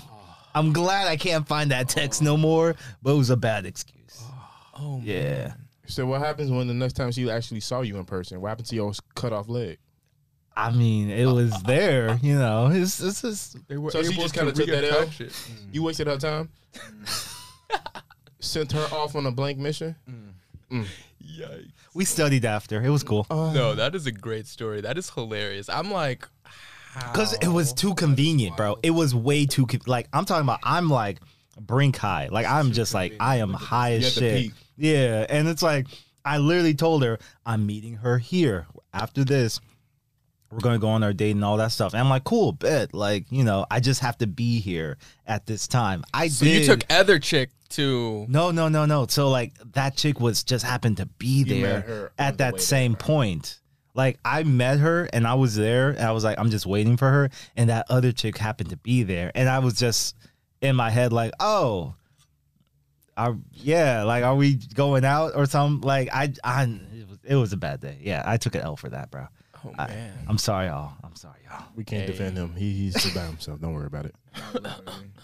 [0.55, 2.77] I'm glad I can't find that text no more.
[3.03, 4.23] But it was a bad excuse.
[4.23, 4.45] oh,
[4.77, 5.55] oh Yeah.
[5.87, 8.41] So what happens when the next time she actually saw you in person?
[8.41, 9.79] What happened to your cut off leg?
[10.59, 12.67] I mean, it was there, you know.
[12.67, 15.07] It's, it's just They were So she just kinda took that L?
[15.07, 15.31] reattach it.
[15.31, 15.55] Mm.
[15.73, 16.49] You wasted her time.
[18.41, 19.95] Sent her off on a blank mission.
[20.11, 20.33] Mm.
[20.73, 20.87] Mm.
[21.25, 21.71] Yikes.
[21.95, 22.83] we studied after.
[22.83, 23.27] It was cool.
[23.31, 23.53] Oh.
[23.53, 24.81] No, that is a great story.
[24.81, 25.69] That is hilarious.
[25.69, 26.27] I'm like,
[26.95, 28.79] Because it was too convenient, bro.
[28.83, 30.61] It was way too con- like I'm talking about.
[30.65, 31.21] I'm like
[31.61, 32.29] brink high.
[32.33, 34.53] Like I'm just like I am high as shit.
[34.77, 35.87] Yeah, and it's like
[36.25, 39.61] I literally told her I'm meeting her here after this.
[40.51, 41.93] We're gonna go on our date and all that stuff.
[41.93, 42.95] And I'm like, cool, bet.
[42.95, 44.97] Like you know, I just have to be here
[45.27, 46.05] at this time.
[46.15, 46.61] I so did.
[46.61, 48.27] you took other chick to.
[48.29, 49.07] No, no, no, no.
[49.07, 52.99] So like that chick was just happened to be there at that way same there,
[52.99, 53.61] point.
[53.95, 56.97] Like I met her and I was there and I was like, I'm just waiting
[56.97, 57.31] for her.
[57.57, 59.33] And that other chick happened to be there.
[59.35, 60.17] And I was just
[60.61, 61.95] in my head like, oh,
[63.17, 65.87] I, yeah, like are we going out or something?
[65.87, 67.99] Like I I it was, it was a bad day.
[68.01, 69.27] Yeah, I took an L for that, bro.
[69.65, 70.13] Oh I- man.
[70.29, 70.93] I'm sorry, y'all.
[71.03, 71.65] I'm sorry, y'all.
[71.75, 72.07] We can't Hey.
[72.13, 72.55] defend him.
[72.57, 73.61] He, he's still by himself.
[73.61, 74.15] Don't worry about it.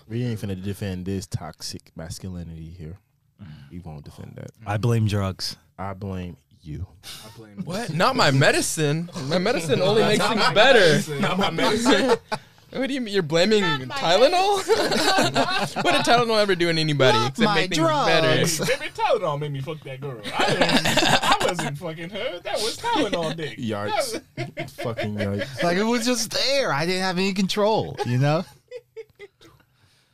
[0.07, 2.99] We ain't finna defend this toxic masculinity here.
[3.43, 3.47] Mm.
[3.71, 4.51] We won't defend that.
[4.67, 5.57] I blame drugs.
[5.79, 6.87] I blame you.
[7.25, 7.91] I blame What?
[7.95, 9.09] Not my medicine.
[9.29, 11.21] My medicine only makes things better.
[11.21, 12.19] Not my medicine.
[12.71, 13.15] What do you mean?
[13.15, 14.57] You're blaming Tylenol?
[15.85, 18.59] what did Tylenol ever do to anybody except my make things drugs.
[18.59, 18.73] better?
[18.81, 20.21] Baby Tylenol made me fuck that girl.
[20.25, 22.41] I, didn't, wasn't fucking her.
[22.41, 23.55] That was Tylenol dick.
[23.59, 24.21] Yards.
[24.77, 25.63] Fucking yards.
[25.63, 26.73] Like it was just there.
[26.73, 28.45] I didn't have any control, you know?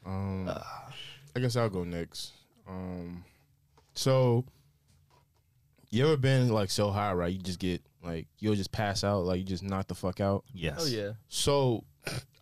[0.06, 0.48] Um,
[1.36, 2.32] I guess I'll go next.
[2.68, 3.22] Um,
[3.94, 4.44] so
[5.90, 7.32] you ever been like so high, right?
[7.32, 10.44] You just get like you'll just pass out, like you just knock the fuck out.
[10.52, 10.78] Yes.
[10.80, 11.12] Oh yeah.
[11.28, 11.84] So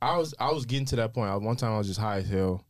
[0.01, 1.31] I was I was getting to that point.
[1.31, 2.65] I, one time I was just high as hell,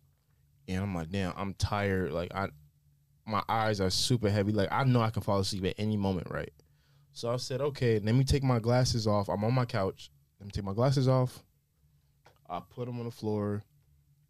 [0.67, 2.13] and I'm like, damn, I'm tired.
[2.13, 2.49] Like I,
[3.29, 4.53] my eyes are super heavy.
[4.53, 6.53] Like I know I can fall asleep at any moment, right?
[7.13, 9.29] So I said, okay, let me take my glasses off.
[9.29, 10.11] I'm on my couch.
[10.41, 11.43] Let me take my glasses off.
[12.49, 13.63] I put them on the floor.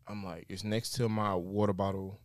[0.07, 2.19] I'm like, it's next to my water bottle.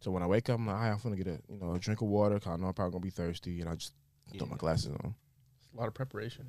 [0.00, 1.74] So when I wake up, I'm like, "All right, I'm gonna get a you know
[1.74, 2.38] a drink of water.
[2.38, 3.94] Cause I know I'm probably gonna be thirsty, and I just
[4.36, 5.14] throw my glasses on.
[5.74, 6.46] A lot of preparation.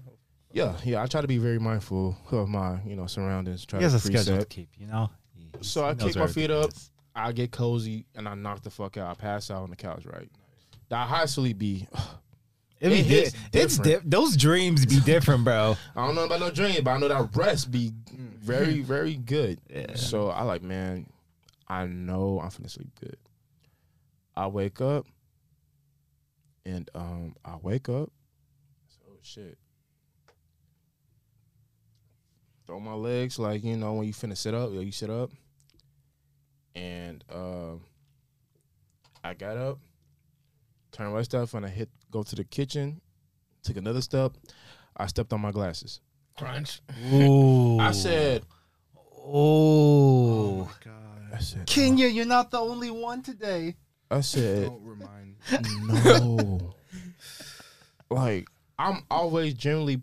[0.51, 1.01] Yeah, yeah.
[1.01, 3.65] I try to be very mindful of my you know surroundings.
[3.65, 5.09] Try He has to a schedule to keep, you know.
[5.35, 6.69] He- he So I knows kick my feet up.
[6.71, 6.91] is.
[7.19, 9.09] I get cozy and I knock the fuck out.
[9.11, 10.29] I pass out on the couch, right?
[10.89, 11.87] That high sleep be.
[12.81, 15.75] It be It di- it's di- those dreams be different, bro.
[15.97, 19.59] I don't know about no dream, but I know that rest be very, very good.
[19.69, 19.95] Yeah.
[19.95, 21.05] So I like, man,
[21.67, 23.17] I know I'm finna sleep good.
[24.33, 25.07] I wake up
[26.65, 28.13] and um I wake up.
[28.87, 29.57] So shit.
[32.65, 35.31] Throw my legs like, you know, when you finna sit up, you sit up.
[36.75, 37.81] And um
[39.23, 39.79] I got up,
[40.91, 43.01] turned my stuff, and I hit go to the kitchen,
[43.63, 44.33] took another step.
[44.95, 46.01] I stepped on my glasses.
[46.37, 46.81] Crunch.
[47.13, 47.79] Ooh.
[47.79, 48.43] I said,
[49.25, 51.33] "Oh, my god.
[51.33, 53.75] I said, Kenya, you're not the only one today."
[54.11, 55.35] I said, Don't remind.
[55.87, 56.73] no.
[58.09, 58.47] like
[58.77, 60.01] I'm always generally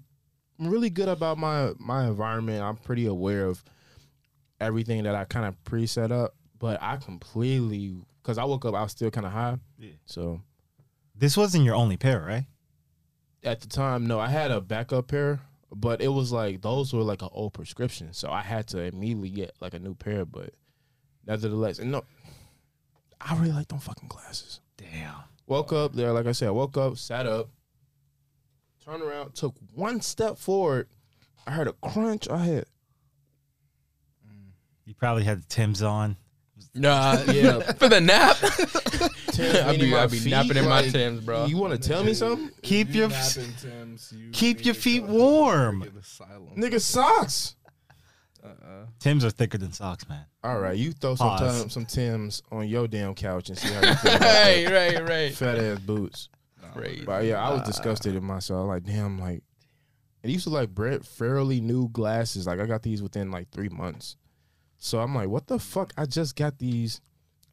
[0.58, 2.62] really good about my my environment.
[2.62, 3.64] I'm pretty aware of
[4.60, 8.82] everything that I kind of pre-set up, but I completely because I woke up, I
[8.82, 9.58] was still kind of high.
[9.78, 9.92] Yeah.
[10.04, 10.40] So
[11.14, 12.46] This wasn't your only pair, right?
[13.46, 15.40] at the time, no, I had a backup pair,
[15.72, 19.30] but it was like those were like an old prescription, so I had to immediately
[19.30, 20.24] get like a new pair.
[20.24, 20.50] But
[21.26, 22.04] nevertheless, and no,
[23.20, 24.60] I really like them fucking glasses.
[24.76, 25.14] Damn.
[25.46, 27.50] Woke up there, like I said, I woke up, sat up,
[28.84, 30.88] turned around, took one step forward.
[31.46, 32.28] I heard a crunch.
[32.28, 32.64] I had
[34.28, 34.50] mm.
[34.84, 36.16] You probably had the Tim's on.
[36.76, 37.60] Nah, Yeah.
[37.72, 38.36] For the nap.
[39.38, 41.44] I'd be, I'd be napping in my like, Tims, bro.
[41.46, 42.50] You want to tell me something?
[42.62, 45.82] Keep You your- napping, Tims, you keep your feet warm.
[46.56, 47.56] Nigga socks.
[48.44, 48.86] Uh-uh.
[49.00, 50.24] Tim's are thicker than socks, man.
[50.44, 51.60] All right, you throw some Pause.
[51.60, 54.94] time, some Tims on your damn couch and see how you feel about right, that.
[54.96, 55.34] right, right.
[55.34, 56.28] Fat ass boots.
[56.72, 57.04] Crazy.
[57.04, 58.68] But yeah, I was disgusted in myself.
[58.68, 59.42] Like, damn, like
[60.22, 62.46] it used to like Brett fairly new glasses.
[62.46, 64.16] Like I got these within like three months.
[64.78, 65.92] So I'm like, what the fuck?
[65.96, 67.00] I just got these,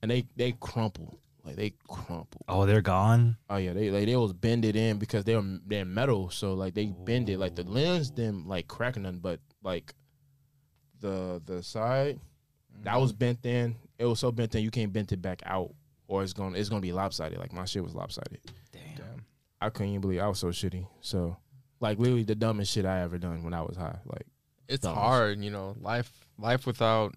[0.02, 1.18] and they they crumple.
[1.44, 2.42] Like they crumple.
[2.48, 3.38] Oh, they're gone.
[3.50, 6.30] Oh yeah, they like they was bended in because they're they're metal.
[6.30, 7.38] So like they bend it.
[7.38, 9.94] Like the lens didn't like cracking none, but like
[11.00, 12.20] the the side
[12.84, 13.20] that was mm-hmm.
[13.20, 13.76] bent in.
[14.00, 15.74] It was so bent in you can't bend it back out,
[16.08, 17.40] or it's gonna it's gonna be lopsided.
[17.40, 18.40] Like my shit was lopsided.
[18.72, 19.26] Damn.
[19.64, 20.86] I couldn't even believe I was so shitty.
[21.00, 21.38] So,
[21.80, 23.98] like, literally the dumbest shit I ever done when I was high.
[24.06, 24.26] Like,
[24.68, 24.94] It's Dumb.
[24.94, 25.74] hard, you know.
[25.80, 26.12] Life,
[26.44, 27.16] life without,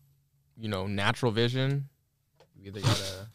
[0.57, 1.89] you know, natural vision.
[2.59, 3.29] You either gotta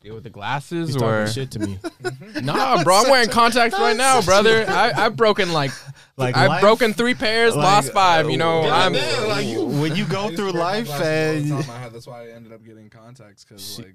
[0.00, 1.78] deal with the glasses he's or shit to me.
[2.02, 2.44] Mm-hmm.
[2.44, 2.96] nah, bro.
[3.02, 4.64] I'm wearing contacts right now, brother.
[4.68, 5.70] I, I've broken like,
[6.16, 8.28] Like I've life- broken three pairs, like, lost five.
[8.30, 8.92] You know, God I'm.
[8.92, 11.92] damn, like you- when you go through to wear my life glasses and I had-
[11.92, 13.94] that's why I ended up getting contacts because like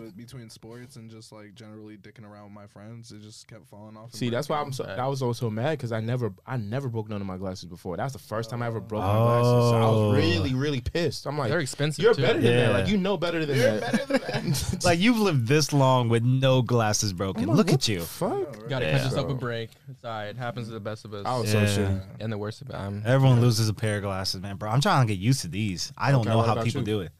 [0.00, 3.66] with, between sports and just like generally dicking around with my friends, it just kept
[3.68, 4.12] falling off.
[4.14, 4.86] See, that's why I'm breaking.
[4.86, 5.02] so.
[5.02, 7.96] I was also mad because I never, I never broke none of my glasses before.
[7.96, 9.70] That's the first time I ever broke my glasses.
[9.70, 10.08] So I Oh.
[10.10, 11.26] was really, really pissed.
[11.26, 12.02] I'm like, They're expensive.
[12.02, 12.22] you're too.
[12.22, 12.72] better than that.
[12.72, 13.92] Like you know better than You're that.
[13.92, 14.80] better than that.
[14.84, 17.42] like you've lived this long with no glasses broken.
[17.44, 18.00] I'm like, Look what at the you.
[18.00, 18.68] Fuck.
[18.68, 18.92] Gotta Yeah.
[18.98, 19.70] cut yourself a So- break.
[19.90, 20.28] It's alright.
[20.28, 21.24] It happens to the best of us.
[21.26, 21.66] I was Yeah.
[21.66, 22.00] so shitty.
[22.20, 22.74] and the worst of it.
[22.76, 24.70] I'm, Everyone loses a pair of glasses, man, bro.
[24.70, 25.92] I'm trying to get used to these.
[25.96, 26.86] I don't Okay, know what how about people you?
[26.86, 27.12] do it.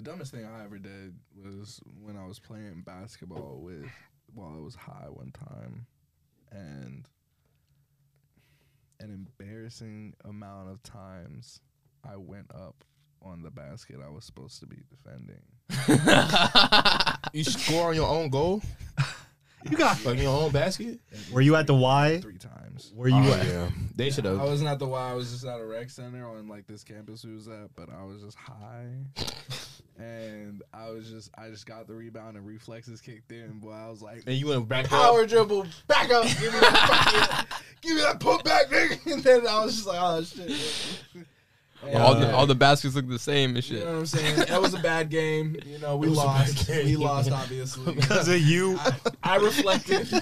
[0.00, 3.84] The dumbest thing I ever did was when I was playing basketball with
[4.32, 5.84] while I was high one time,
[6.50, 7.06] and
[8.98, 11.60] an embarrassing amount of times
[12.02, 12.82] I went up
[13.20, 15.42] on the basket I was supposed to be defending.
[17.34, 18.62] You score on your own goal,
[19.68, 20.02] You got.
[20.04, 20.98] like in your own basket.
[21.32, 22.20] Were you at the Y?
[22.22, 22.92] Three times.
[22.94, 23.16] Were you?
[23.16, 24.40] Oh, at, yeah, they should have.
[24.40, 25.10] I wasn't at the Y.
[25.10, 27.88] I was just at a rec center on like this campus we was at, but
[27.90, 28.88] I was just high,
[30.00, 33.58] and I was just I just got the rebound and reflexes kicked in.
[33.60, 34.90] Boy, I was like, And you went back up.
[34.90, 38.98] power dribble, back up, give me that, fucking- give me that put back, nigga.
[39.12, 40.50] And then I was just like, oh shit.
[41.82, 43.84] And, all the uh, all the baskets look the same and you shit.
[43.86, 44.36] know what I'm saying?
[44.36, 45.56] That was a bad game.
[45.64, 46.68] You know, we It was a bad lost.
[46.68, 47.94] We lost, obviously.
[47.96, 48.76] because of you.
[48.78, 48.92] I,
[49.22, 50.12] I reflected.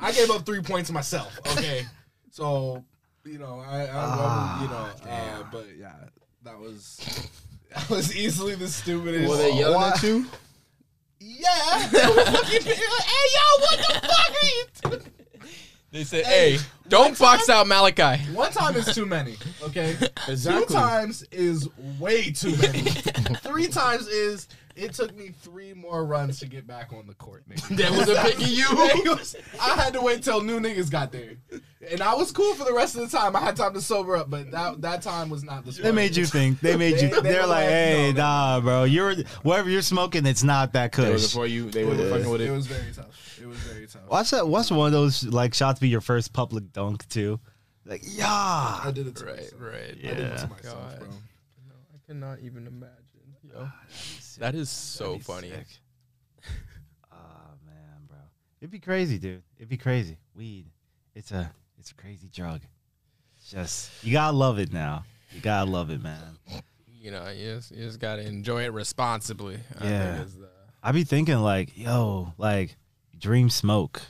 [0.00, 1.38] I gave up three points myself.
[1.52, 1.84] Okay,
[2.30, 2.82] so
[3.26, 5.92] you know, I, I Ah, you know, uh, but yeah,
[6.44, 6.98] that was
[7.74, 9.28] That was easily the stupidest.
[9.30, 10.26] Were they yelling at you?
[11.20, 11.46] Yeah.
[11.78, 15.12] hey yo, what the fuck are you doing?
[15.92, 16.58] They said, "Hey,
[16.90, 19.36] don't box out Malachi." One time is too many.
[19.62, 19.96] Okay.
[20.28, 20.66] Exactly.
[20.66, 21.68] Two times is
[21.98, 22.80] way too many.
[23.42, 27.42] Three times is it took me three more runs to get back on the court.
[27.48, 27.76] Nigga.
[27.76, 28.66] That was a picking you.
[29.10, 31.32] Was- I had to wait till new niggas got there,
[31.90, 33.34] and I was cool for the rest of the time.
[33.34, 35.72] I had time to sober up, but that that time was not the.
[35.72, 36.60] They made you think.
[36.60, 37.08] They made you.
[37.08, 38.84] They- they They're like, like, hey, no, nah, bro.
[38.84, 40.26] You're whatever you're smoking.
[40.26, 41.32] It's not that They was kush.
[41.32, 41.70] before you.
[41.70, 42.48] They were It fucking with it.
[42.48, 43.38] it was very tough.
[43.42, 44.02] It was very tough.
[44.06, 44.46] What's that.
[44.46, 47.38] Watch one of those like shots be your first public dunk too.
[47.84, 48.26] Like, yeah.
[48.28, 49.60] I did it to Right, myself.
[49.60, 49.74] right.
[49.82, 50.36] I did it Yeah.
[50.36, 50.98] to myself, God.
[50.98, 51.08] bro.
[51.08, 52.96] No, I cannot even imagine.
[53.42, 53.74] Yo, ah,
[54.38, 55.50] that is so That'd be funny.
[55.50, 55.66] sick.
[57.12, 57.16] Oh
[57.66, 58.18] man, bro.
[58.60, 59.42] It'd be crazy, dude.
[59.56, 60.18] It'd be crazy.
[60.34, 60.66] Weed.
[61.14, 62.60] It's a it's a crazy drug.
[63.36, 65.04] It's just you gotta love it now.
[65.32, 66.38] You gotta love it, man.
[67.00, 69.58] You know, you just, you just gotta enjoy it responsibly.
[69.78, 70.14] I Yeah.
[70.16, 70.48] think is the,
[70.82, 72.76] I be thinking like, yo, like
[73.18, 74.02] Dream Smoke.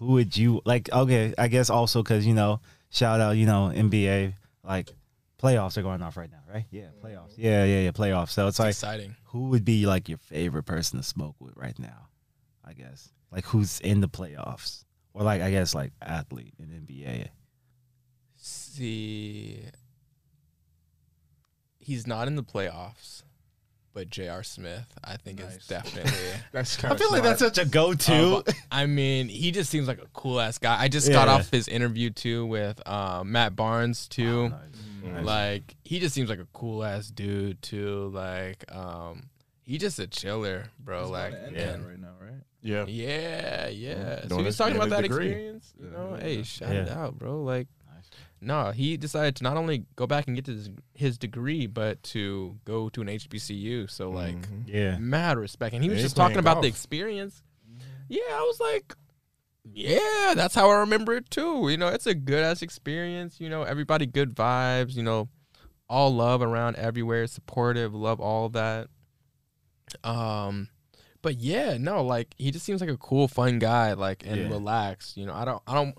[0.00, 0.90] Who would you like?
[0.90, 4.32] Okay, I guess also because you know, shout out, you know, NBA
[4.64, 4.88] like
[5.40, 6.64] playoffs are going off right now, right?
[6.70, 7.32] Yeah, playoffs.
[7.32, 7.42] Mm-hmm.
[7.42, 8.30] Yeah, yeah, yeah, playoffs.
[8.30, 9.14] So it's like, exciting.
[9.24, 12.08] who would be like your favorite person to smoke with right now?
[12.64, 17.28] I guess like who's in the playoffs or like I guess like athlete in NBA.
[18.36, 19.60] See,
[21.78, 23.22] he's not in the playoffs,
[23.92, 24.42] but J.R.
[24.42, 26.12] Smith, I think, is definitely.
[26.52, 28.44] That's I kind feel like that's such a go-to.
[28.46, 30.80] Uh, I mean, he just seems like a cool ass guy.
[30.80, 34.50] I just got off his interview too with uh, Matt Barnes too.
[35.02, 35.24] Nice.
[35.24, 38.10] Like he just seems like a cool ass dude too.
[38.12, 39.28] Like um,
[39.64, 41.08] he just a chiller, bro.
[41.08, 41.70] like Yeah.
[41.70, 42.34] and- right now, right?
[42.62, 42.84] yeah.
[42.86, 44.22] yeah, yeah.
[44.22, 45.26] So Doing he was talking about that degree.
[45.28, 45.72] experience.
[45.82, 46.22] You know, Yeah.
[46.22, 47.42] hey, shout it out, bro.
[47.42, 47.79] Like, Nice.
[48.40, 52.58] No, he decided to not only go back and get his his degree, but to
[52.64, 53.86] go to an HBCU.
[53.90, 54.62] So like, Mhm.
[54.66, 54.98] Yeah.
[54.98, 55.74] mad respect.
[55.74, 57.42] And he was Yeah, just talking playing about the experience.
[58.08, 58.94] Yeah, I was like,
[59.72, 61.68] yeah, that's how I remember it too.
[61.68, 63.40] You know, it's a good ass experience.
[63.40, 64.94] You know, everybody good vibes.
[64.96, 65.28] You know,
[65.88, 68.88] all love around everywhere, supportive, love all that.
[70.04, 70.68] Um,
[71.22, 74.48] but yeah, no, like he just seems like a cool, fun guy, like and Yeah.
[74.48, 75.16] relaxed.
[75.16, 75.94] You know, I don't, I don't.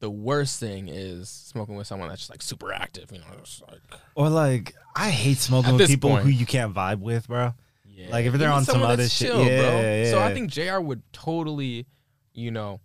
[0.00, 3.10] The worst thing is smoking with someone that's just like super active.
[3.10, 3.80] You know, it's like
[4.14, 6.24] Or like I hate smoking At with this people point.
[6.24, 7.54] who you can't vibe with, bro.
[7.86, 8.08] Yeah.
[8.10, 9.60] Like, if they're need on some someone other that's shit- chill, yeah,
[10.04, 10.10] bro.
[10.10, 10.34] So I yeah.
[10.34, 10.80] think Jr.
[10.80, 11.86] would totally,
[12.34, 12.80] you know,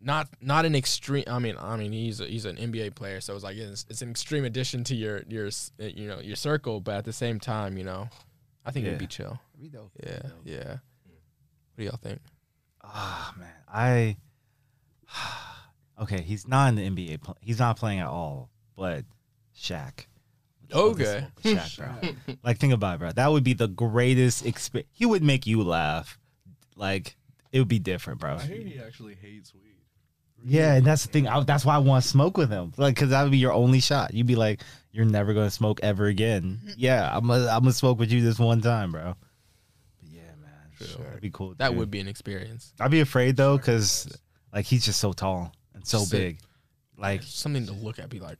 [0.00, 1.24] not not an extreme.
[1.26, 4.00] I mean, I mean, he's a, he's an NBA player, so it's like it's, it's
[4.00, 7.12] an extreme addition to your your s- uh, you know your circle, but at the
[7.12, 8.08] same time, you know,
[8.64, 8.90] I think Yeah.
[8.92, 9.38] it'd be chill.
[9.60, 10.70] Yeah, yeah.
[10.70, 12.20] What do y'all think?
[12.82, 14.16] Ah man, I
[16.02, 16.22] okay.
[16.22, 17.22] He's not in the NBA.
[17.22, 18.50] Pl- he's not playing at all.
[18.76, 19.04] But
[19.56, 20.06] Shaq.
[20.72, 21.26] Okay.
[21.42, 22.34] Shaq, bro.
[22.44, 23.12] like think about it, bro.
[23.12, 24.90] That would be the greatest experience.
[24.92, 26.18] He would make you laugh.
[26.76, 27.16] Like
[27.52, 28.36] it would be different, bro.
[28.36, 29.62] I hear he actually hates weed.
[30.44, 31.26] Yeah, and that's the thing.
[31.26, 32.72] I, that's why I want to smoke with him.
[32.76, 34.14] Like, cause that would be your only shot.
[34.14, 34.60] You'd be like,
[34.92, 36.60] you're never gonna smoke ever again.
[36.76, 39.16] Yeah, I'm gonna I'm gonna smoke with you this one time, bro.
[40.00, 40.50] But yeah, man,
[40.86, 41.04] Sure.
[41.04, 41.54] that'd be cool.
[41.58, 41.78] That dude.
[41.78, 42.72] would be an experience.
[42.78, 44.06] I'd be afraid though, cause
[44.52, 46.18] like he's just so tall and so Sick.
[46.18, 46.38] big.
[46.98, 48.08] Like Something to look at.
[48.10, 48.38] Be like,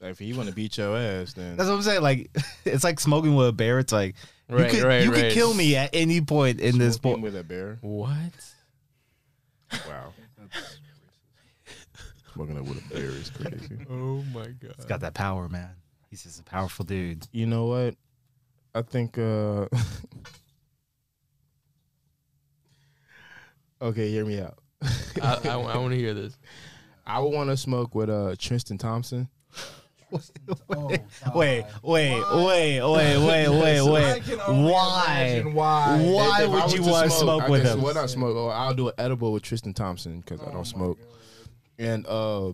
[0.00, 2.02] Like, if he want to beat your ass, then that's what I'm saying.
[2.02, 2.30] Like
[2.64, 3.78] it's like smoking with a bear.
[3.78, 4.16] It's like
[4.48, 5.20] right, you could right, you right.
[5.24, 7.34] could kill me at any point in this smoking point.
[7.34, 7.78] with a bear.
[7.82, 8.16] What?
[9.88, 10.12] Wow.
[12.34, 13.78] Smoking up with a bear is crazy.
[13.90, 14.74] Oh my god.
[14.76, 15.70] He's got that power, man.
[16.08, 17.26] He's just a powerful dude.
[17.32, 17.94] you know what?
[18.74, 19.18] I think.
[19.18, 19.66] uh
[23.82, 24.58] Okay, hear me out.
[25.22, 26.36] I, I, I want to hear this.
[27.06, 29.28] I would want to smoke with uh Tristan Thompson.
[30.68, 31.00] Wait,
[31.32, 34.22] wait, wait, wait, wait, wait, wait, I wait.
[34.46, 35.42] Why?
[35.52, 35.98] why.
[36.04, 37.80] Why would you want to smoke with him?
[37.80, 38.36] What I smoke?
[38.36, 40.98] Oh, I'll do an edible with Tristan Thompson because I Oh don't smoke.
[40.98, 41.86] God.
[41.86, 42.52] and uh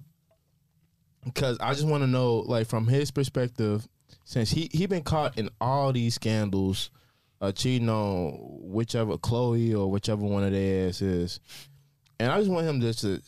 [1.24, 3.86] because i just want to know like from his perspective
[4.24, 6.90] since he he been caught in all these scandals
[7.40, 11.40] uh cheating on whichever khloe or whichever one of their ass is
[12.20, 13.20] and i just want him just to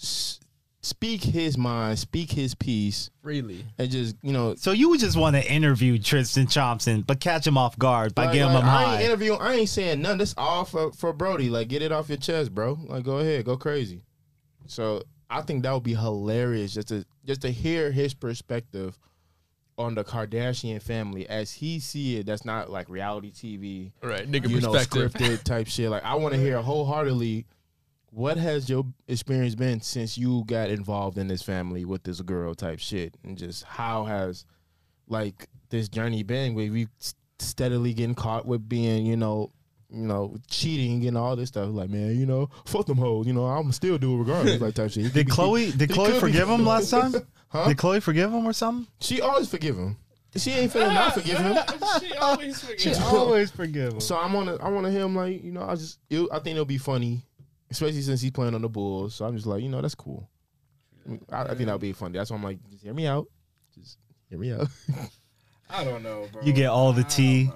[0.82, 3.64] speak his mind speak his piece Freely.
[3.78, 7.46] and just you know So you would just want to interview Tristan Thompson, but catch
[7.46, 9.02] him off guard by like- getting like, him I ain't high.
[9.04, 9.40] interviewing.
[9.42, 10.18] I ain't saying nothing.
[10.18, 11.50] This all for for Brody.
[11.50, 12.78] Like, get it off your chest, bro.
[12.88, 14.00] Like, go ahead, go crazy.
[14.66, 18.98] So I think that would be hilarious just to just to hear his perspective
[19.76, 22.24] on the Kardashian family as he see it.
[22.26, 24.26] That's not like reality TV, Right.
[24.30, 25.12] Nigga you know, perspective.
[25.12, 25.90] scripted type shit.
[25.90, 27.44] Like, I want to hear wholeheartedly.
[28.11, 32.55] What has your experience been since you got involved in this family with this girl
[32.55, 34.45] type shit, and just how has
[35.09, 36.55] like this journey been?
[36.55, 36.89] Where we
[37.39, 39.53] steadily getting caught with being, you know,
[39.93, 41.69] you know, cheating and all this stuff.
[41.73, 43.27] Like, man, you know, fuck them hoes.
[43.27, 44.61] You know, I'm still do it regardless.
[44.61, 45.05] Like type shit.
[45.05, 47.15] He could Did be- Khloe did Khloe could be- forgive him last time?
[47.49, 47.69] Huh?
[47.69, 48.87] Did Khloe forgive him or something?
[49.01, 49.97] She always forgive him.
[50.37, 51.57] She ain't finna not forgive him.
[52.01, 52.81] she always forgive.
[52.81, 53.12] She forgets.
[53.12, 54.01] always forgive him.
[54.01, 54.49] So I'm on.
[54.61, 55.62] I want to hear him like you know.
[55.62, 55.99] I just.
[56.09, 57.24] It, I think it'll be funny,
[57.70, 59.14] especially since he's playing on the Bulls.
[59.14, 60.28] So I'm just like you know that's cool.
[61.30, 62.18] I, I think that'll be funny.
[62.18, 63.26] That's why I'm like, just hear me out.
[63.74, 63.98] Just
[64.28, 64.68] hear me out.
[65.70, 66.42] I don't know, bro.
[66.42, 67.44] You get all the tea.
[67.44, 67.55] know.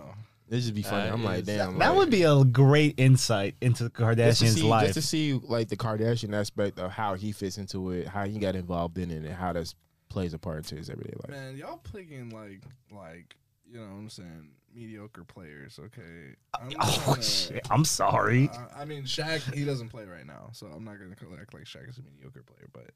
[0.50, 1.04] It just be uh, funny.
[1.04, 1.78] That I'm like, damn.
[1.78, 4.86] That like, would be a great insight into the just to Kardashians' see, life.
[4.86, 8.38] Just to see like the Kardashian aspect of how he fits into it, how he
[8.38, 9.74] got involved in it, and how that
[10.08, 11.30] plays a part into his everyday life.
[11.30, 12.60] Man, y'all picking like
[12.92, 13.36] like
[13.70, 15.78] you know what I'm saying mediocre players.
[15.78, 16.36] Okay.
[16.54, 17.66] Uh, I'm oh to- shit!
[17.70, 18.50] I'm sorry.
[18.74, 21.64] I, I mean, Shaq, he doesn't play right now, so I'm not gonna act like
[21.64, 22.68] Shaq is a mediocre player.
[22.72, 22.90] But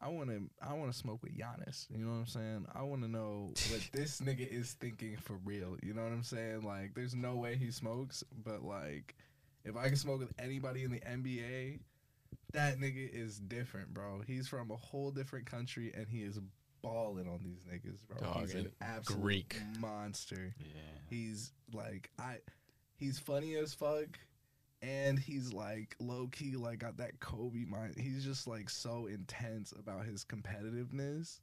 [0.00, 1.86] I want to, I want to smoke with Giannis.
[1.90, 2.66] You know what I'm saying?
[2.74, 5.76] I want to know what this nigga is thinking for real.
[5.82, 6.62] You know what I'm saying?
[6.62, 9.14] Like, there's no way he smokes, but like,
[9.64, 11.80] if I can smoke with anybody in the NBA,
[12.52, 14.20] that nigga is different, bro.
[14.26, 16.38] He's from a whole different country, and he is
[16.84, 18.20] balling on these niggas, bro.
[18.20, 19.56] Dog, He's an absolute Greek.
[19.80, 20.54] monster.
[20.60, 20.80] Yeah.
[21.08, 22.38] He's like I
[22.96, 24.18] he's funny as fuck
[24.82, 27.94] and he's like low key like got that Kobe mind.
[27.98, 31.38] He's just like so intense about his competitiveness.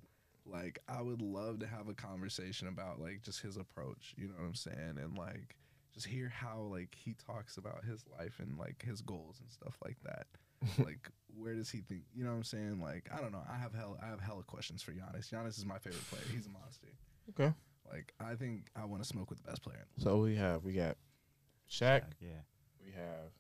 [0.45, 4.35] Like I would love to have a conversation about like just his approach, you know
[4.38, 4.97] what I'm saying?
[4.97, 5.55] And like
[5.93, 9.77] just hear how like he talks about his life and like his goals and stuff
[9.84, 10.27] like that.
[10.79, 12.79] like where does he think you know what I'm saying?
[12.81, 13.43] Like I don't know.
[13.51, 15.31] I have hell I have hella questions for Giannis.
[15.31, 16.23] Giannis is my favorite player.
[16.31, 16.88] He's a monster.
[17.29, 17.53] Okay.
[17.91, 19.77] Like I think I want to smoke with the best player.
[19.77, 20.97] in the So we have we got
[21.69, 22.29] Shaq, Yeah.
[22.83, 23.31] we have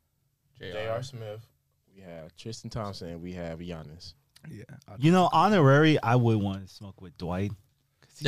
[0.57, 0.73] JR.
[0.77, 1.03] J.R.
[1.03, 1.45] Smith,
[1.93, 4.13] we have Tristan Thompson, and we have Giannis.
[4.49, 4.63] Yeah.
[4.87, 7.51] I'd- You know, honorary, I would want to smoke with Dwight.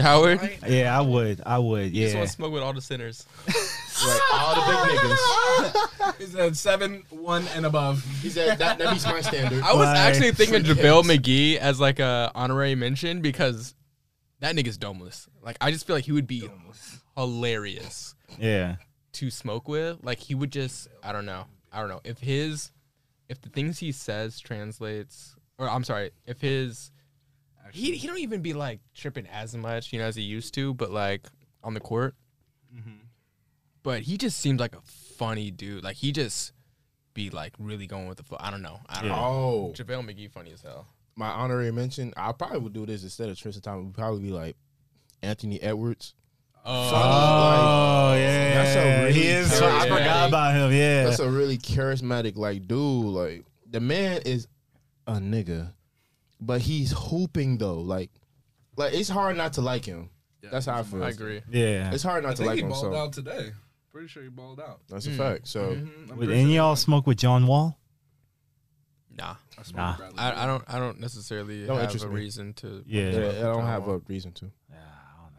[0.02, 0.40] Howard.
[0.42, 0.60] Right?
[0.68, 1.42] Yeah, I would.
[1.46, 1.94] I would.
[1.96, 2.20] You just Yeah.
[2.20, 3.26] want to smoke with all the sinners.
[4.06, 6.14] Right, all the big niggas.
[6.18, 8.04] He said seven, one, and above.
[8.22, 9.62] He said that, that meets my standard.
[9.64, 11.20] I was Like, actually thinking for JaVale kids.
[11.28, 13.76] McGee as like a honorary mention because
[14.40, 15.28] that nigga's domeless.
[15.44, 16.50] Like I just feel like he would be
[17.16, 18.76] hilarious Yeah.
[19.14, 20.00] to smoke with.
[20.04, 21.46] Like he would just I don't know.
[21.72, 22.02] I don't know.
[22.04, 22.72] If his
[23.30, 26.92] if the things he says translates or I'm sorry, if his
[27.74, 30.74] he he don't even be like tripping as much, you know, as he used to,
[30.74, 31.28] but like
[31.64, 32.16] on the court.
[32.74, 32.92] Mm-hmm.
[33.84, 34.82] But he just seemed like a
[35.18, 35.84] funny dude.
[35.84, 36.54] Like he just
[37.14, 38.38] be like really going with the flow.
[38.40, 38.80] I don't know.
[38.88, 39.16] I don't Yeah.
[39.18, 39.22] know.
[39.26, 40.88] Oh, JaVale McGee funny as hell.
[41.16, 42.14] my honorary mention.
[42.18, 43.86] I probably would do this instead of Tristan Thompson.
[43.88, 44.56] Would probably be like
[45.22, 46.16] Anthony Edwards.
[46.66, 48.64] Oh, Oh yeah.
[48.64, 49.52] That's a really he is.
[49.54, 50.72] So I forgot about him.
[50.72, 51.04] Yeah.
[51.04, 53.06] That's a really charismatic like dude.
[53.06, 54.48] Like the man is
[55.08, 55.74] a nigga,
[56.46, 57.80] but he's hooping though.
[57.82, 58.12] Like,
[58.76, 60.10] like it's hard not to like him.
[60.52, 61.04] That's how I feel.
[61.04, 61.42] I agree.
[61.50, 61.92] yeah.
[61.94, 62.70] It's hard I not to think like he him.
[62.70, 63.52] balled So out today.
[63.92, 64.82] Pretty sure he balled out.
[64.90, 65.18] that's a Mm.
[65.18, 65.48] fact.
[65.48, 67.80] So Mhm, I'm Would pretty any sure of y'all smoke with John Wall?
[69.16, 69.90] Nah, I smoked Nah.
[69.92, 70.64] with Bradley I, I don't.
[70.68, 72.16] I don't necessarily Don't have interest a me.
[72.16, 72.84] reason to.
[72.88, 73.10] Yeah.
[73.12, 73.98] yeah, I don't have Wall.
[73.98, 74.52] a reason to.
[74.72, 74.78] Yeah,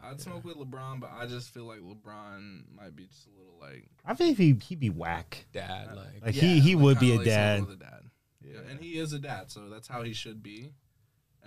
[0.01, 3.31] I I'd smoke with LeBron, but I just feel like LeBron might be just a
[3.37, 3.85] little like.
[4.05, 5.47] I think he he'd be whack.
[5.51, 7.57] Dad, like, Like he he like, would be kinda a like dad.
[7.59, 8.01] someone with a dad.
[8.41, 10.71] Yeah, and he is a dad, so that's how he should be.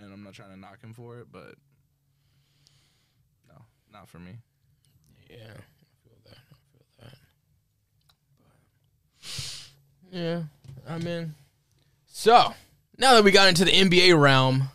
[0.01, 1.55] And I'm not trying to knock him for it, but
[3.47, 3.55] no,
[3.91, 4.31] not for me.
[5.29, 6.37] yeah, I feel that.
[6.49, 7.17] I feel that.
[10.11, 10.41] But, yeah,
[10.87, 11.35] I mean,
[12.05, 12.53] so
[12.97, 14.69] now that we got into the NBA realm,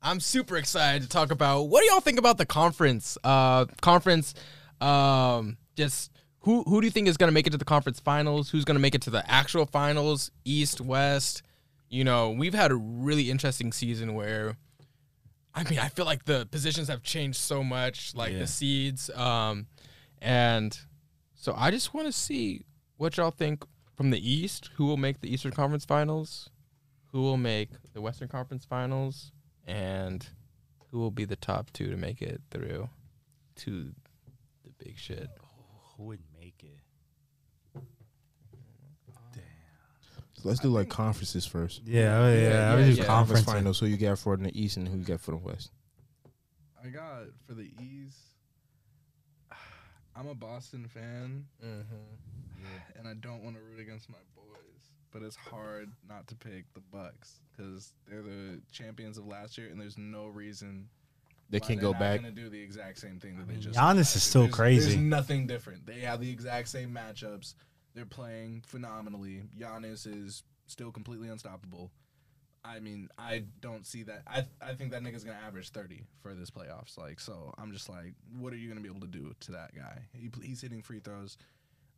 [0.00, 3.18] I'm super excited to talk about what do y'all think about the conference?
[3.24, 4.34] Uh, conference,
[4.80, 6.12] um, just.
[6.42, 8.48] Who, who do you think is going to make it to the conference finals?
[8.48, 10.30] Who's going to make it to the actual finals?
[10.44, 11.42] East, West?
[11.90, 14.56] You know, we've had a really interesting season where
[15.58, 18.38] I mean, I feel like the positions have changed so much, like Yeah.
[18.40, 19.10] the seeds.
[19.10, 19.66] Um,
[20.22, 20.78] and
[21.34, 22.64] so I just want to see
[22.96, 23.64] what y'all think
[23.96, 24.70] from the East.
[24.76, 26.48] Who will make the Eastern Conference Finals?
[27.12, 29.32] Who will make the Western Conference Finals?
[29.66, 30.28] And
[30.90, 32.88] who will be the top two to make it through
[33.56, 33.92] to
[34.64, 35.28] the big shit?
[35.96, 37.82] Who would make it?
[40.42, 41.82] So let's do like conferences first.
[41.84, 42.40] Yeah, oh, yeah.
[42.50, 43.04] yeah, I would yeah, yeah.
[43.04, 43.42] conference.
[43.44, 43.80] finals.
[43.80, 45.70] Who you got for the East and who you got for the West?
[46.84, 48.18] I got for the East.
[50.16, 52.98] I'm a Boston fan, Mm-hmm.
[52.98, 56.64] and I don't want to root against my boys, but it's hard not to pick
[56.74, 60.88] the Bucks because they're the champions of last year, and there's no reason
[61.50, 62.20] They can they're go not back.
[62.20, 63.78] Gonna do the exact same thing that I they just.
[63.78, 64.90] Giannis did is still There's- crazy.
[64.90, 65.86] There's nothing different.
[65.86, 67.54] They have the exact same matchups.
[67.98, 69.42] They're playing phenomenally.
[69.58, 71.90] Giannis is still completely unstoppable.
[72.64, 74.22] I mean, I don't see that.
[74.24, 76.96] I I think that nigga's gonna average thirty for this playoffs.
[76.96, 79.74] Like, so I'm just like, what are you gonna be able to do to that
[79.74, 80.02] guy?
[80.12, 81.38] He, he's hitting free throws.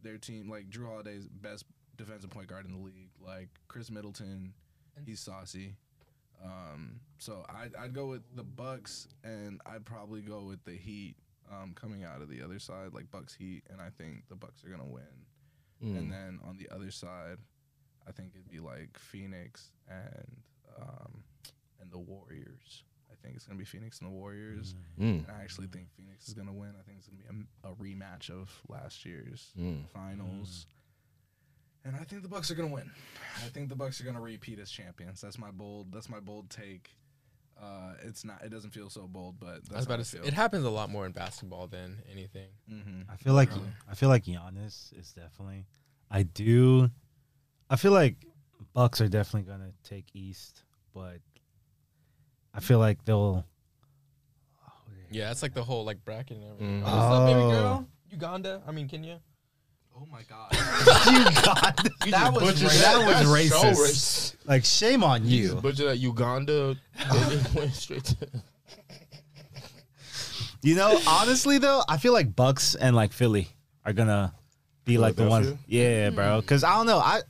[0.03, 1.67] Their team, like Jrue Holiday's best
[1.99, 3.11] defensive point guard in the league.
[3.23, 4.55] Like Khris Middleton,
[5.05, 5.75] he's saucy.
[6.43, 11.17] Um, so I'd, I'd go with the Bucks, and I'd probably go with the Heat.
[11.53, 14.65] Um, coming out of the other side, like Bucks Heat, and I think the Bucks
[14.65, 15.03] are gonna win.
[15.85, 15.97] Mm.
[15.99, 17.39] And then on the other side,
[18.07, 20.37] I think it'd be like Phoenix and
[20.81, 21.23] um,
[21.81, 22.85] and the Warriors.
[23.11, 24.75] I think it's gonna be Phoenix and the Warriors.
[24.99, 25.27] Mm.
[25.27, 26.71] And I actually think Phoenix is gonna win.
[26.79, 29.87] I think it's gonna be a, a rematch of last year's Mm.
[29.89, 30.67] finals.
[31.85, 32.91] And I think the Bucks are gonna win.
[33.39, 35.21] I think the Bucks are gonna repeat as champions.
[35.21, 35.93] That's my bold.
[35.93, 36.91] That's my bold take.
[37.63, 38.43] Uh, it's not.
[38.43, 40.33] It doesn't feel so bold, but that's I was how about I to say it
[40.33, 42.49] happens a lot more in basketball than anything.
[42.69, 43.69] hmm I feel like Really?
[43.91, 45.67] I feel like Giannis is definitely.
[46.11, 46.91] I do.
[47.69, 48.17] I feel like
[48.73, 50.63] Bucks are definitely gonna take East,
[50.95, 51.19] but
[52.55, 53.45] I feel like they'll.
[55.13, 56.83] Yeah, it's like the whole like bracket and everything.
[56.83, 56.85] Mm.
[56.87, 57.51] Oh, what's up, baby Oh.
[57.51, 57.89] girl?
[58.11, 58.63] Uganda?
[58.67, 59.21] I mean Kenya.
[59.97, 60.49] Oh my god.
[61.13, 61.77] you got
[62.11, 62.83] that was butchered racist.
[62.83, 63.75] that was That's so racist.
[63.75, 64.37] racist.
[64.47, 65.49] like shame on You you.
[65.51, 66.77] just butchered that Uganda.
[66.99, 68.17] it went straight to.
[70.63, 73.49] You know, honestly though, I feel like Bucks and like Philly
[73.85, 74.35] are gonna
[74.85, 75.47] be like the ones.
[75.47, 75.81] Philadelphia?
[75.81, 76.35] Yeah, bro.
[76.35, 76.41] Hmm.
[76.41, 76.99] Because I don't know.
[76.99, 77.21] I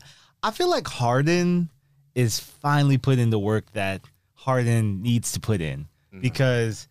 [0.42, 1.70] I feel like Harden
[2.14, 4.02] is finally putting the work that
[4.34, 6.20] Harden needs to put in mm-hmm.
[6.20, 6.88] because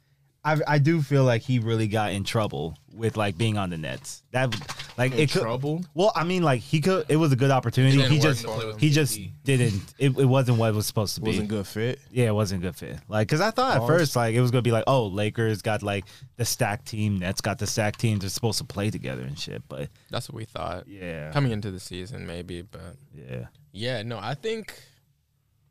[0.49, 3.77] I I do feel like he really got in trouble with like being on the
[3.77, 4.23] Nets.
[4.31, 4.55] That
[4.97, 5.41] like In it could.
[5.41, 5.83] trouble.
[5.93, 7.05] Well, I mean, like he could.
[7.09, 7.97] It was a good opportunity.
[7.97, 9.81] didn't He just to play he just didn't.
[9.97, 11.29] It, it wasn't what it was supposed to be.
[11.31, 11.99] Wasn't good fit.
[12.11, 12.97] Yeah, it wasn't a good fit.
[13.07, 15.81] Like, cause I thought at first like it was gonna be like, oh, Lakers got
[15.81, 16.05] like
[16.35, 18.19] the stack team, Nets got the stack team.
[18.19, 19.63] They're supposed to play together and shit.
[19.67, 22.61] But That's what we thought yeah, coming into the season, maybe.
[22.61, 24.73] But yeah, yeah, no, I think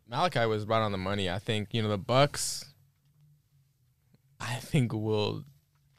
[0.09, 1.29] Malachi was right on the money.
[1.29, 2.65] I think you know the Bucks.
[4.41, 5.45] I think will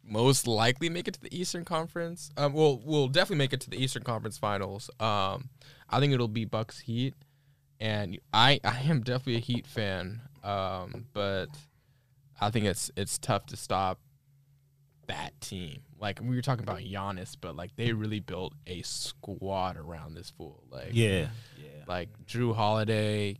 [0.04, 2.32] most likely make it to the Eastern Conference.
[2.38, 4.90] Um, well, we'll definitely make it to the Eastern Conference Finals.
[5.00, 5.50] Um,
[5.90, 7.16] I think it'll be Bucks Heat,
[7.80, 10.22] and I I am definitely a Heat fan.
[10.44, 11.48] Um, but
[12.40, 14.00] I think it's it's tough to stop
[15.08, 15.82] that team.
[16.00, 20.30] Like we were talking about Giannis, but like they really built a squad around this
[20.30, 20.64] fool.
[20.72, 21.84] Like yeah, yeah.
[21.88, 23.38] like Jrue Holiday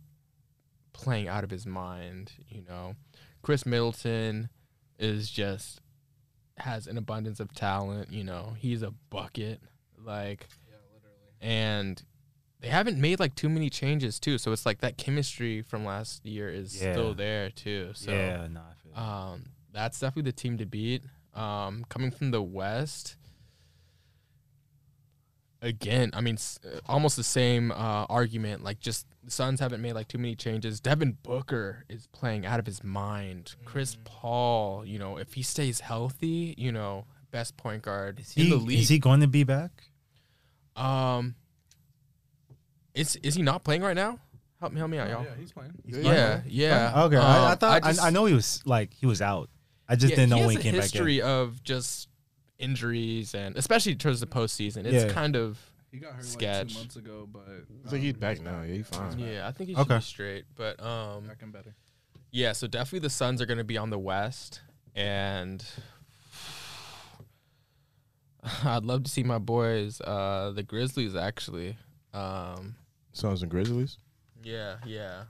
[0.92, 2.94] playing out of his mind, you know.
[3.42, 4.50] Khris Middleton
[5.00, 5.80] is just
[6.58, 8.54] has an abundance of talent, you know.
[8.58, 9.60] He's a bucket
[9.98, 11.16] like Yeah, literally.
[11.40, 12.02] and
[12.60, 16.24] they haven't made like too many changes too, so it's like that chemistry from last
[16.26, 16.92] year is Yeah.
[16.92, 17.90] still there too.
[17.94, 21.02] So yeah, no, I feel um, that's definitely the team to beat.
[21.34, 23.16] Um, coming from the West,
[25.62, 28.62] again, I mean, uh, almost the same uh, argument.
[28.64, 30.80] Like, just the Suns haven't made like too many changes.
[30.80, 33.54] Devin Booker is playing out of his mind.
[33.64, 38.44] Chris Paul, you know, if he stays healthy, you know, best point guard is in
[38.44, 38.78] he the league.
[38.80, 39.70] is he going to be back?
[40.76, 41.34] um,
[42.94, 44.18] is is he not playing right now?
[44.60, 45.24] Help me, help me out, y'all.
[45.24, 45.72] yeah, he's playing.
[45.86, 47.02] Yeah, yeah.
[47.04, 49.48] Okay, I, I Um, thought I, just- I know he was like he was out.
[49.88, 50.82] I just Yeah, didn't know he when he came back in.
[50.82, 52.08] history of just
[52.60, 54.84] injuries and especially towards the postseason.
[54.84, 55.12] It's Yeah.
[55.12, 55.58] kind of
[55.90, 56.72] He got hurt like Sketch.
[56.72, 57.46] two months ago, but
[57.86, 58.62] I think he's back now.
[58.62, 59.18] Yeah, he's fine.
[59.18, 59.48] yeah.
[59.48, 59.96] I think he should Okay.
[59.96, 61.74] be straight, but um, back and better.
[62.30, 62.52] yeah.
[62.52, 64.60] So definitely the Suns are going to be on the West,
[64.94, 65.64] and
[68.64, 71.76] I'd love to see my boys, uh, the Grizzlies, actually.
[72.14, 72.76] Um,
[73.12, 73.98] Suns and Grizzlies.
[74.42, 75.24] yeah, yeah.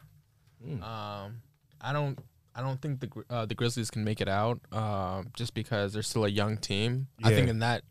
[0.65, 0.82] Mm.
[0.82, 1.43] Um,
[1.81, 2.19] I don't.
[2.55, 6.02] I don't think the uh, the Grizzlies can make it out, um, just because they're
[6.02, 7.06] still a young team.
[7.22, 7.82] I think in that,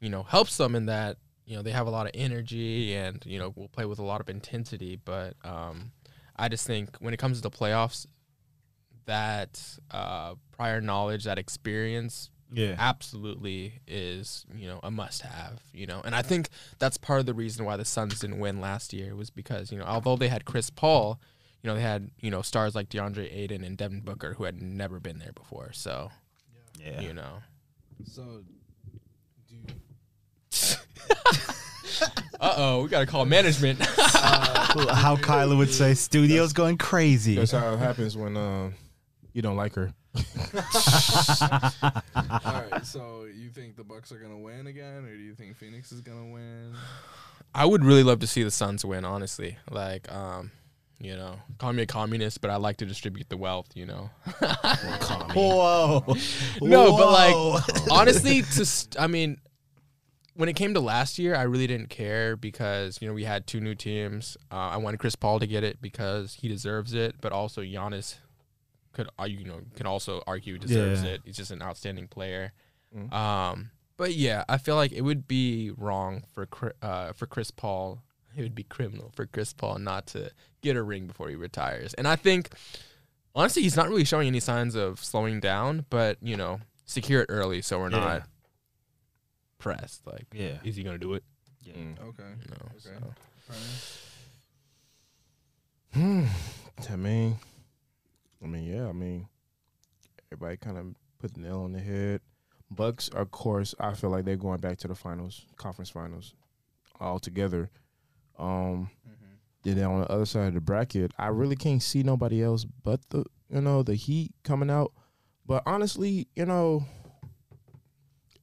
[0.00, 1.16] you know, helps them in that
[1.46, 4.04] you know they have a lot of energy and you know will play with a
[4.04, 4.96] lot of intensity.
[5.02, 5.92] But um,
[6.36, 8.06] I just think when it comes to the playoffs,
[9.06, 15.86] that uh, prior knowledge, that experience, Yeah, absolutely is you know a must have you
[15.86, 18.92] know and i think that's part of the reason why the suns didn't win last
[18.92, 21.18] year was because you know although they had chris paul
[21.62, 24.60] you know they had you know stars like deandre ayton and devin booker who had
[24.60, 26.10] never been there before so
[26.80, 27.00] yeah.
[27.00, 27.42] you know
[28.04, 28.42] So,
[29.48, 29.56] do
[32.40, 33.80] uh-oh we gotta call management
[34.90, 38.74] How Kyla would say, "Studio's going crazy." That's how it happens when um
[39.34, 39.92] you don't like her.
[40.14, 40.22] all
[42.70, 42.84] right.
[42.84, 46.00] So, you think the Bucks are gonna win again, or do you think Phoenix is
[46.00, 46.74] gonna win?
[47.54, 50.50] i would really love to see the suns win honestly like um
[51.02, 54.08] you know call me a communist but i like to distribute the wealth you know
[55.34, 56.04] Whoa.
[56.60, 59.38] No, but, like, honestly to st- i mean
[60.34, 63.46] when it came to last year, I really didn't care because you know we had
[63.46, 64.38] two new teams.
[64.50, 68.14] Uh, I wanted Chris Paul to get it because he deserves it, but also Giannis
[68.94, 71.10] could uh, you know can also argue deserves Yeah.
[71.10, 71.20] it.
[71.26, 72.52] He's just an outstanding player.
[72.96, 73.12] Mhm.
[73.12, 76.48] Um, but yeah, I feel like it would be wrong for
[76.80, 78.02] uh, for Chris Paul.
[78.36, 80.30] It would be criminal for Chris Paul not to
[80.62, 81.94] get a ring before he retires.
[81.94, 82.50] And I think
[83.34, 85.84] honestly, he's not really showing any signs of slowing down.
[85.90, 87.98] But you know, secure it early so we're Yeah.
[87.98, 88.28] not
[89.58, 90.06] pressed.
[90.06, 90.58] Like, Yeah.
[90.64, 91.24] is he gonna do it?
[91.66, 91.98] Mm.
[92.00, 92.22] Okay.
[92.42, 92.78] You know, Okay.
[92.78, 93.14] so.
[93.48, 93.56] Fine.
[95.92, 96.26] Hmm.
[96.92, 97.38] I mean,
[98.42, 98.88] I mean, yeah.
[98.88, 99.28] I mean,
[100.32, 102.20] everybody kind of put the nail on the head.
[102.70, 106.34] Bucks, of course, I feel like they're going back to the finals, conference finals,
[106.98, 107.70] all together.
[108.42, 109.38] Um, Mhm.
[109.62, 113.08] then on the other side of the bracket, I really can't see nobody else but
[113.10, 114.92] the you know the Heat coming out.
[115.46, 116.84] But honestly, you know,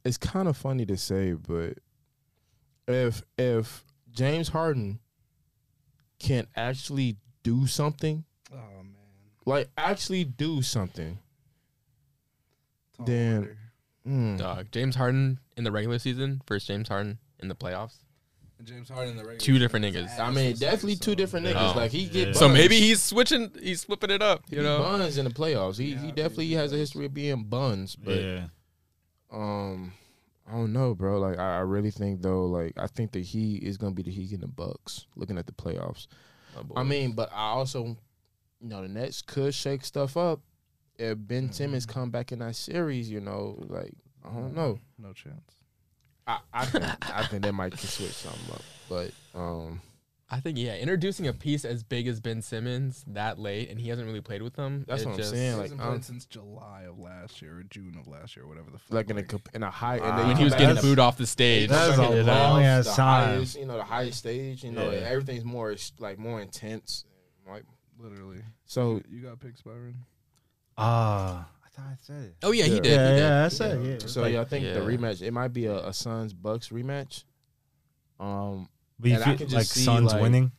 [0.06, 1.80] it's kind of funny to say, but
[2.88, 5.00] if if James Harden
[6.20, 8.96] can actually do something, Oh man.
[9.46, 11.20] like actually do something,
[12.96, 13.58] Tall Then-
[14.06, 18.04] mm, Dog, James Harden in the regular season versus James Harden in the playoffs.
[18.60, 20.20] And James Harden the regular Two different season is niggas.
[20.20, 21.76] I mean, ass, definitely so- two different niggas.
[21.76, 22.34] Like he get Yeah.
[22.34, 22.54] So buns.
[22.60, 23.52] maybe he's switching.
[23.62, 24.44] He's flipping it up.
[24.50, 24.80] You he know.
[24.80, 25.78] buns in the playoffs.
[25.80, 28.22] He Yeah, he definitely he has a history of being buns, but.
[28.22, 28.48] yeah.
[29.32, 29.94] Um,
[30.48, 31.20] I don't know, bro.
[31.20, 34.12] Like, I, I really think though, like, I think the Heat is gonna be the
[34.12, 35.06] Heat and the Bucks.
[35.16, 36.08] Looking at the playoffs,
[36.76, 37.86] I mean, but I also,
[38.60, 40.42] you know, the Nets could shake stuff up
[40.98, 43.10] if Ben Simmons come back in that series.
[43.12, 43.94] You know, like,
[44.26, 44.80] I don't know.
[44.98, 45.59] No chance.
[46.30, 46.86] I I think,
[47.16, 49.82] I think they might can switch something up, but um,
[50.30, 53.90] I think yeah, introducing a piece as big as Ben Simmons that late, and he
[53.90, 54.86] hasn't really played with them.
[54.88, 57.64] That's what I'm just- saying, He like, hasn't um, since July of last year or
[57.64, 58.92] June of last year, whatever the fuck.
[58.94, 61.18] like in a in a high, and Ah, when you he was getting booed off
[61.18, 61.70] the stage.
[61.70, 62.58] That's you a know, you know?
[62.60, 63.28] ass the time.
[63.30, 64.64] highest, you know, the highest stage.
[64.64, 65.00] You know, Yeah.
[65.00, 67.06] everything's more like more intense.
[67.48, 67.64] Like,
[67.98, 68.44] literally.
[68.66, 70.06] so you got picks, Byron.
[70.78, 72.36] Ah, I thought I said it.
[72.44, 72.86] Oh yeah, he did.
[72.86, 73.20] yeah, he did.
[73.20, 73.98] yeah, I said yeah.
[74.08, 77.24] So Like, yeah, I think the rematch it might be a, a Suns Bucks rematch.
[78.20, 78.68] Um,
[79.00, 80.52] but you and I can just like see, Suns like- winning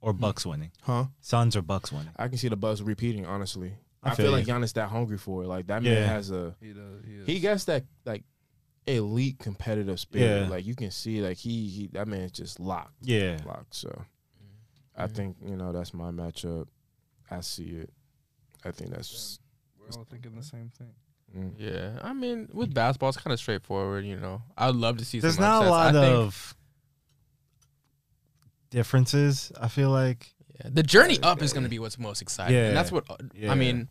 [0.00, 0.70] or Bucks winning.
[0.82, 1.06] huh?
[1.20, 2.10] Suns or Bucks winning.
[2.16, 3.26] I can see the Bucks repeating.
[3.26, 4.52] Honestly, I I, feel feel like you.
[4.54, 5.46] Giannis that hungry for it.
[5.46, 5.94] Like that Yeah.
[5.94, 7.04] man has a He does.
[7.26, 8.24] He, he gets that like
[8.86, 10.42] elite competitive spirit.
[10.44, 10.48] Yeah.
[10.48, 13.38] Like you can see like he he that man's just locked Yeah.
[13.46, 13.74] locked.
[13.74, 14.02] So
[14.96, 15.12] I Mhm.
[15.12, 16.66] think you know that's my matchup.
[17.30, 17.90] I see it.
[18.64, 19.38] I think that's.
[19.90, 20.92] We're all thinking the same thing.
[21.36, 21.52] mm.
[21.58, 24.04] Yeah, I mean, with basketball, it's kind of straightforward.
[24.04, 25.20] You know, I'd love to see.
[25.20, 26.54] There's some not a lot I of
[28.70, 29.52] differences.
[29.60, 30.32] I feel like.
[30.60, 33.04] yeah, the journey up is going to be what's most exciting, and that's what
[33.34, 33.52] Yeah.
[33.52, 33.88] I mean.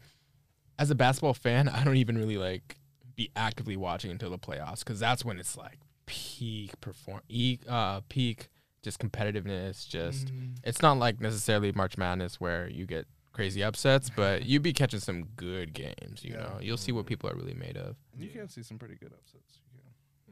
[0.78, 2.76] As a basketball fan, I don't even really like
[3.16, 8.02] be actively watching until the playoffs because that's when it's like peak perform, e- uh,
[8.10, 8.50] peak
[8.84, 9.88] just competitiveness.
[9.88, 10.56] Just Mm-hmm.
[10.66, 15.00] it's not like necessarily March Madness where you get crazy upsets, but you'd be catching
[15.00, 16.24] some good games.
[16.24, 16.40] You Yeah.
[16.44, 17.96] know, you'll see what people are really made of.
[18.14, 19.60] And you can see some pretty good upsets.
[19.74, 19.82] You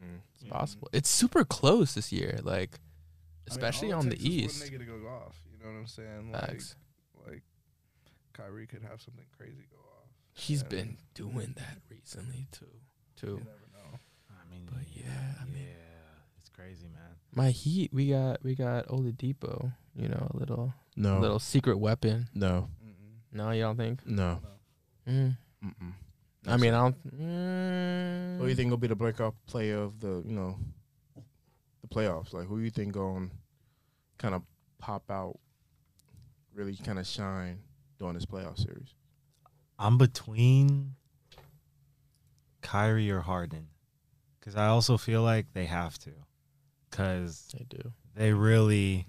[0.01, 0.09] can.
[0.09, 0.19] Mm.
[0.35, 0.89] It's possible.
[0.93, 4.61] It's super close this year, like I mean, especially all on the takes is East.
[4.63, 5.41] One nigga to go off.
[5.51, 6.31] You know what I'm saying?
[6.31, 6.75] Like, Facts.
[7.27, 7.43] like
[8.34, 10.07] Kyrie could have something crazy go off.
[10.34, 12.65] He's and been doing that recently too.
[12.65, 12.81] You
[13.15, 13.38] Too.
[13.38, 13.99] never know.
[14.31, 17.15] I mean, But yeah, I mean- yeah, it's crazy, man.
[17.35, 19.73] My Heat, we got we got Oladipo.
[19.95, 22.27] You know, a little No, little secret weapon.
[22.34, 22.69] no.
[23.34, 24.05] No, you don't think?
[24.05, 24.39] no.
[25.07, 25.35] Mm.
[25.65, 25.93] Mm-mm.
[26.47, 27.18] I mean, I don't.
[27.19, 30.57] Mm, Who do you think will be the breakout player of the you know
[31.81, 32.34] the playoffs?
[32.34, 33.31] Like who do you think going
[34.18, 34.43] kind of
[34.77, 35.39] pop out,
[36.53, 37.60] really kind of shine
[37.99, 38.93] during this playoff series?
[39.80, 40.95] I'm between
[42.61, 43.68] Kyrie or Harden
[44.39, 46.11] because I also feel like they have to
[46.89, 47.91] because They do.
[48.15, 49.07] they really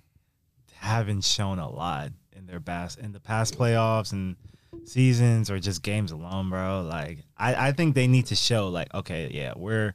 [0.77, 2.11] haven't shown a lot
[2.45, 4.37] in their past in the past playoffs and
[4.85, 6.83] seasons or just games alone, bro.
[6.83, 9.95] Like I, I think they need to show like okay, yeah, we're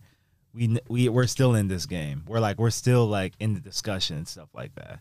[0.53, 2.23] we we we're still in this game.
[2.27, 4.99] We're like we're still like in the discussion and stuff like that.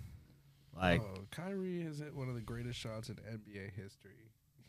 [0.77, 4.12] Like oh, Kyrie has hit one of the greatest shots in NBA history.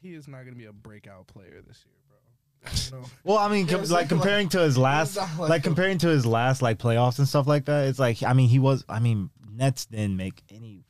[0.01, 3.03] He is not going to be a breakout player this year, bro.
[3.23, 6.07] Well, I mean, com- it's like like- comparing to his last, like, like- comparing to
[6.07, 7.88] his last like playoffs and stuff like that.
[7.88, 10.85] It's like, I mean, he was, I mean, Nets didn't make any like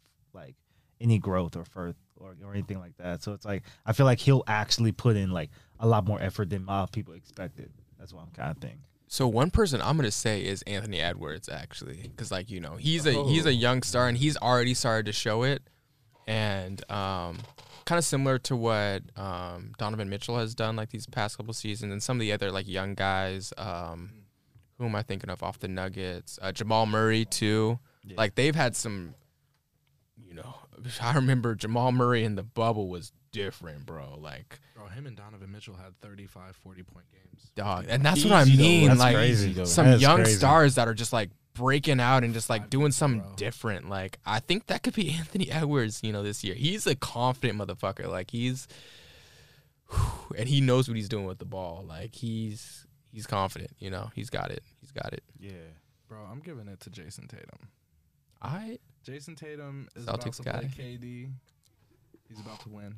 [1.01, 3.23] any growth or for or, or anything like that.
[3.23, 5.49] So it's like I feel like he'll actually put in like
[5.79, 7.71] a lot more effort than a lot of people expected.
[7.97, 8.79] That's what I'm kind of thinking.
[9.07, 13.05] So one person I'm gonna say is Anthony Edwards, actually, because like you know he's
[13.05, 13.49] a he's Oh.
[13.49, 15.63] a young star and he's already started to show it,
[16.27, 17.37] and um,
[17.85, 21.91] kind of similar to what um, Donovan Mitchell has done like these past couple seasons,
[21.91, 24.11] and some of the other like young guys um,
[24.77, 26.37] who am I thinking of off the Nuggets?
[26.41, 27.79] Uh, Jamal Murray too.
[28.05, 28.15] Yeah.
[28.17, 29.15] Like they've had some,
[30.23, 30.55] you know.
[31.01, 34.17] I remember Jamal Murray in the bubble was different, bro.
[34.19, 37.51] Like Bro, him and Donovan Mitchell had 35, 40 point games.
[37.55, 38.87] dog, and that's what I mean.
[38.87, 40.37] That's like crazy, some That's young crazy.
[40.37, 43.33] stars that are just like breaking out and just like Five doing years, something bro.
[43.35, 43.89] different.
[43.89, 45.99] Like I think that could be Anthony Edwards.
[46.03, 48.07] You know, this year he's a confident motherfucker.
[48.07, 48.67] Like he's,
[50.37, 51.83] and he knows what he's doing with the ball.
[51.87, 53.71] Like he's he's confident.
[53.79, 54.63] You know, he's got it.
[54.79, 55.23] He's got it.
[55.39, 55.51] Yeah.
[56.07, 57.69] Bro, I'm giving it to Jayson Tatum.
[58.41, 60.51] I Jayson Tatum is about to guy.
[60.59, 61.31] play KD.
[62.27, 62.95] He's about to win.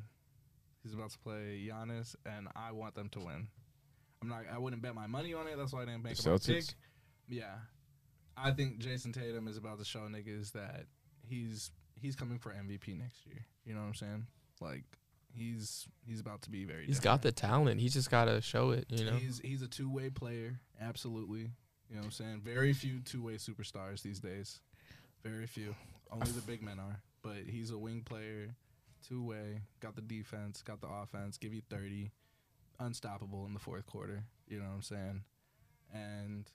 [0.82, 3.48] He's about to play Giannis, and I want them to win.
[4.20, 4.42] I'm not.
[4.52, 5.56] I wouldn't bet my money on it.
[5.56, 6.46] That's why I didn't make The my Celtics?
[6.68, 6.74] pick.
[7.28, 7.54] Yeah,
[8.36, 10.86] I think Jayson Tatum is about to show niggas that
[11.26, 11.70] he's
[12.00, 13.44] he's coming for MVP next year.
[13.64, 14.26] You know what I'm saying?
[14.60, 14.84] Like
[15.34, 16.86] he's he's about to be very.
[16.86, 17.36] he's got different.
[17.36, 17.80] the talent.
[17.80, 18.86] He's just got to show it.
[18.88, 19.12] You know.
[19.12, 21.50] He's he's a two way player, absolutely.
[21.88, 22.42] You know what I'm saying?
[22.44, 24.60] Very few two way superstars these days.
[25.22, 25.74] Very few.
[26.10, 27.00] Only the big men are.
[27.22, 28.56] But he's a wing player,
[29.06, 32.10] two way, got the defense, got the offense, give you 30,
[32.80, 34.24] unstoppable in the fourth quarter.
[34.48, 35.22] You know what I'm saying?
[35.94, 36.50] And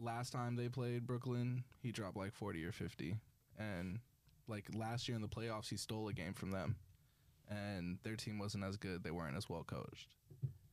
[0.00, 3.16] last time they played Brooklyn, he dropped like 40 or 50.
[3.58, 3.98] And
[4.48, 6.76] like last year in the playoffs, he stole a game from them.
[7.50, 9.04] And their team wasn't as good.
[9.04, 10.14] They weren't as well coached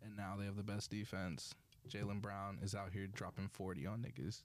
[0.04, 1.54] and now they have the best defense.
[1.90, 4.44] Jaylen Brown is out here dropping 40 on niggas.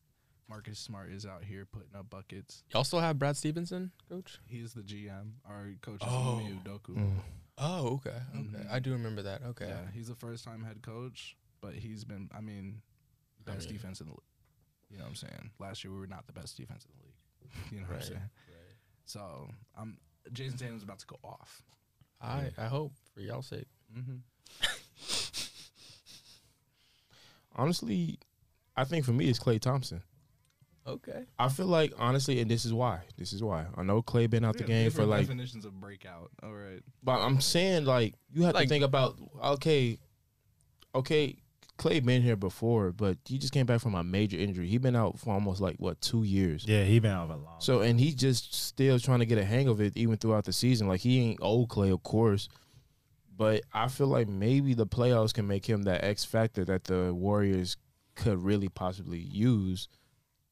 [0.48, 2.62] Marcus Smart is out here putting up buckets.
[2.70, 4.38] Y'all also have Brad Stevenson, coach.
[4.46, 5.32] He's the GM.
[5.48, 6.40] Our coach is Oh.
[6.44, 6.94] Ime Udoka.
[6.96, 7.16] Mm.
[7.58, 8.38] Oh, okay, okay.
[8.64, 8.70] Mhm.
[8.70, 9.42] I do remember that.
[9.42, 9.68] Okay.
[9.68, 12.82] Yeah, he's a first time head coach, but he's been, I mean,
[13.46, 14.20] I best mean- defense in the league.
[14.90, 15.50] You know what I'm saying?
[15.58, 17.10] Last year we were not the best defense in the league.
[17.72, 18.30] You know what I'm saying?
[19.06, 19.98] So I'm
[20.32, 21.62] Jayson Tatum's about to go off.
[22.20, 23.66] I I hope for y'all's sake.
[23.96, 24.16] Mm-hmm.
[27.56, 28.18] Honestly,
[28.76, 30.02] I think for me it's Klay Thompson.
[30.86, 31.24] Okay.
[31.38, 33.00] I feel like honestly, and this is why.
[33.16, 33.66] This is why.
[33.76, 36.30] I know Klay been out the game for like definitions of breakout.
[36.42, 36.82] All right.
[37.02, 39.98] But I'm saying like you have Like- to think about okay,
[40.94, 41.36] okay.
[41.76, 44.68] Klay been here before, but he just came back from a major injury.
[44.68, 46.64] He been out for almost like what two years.
[46.68, 47.56] Yeah, he been out for a long.
[47.58, 50.52] So and he just still trying to get a hang of it even throughout the
[50.52, 50.86] season.
[50.86, 52.48] Like he ain't old Klay, of course,
[53.36, 57.12] but I feel like maybe the playoffs can make him that X factor that the
[57.12, 57.76] Warriors
[58.14, 59.88] could really possibly use,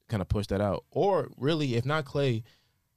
[0.09, 0.85] kind of push that out.
[0.91, 2.43] Or really, if not Klay,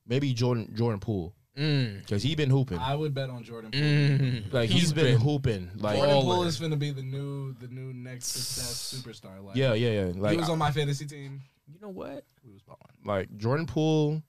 [0.06, 2.00] maybe Jordan Jordan Poole Mm.
[2.00, 2.78] because he been hooping.
[2.78, 3.80] I would bet on Jordan Poole.
[3.80, 4.52] Mm.
[4.52, 5.70] Like he's been, hooping.
[5.76, 9.42] Like Jordan Poole is going to be the new the new next success superstar.
[9.42, 10.12] Like yeah, yeah, yeah.
[10.14, 11.40] Like he was on my fantasy team.
[11.66, 12.24] You know what?
[12.44, 12.80] We was balling.
[13.04, 14.22] like Jordan Poole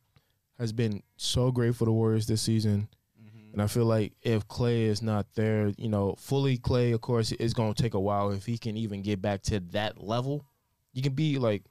[0.57, 2.87] has been so great for the Warriors this season.
[3.21, 3.53] Mm-hmm.
[3.53, 7.33] And I feel like if Klay is not there, you know, fully Klay, of course,
[7.33, 10.45] it's going to take a while if he can even get back to that level.
[10.93, 11.63] You can be like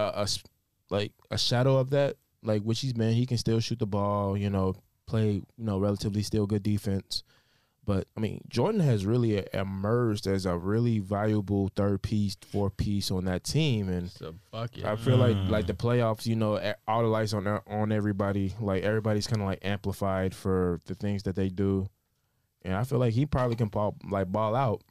[0.00, 0.42] a, a s-
[0.90, 3.14] like a shadow of that, like which he's been.
[3.14, 4.74] He can still shoot the ball, you know,
[5.06, 7.22] play, you know, relatively still good defense.
[7.86, 13.10] But I mean, Jordan has really emerged as a really valuable third piece, fourth piece
[13.10, 14.84] on that team, and It's a bucket.
[14.84, 15.48] I feel like Mm.
[15.48, 18.54] like the playoffs, you know, all the lights on on everybody.
[18.60, 21.88] Like everybody's kind of like amplified for the things that they do,
[22.62, 24.82] and I feel like he probably can ball, like ball out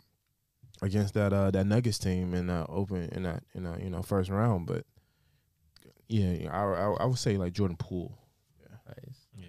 [0.81, 4.01] against that uh that Nuggets team in uh open in that in a you know
[4.01, 4.65] first round.
[4.65, 4.83] But
[6.09, 8.17] yeah, yeah, I, I I would say like Jordan Poole.
[8.87, 9.27] Nice.
[9.37, 9.45] yeah.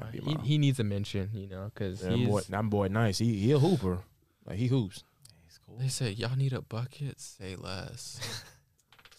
[0.00, 2.28] might he, he needs a mention, you know, because that he's.
[2.28, 3.18] boy, that boy nice.
[3.18, 3.98] He he a hooper.
[4.46, 5.02] Like he hoops.
[5.44, 5.76] He's cool.
[5.78, 7.20] They say y'all need a bucket.
[7.20, 8.20] Say less.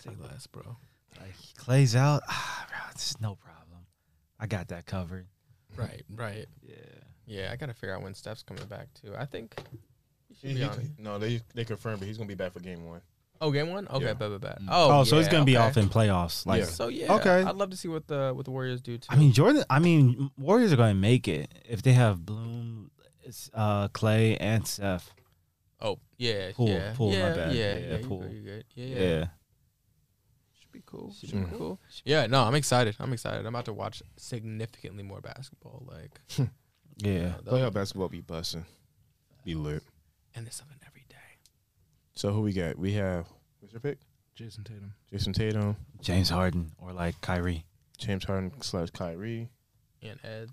[0.04, 0.78] Say less, bro.
[1.20, 2.22] Like Klay's out.
[2.30, 3.86] Ah, bro, it's no problem.
[4.40, 5.28] I got that covered.
[5.76, 6.46] Right, right.
[6.62, 6.76] Yeah.
[7.28, 9.14] Yeah, I gotta figure out when Steph's coming back too.
[9.18, 9.56] I think
[10.30, 10.96] he He- be he- on.
[11.00, 13.02] no, they they confirmed, but he's gonna be back for game one.
[13.42, 13.88] Oh, game one.
[13.88, 14.14] Okay, Yeah.
[14.14, 14.62] bet, bet, bet.
[14.62, 14.68] Mm.
[14.70, 15.66] Oh, Oh, so he's yeah, gonna be okay.
[15.68, 16.46] off in playoffs.
[16.46, 16.68] Like, Yeah.
[16.68, 17.44] So yeah, Okay.
[17.44, 19.08] I'd love to see what the what the Warriors do too.
[19.10, 19.64] I mean, Jordan.
[19.70, 22.92] I mean, Warriors are going to make it if they have Bloom,
[23.54, 25.12] uh, Klay, and Seth.
[25.82, 27.56] oh yeah, Poole, yeah, Poole, my yeah, bad.
[27.56, 28.20] yeah, Yeah, yeah, you Poole.
[28.22, 28.66] good, you good.
[28.74, 29.00] Yeah, Yeah.
[29.20, 29.28] yeah,
[30.60, 31.14] should be cool.
[31.20, 31.58] Should be Mhm.
[31.58, 31.80] cool.
[32.06, 32.96] Yeah, no, I'm excited.
[33.00, 33.42] I'm excited.
[33.42, 35.84] I'm about to watch significantly more basketball.
[35.88, 36.20] Like,
[36.98, 37.36] Yeah.
[37.40, 38.66] uh, Playoff basketball be busting,
[39.44, 39.84] be lit.
[40.34, 40.85] and there's something every day.
[42.16, 42.78] So who we got?
[42.78, 43.28] We have
[43.60, 44.00] what's your pick?
[44.36, 44.94] Jayson Tatum.
[45.12, 47.66] Jayson Tatum, James Harden or like Kyrie.
[47.98, 49.50] James Harden slash Kyrie,
[50.04, 50.52] And Eds,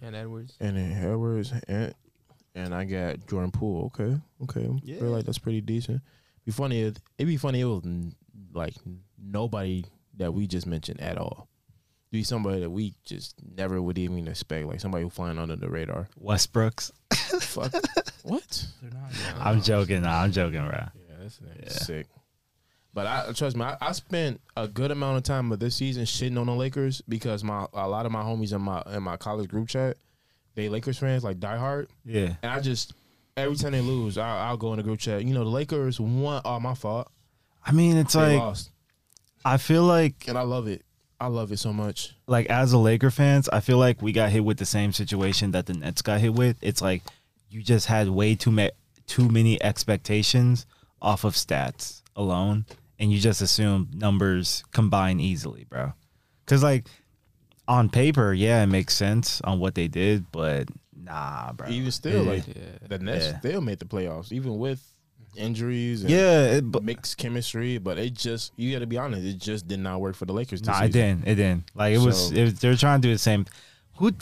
[0.00, 0.56] and Edwards.
[0.60, 1.94] and then Edwards, and
[2.54, 3.86] and I got Jordan Poole.
[3.94, 4.98] Okay, okay, I Yeah.
[5.00, 6.00] feel like that's pretty decent.
[6.44, 6.80] Be funny.
[6.82, 7.60] If, it'd be funny.
[7.60, 8.14] If it was
[8.52, 8.74] like
[9.18, 9.84] nobody
[10.16, 11.48] that we just mentioned at all.
[12.12, 15.68] Be somebody that we just never would even expect, like somebody who flying under the
[15.68, 16.08] radar.
[16.22, 16.92] Westbrooks.
[17.40, 17.72] Fuck,
[18.22, 18.66] what?
[18.80, 19.10] They're not.
[19.46, 20.02] I'm joking.
[20.02, 20.70] Nah, I'm joking, bro.
[20.78, 20.88] Yeah,
[21.20, 21.68] that's Yeah.
[21.70, 22.06] sick.
[22.94, 26.04] But I trust me, I, I spent a good amount of time of this season
[26.04, 29.16] shitting on the Lakers because my a lot of my homies in my in my
[29.16, 29.96] college group chat,
[30.54, 32.34] they Lakers fans like diehard, Yeah.
[32.42, 32.92] and I just
[33.38, 35.24] every time they lose, I, I'll go in the group chat.
[35.24, 36.42] You know, the Lakers won.
[36.44, 37.10] Oh, my fault.
[37.64, 38.70] I mean, it's They like lost,
[39.42, 40.84] I feel like and I love it.
[41.22, 42.14] I love it so much.
[42.26, 45.52] like as a Laker fans, I feel like we got hit with the same situation
[45.52, 46.56] that the Nets got hit with.
[46.60, 47.02] It's like
[47.48, 48.68] you just had way too ma-
[49.06, 50.66] too many expectations
[51.00, 52.64] off of stats alone,
[52.98, 55.92] and you just assume numbers combine easily, bro.
[56.44, 56.86] Because like
[57.68, 61.68] on paper, yeah, it makes sense on what they did, but nah, bro.
[61.68, 62.30] Even still, Yeah.
[62.32, 62.88] like Yeah.
[62.88, 63.38] the Nets Yeah.
[63.38, 64.82] still made the playoffs, even with
[65.36, 66.02] injuries.
[66.02, 69.38] And yeah, it, but mixed chemistry, but it just you got to be honest, it
[69.38, 70.60] just did not work for the Lakers.
[70.60, 71.26] This Nah, it didn't.
[71.26, 71.70] It didn't.
[71.74, 72.30] Like it was.
[72.32, 73.46] It they were trying to do the same.
[73.96, 74.12] Who?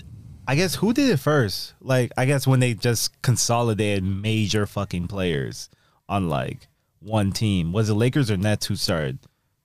[0.46, 1.74] I guess who did it first?
[1.80, 5.68] Like I guess when they just consolidated major fucking players
[6.08, 6.68] on like
[7.00, 7.72] one team.
[7.72, 9.18] Was it Lakers or Nets who started?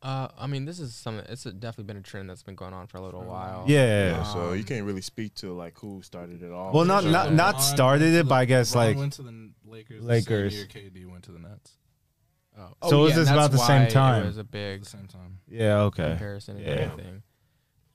[0.05, 1.25] Uh, I mean, this is something.
[1.29, 3.63] It's a, definitely been a trend that's been going on for a little while.
[3.67, 4.09] Yeah.
[4.11, 6.71] Yeah, so you can't really speak to like who started it all.
[6.73, 9.49] Well, not So- not not started it, but I guess LeBron like went to the
[9.65, 10.03] Lakers.
[10.03, 10.53] Lakers.
[10.53, 11.71] The same year KD went to the Nets
[12.57, 12.67] Oh.
[12.89, 14.23] So Oh, was yeah, this and about the same time?
[14.23, 15.39] It was a big the same time.
[15.47, 16.71] yeah okay comparison and Yeah.
[16.73, 17.23] everything.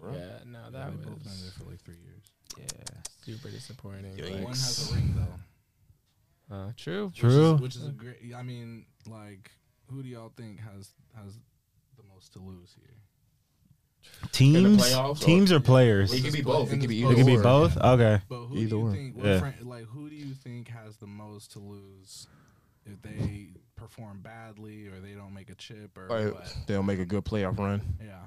[0.00, 0.16] Right.
[0.18, 2.24] Yeah, no, Yeah, that they both been was there for like three years.
[2.58, 4.18] yeah, super disappointing.
[4.18, 6.54] Yeah, like- One has a ring though.
[6.56, 7.06] uh, true.
[7.06, 7.56] Which is- True.
[7.56, 8.34] Which is, a great.
[8.34, 9.52] I mean, like,
[9.88, 11.49] who do y'all think has has the most
[12.30, 12.86] to lose here?
[14.32, 16.12] teams playoffs or- teams or players.
[16.12, 16.72] It could be both.
[16.72, 17.42] It could be It could be either or.
[17.42, 17.76] both.
[17.76, 18.20] Okay.
[18.28, 18.92] But who Either do you or.
[18.92, 19.16] think?
[19.16, 19.38] What Yeah.
[19.40, 22.26] fran- like, who do you think has the most to lose
[22.86, 26.56] if they perform badly or they don't make a chip or Like, what?
[26.66, 27.96] they'll make a good playoff run.
[28.02, 28.26] Yeah.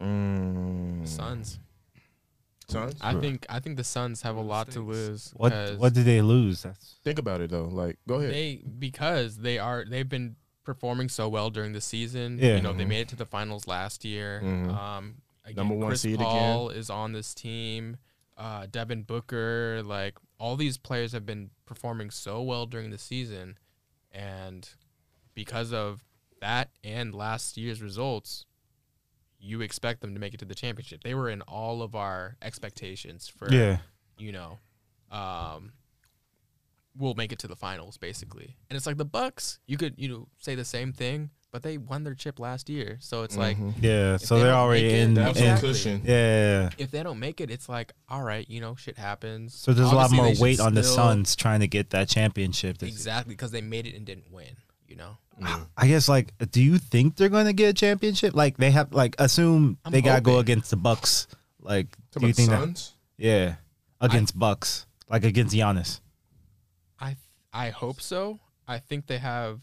[0.00, 1.08] Mm.
[1.08, 1.58] Suns.
[2.68, 2.94] Suns.
[3.00, 5.30] I think I think the Suns have a lot to lose.
[5.36, 6.62] What 'cause what did they lose?
[6.64, 7.64] That's Think about it though.
[7.68, 8.32] Like, go ahead.
[8.34, 10.36] They because they are they've been
[10.66, 12.38] performing so well during the season.
[12.38, 12.56] Yeah.
[12.56, 12.88] You know, they Mhm.
[12.88, 14.42] made it to the finals last year.
[14.44, 14.74] Mhm.
[14.76, 16.26] Um again, Number one Chris seed again.
[16.26, 17.96] Paul is on this team.
[18.36, 23.56] Uh Devin Booker, like all these players have been performing so well during the season
[24.12, 24.68] and
[25.34, 26.04] because of
[26.40, 28.44] that and last year's results,
[29.38, 31.02] you expect them to make it to the championship.
[31.04, 33.78] They were in all of our expectations for yeah.
[34.18, 34.58] you know,
[35.10, 35.72] um,
[36.98, 38.56] will make it to the finals basically.
[38.70, 41.78] And it's like the Bucks, you could you know say the same thing, but they
[41.78, 43.74] won their chip last year, so it's like Mhm.
[43.80, 44.16] Yeah.
[44.18, 45.14] So they they're already in.
[45.14, 45.68] That's in Exactly.
[45.70, 46.02] cushion.
[46.04, 46.70] yeah.
[46.78, 49.54] if they don't make it, it's like all right, you know, shit happens.
[49.54, 52.82] So there's a lot more weight on the still- Suns trying to get that championship.
[52.82, 54.56] exactly because they made it and didn't win.
[54.88, 55.66] You know, Mm.
[55.76, 58.34] I guess like, do you think they're going to get a championship?
[58.34, 61.26] Like they have, like assume I'm they got to go against the Bucks.
[61.60, 62.60] Like, Talking do you about think that?
[62.60, 62.94] Suns?
[63.18, 63.54] Yeah,
[64.00, 66.00] against Bucks, like against Giannis.
[67.56, 68.38] I hope so.
[68.68, 69.60] I think they have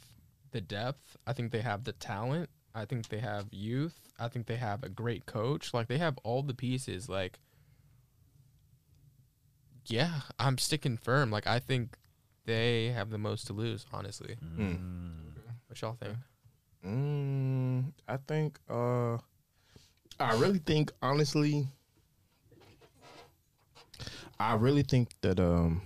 [0.51, 1.15] the depth.
[1.27, 2.49] I think they have the talent.
[2.73, 3.99] I think they have youth.
[4.19, 5.75] I think they have a great coach.
[5.75, 7.07] Like they have all the pieces.
[7.07, 7.37] Like
[9.85, 11.29] yeah, I'm sticking firm.
[11.29, 11.95] Like I think
[12.45, 14.37] they have the most to lose, honestly.
[15.67, 16.17] What y'all think?
[16.83, 18.59] Mm, I think.
[18.67, 19.17] Uh,
[20.19, 21.67] I really think, honestly,
[24.39, 25.81] I really think that um,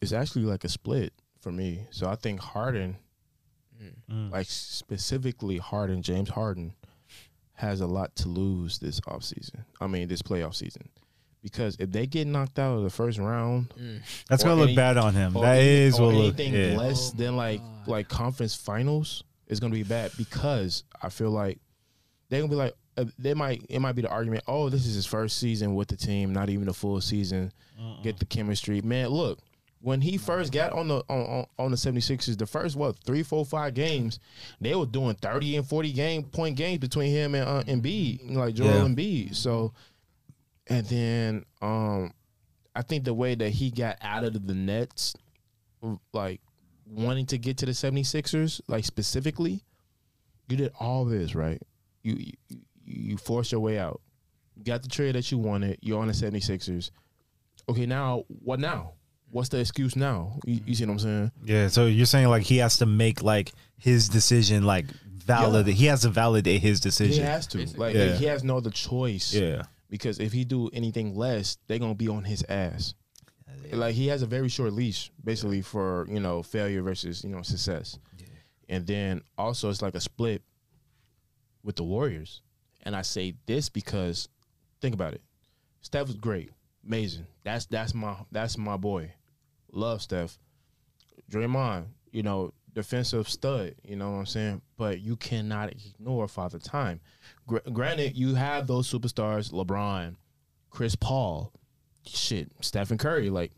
[0.00, 1.86] it's actually like a split for me.
[1.90, 2.96] So I think Harden,
[4.10, 4.30] Mm.
[4.30, 6.74] like specifically Harden, James Harden,
[7.54, 9.64] has a lot to lose this offseason.
[9.80, 10.88] I mean, this playoff season.
[11.42, 14.00] Because if they get knocked out of the first round, Mm.
[14.28, 15.34] That's gonna look bad on him.
[15.36, 16.38] or That any- is or what look.
[16.40, 16.76] anything Yeah.
[16.76, 17.88] less Oh than like God.
[17.88, 21.58] like conference finals is gonna be bad because I feel like
[22.28, 24.94] they're gonna be like uh, they might it might be the argument oh this is
[24.94, 27.50] his first season with the team not even a full season
[28.02, 29.38] get the chemistry man look
[29.82, 33.22] when he first got on the on, on, on the 76ers the first what three
[33.22, 34.18] four five games
[34.60, 38.54] they were doing 30 and 40 game point games between him and uh, Embiid like
[38.54, 38.84] Joel Yeah.
[38.84, 39.34] Embiid.
[39.34, 39.72] So
[40.66, 42.12] and then um
[42.76, 45.14] I think the way that he got out of the Nets
[46.12, 46.40] like
[46.86, 49.64] wanting to get to the 76ers like specifically
[50.48, 51.60] you did all this right?
[52.02, 52.16] You
[52.48, 54.00] you, you forced your way out.
[54.56, 55.78] You got the trade that you wanted.
[55.80, 56.90] You're on the 76ers
[57.68, 58.92] okay now what now
[59.30, 61.68] what's the excuse now you, you see what i'm saying Yeah.
[61.68, 64.86] So you're saying like he has to make like his decision like
[65.24, 65.74] validate.
[65.74, 67.14] He has to validate his decision.
[67.14, 67.78] he has to Basically.
[67.80, 68.16] like Yeah.
[68.16, 69.62] he has no other choice Yeah.
[69.88, 72.94] because if he do anything less they're gonna be on his ass
[73.72, 77.42] like he has a very short leash basically for you know failure versus you know
[77.42, 77.98] success
[78.68, 80.42] and then also it's like a split
[81.62, 82.42] with the warriors
[82.82, 84.28] and i say this because
[84.80, 85.22] think about it
[85.82, 86.50] steph was great
[86.84, 89.12] amazing that's that's my that's my boy
[89.72, 90.38] love steph
[91.30, 93.74] Draymond, you know defensive stud.
[93.84, 94.62] You know what I'm saying?
[94.76, 97.00] But you cannot ignore Father Time.
[97.46, 100.16] Gr- granted, you have those superstars, LeBron,
[100.70, 101.52] Chris Paul,
[102.06, 103.52] shit, Stephen Curry, like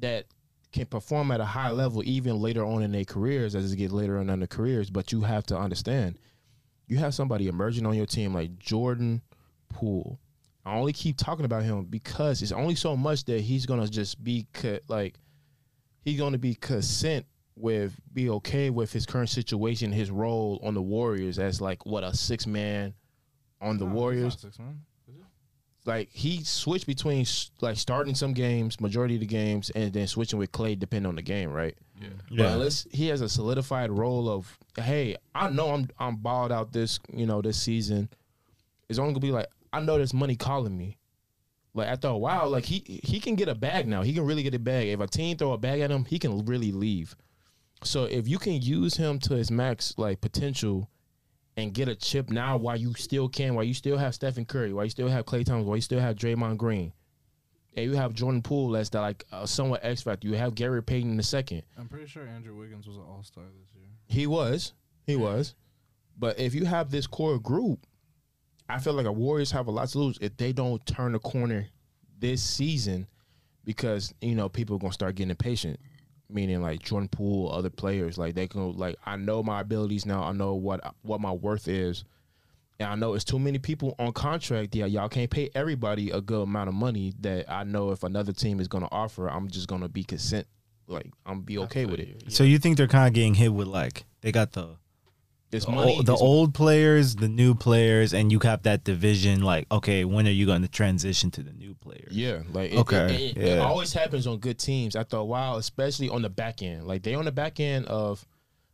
[0.00, 0.26] that
[0.72, 3.92] can perform at a high level even later on in their careers as it gets
[3.92, 4.90] later on in their careers.
[4.90, 6.18] But you have to understand,
[6.86, 9.22] you have somebody emerging on your team like Jordan
[9.68, 10.18] Poole.
[10.64, 14.22] I only keep talking about him because it's only so much that he's gonna just
[14.22, 15.16] be co- like
[16.02, 20.82] he's gonna be consent with be okay with his current situation, his role on the
[20.82, 22.94] Warriors as like what a six man
[23.60, 24.38] on the Warriors.
[24.40, 24.80] Six, man.
[25.86, 27.24] Like he switched between
[27.60, 31.16] like starting some games, majority of the games, and then switching with Klay depending on
[31.16, 31.74] the game, right?
[32.00, 32.08] Yeah.
[32.30, 36.72] But unless he has a solidified role of, hey, I know I'm I'm balled out
[36.72, 38.10] this you know this season,
[38.88, 40.98] it's only gonna be like I know there's money calling me.
[41.72, 44.02] Like after a while, like he he can get a bag now.
[44.02, 44.88] He can really get a bag.
[44.88, 47.16] If a team throw a bag at him, he can really leave.
[47.82, 50.90] So if you can use him to his max like potential
[51.56, 54.72] and get a chip now while you still can, while you still have Stephen Curry,
[54.72, 56.92] while you still have Klay Thompson, while you still have Draymond Green,
[57.76, 60.26] and you have Jordan Poole as the, like uh, somewhat X factor.
[60.26, 61.62] You have Gary Payton in the second.
[61.78, 63.88] I'm pretty sure Andrew Wiggins was an All Star this year.
[64.06, 64.72] He was.
[65.06, 65.54] He was.
[66.18, 67.86] But if you have this core group,
[68.70, 71.18] I feel like the Warriors have a lot to lose if they don't turn the
[71.18, 71.66] corner
[72.18, 73.06] this season
[73.64, 75.78] because, you know, people are gonna start getting impatient.
[76.28, 80.22] Meaning like Jordan Poole, other players, like they can like I know my abilities now,
[80.22, 82.04] I know what what my worth is.
[82.78, 84.74] And I know it's too many people on contract.
[84.74, 88.32] Yeah, y'all can't pay everybody a good amount of money that I know if another
[88.32, 90.46] team is gonna offer, I'm just gonna be consent
[90.86, 92.32] like I'm be okay with it.
[92.32, 94.76] So you think they're kind of getting hit with like they got the
[95.52, 95.96] It's the, money.
[95.96, 99.42] old, the it's- old players, the new players, and you have that division.
[99.42, 102.12] Like, okay, when are you going to transition to the new players?
[102.12, 105.56] Yeah, like it, Okay, it, it, it always happens on good teams after a while,
[105.56, 106.86] especially on the back end.
[106.86, 108.24] Like they on the back end of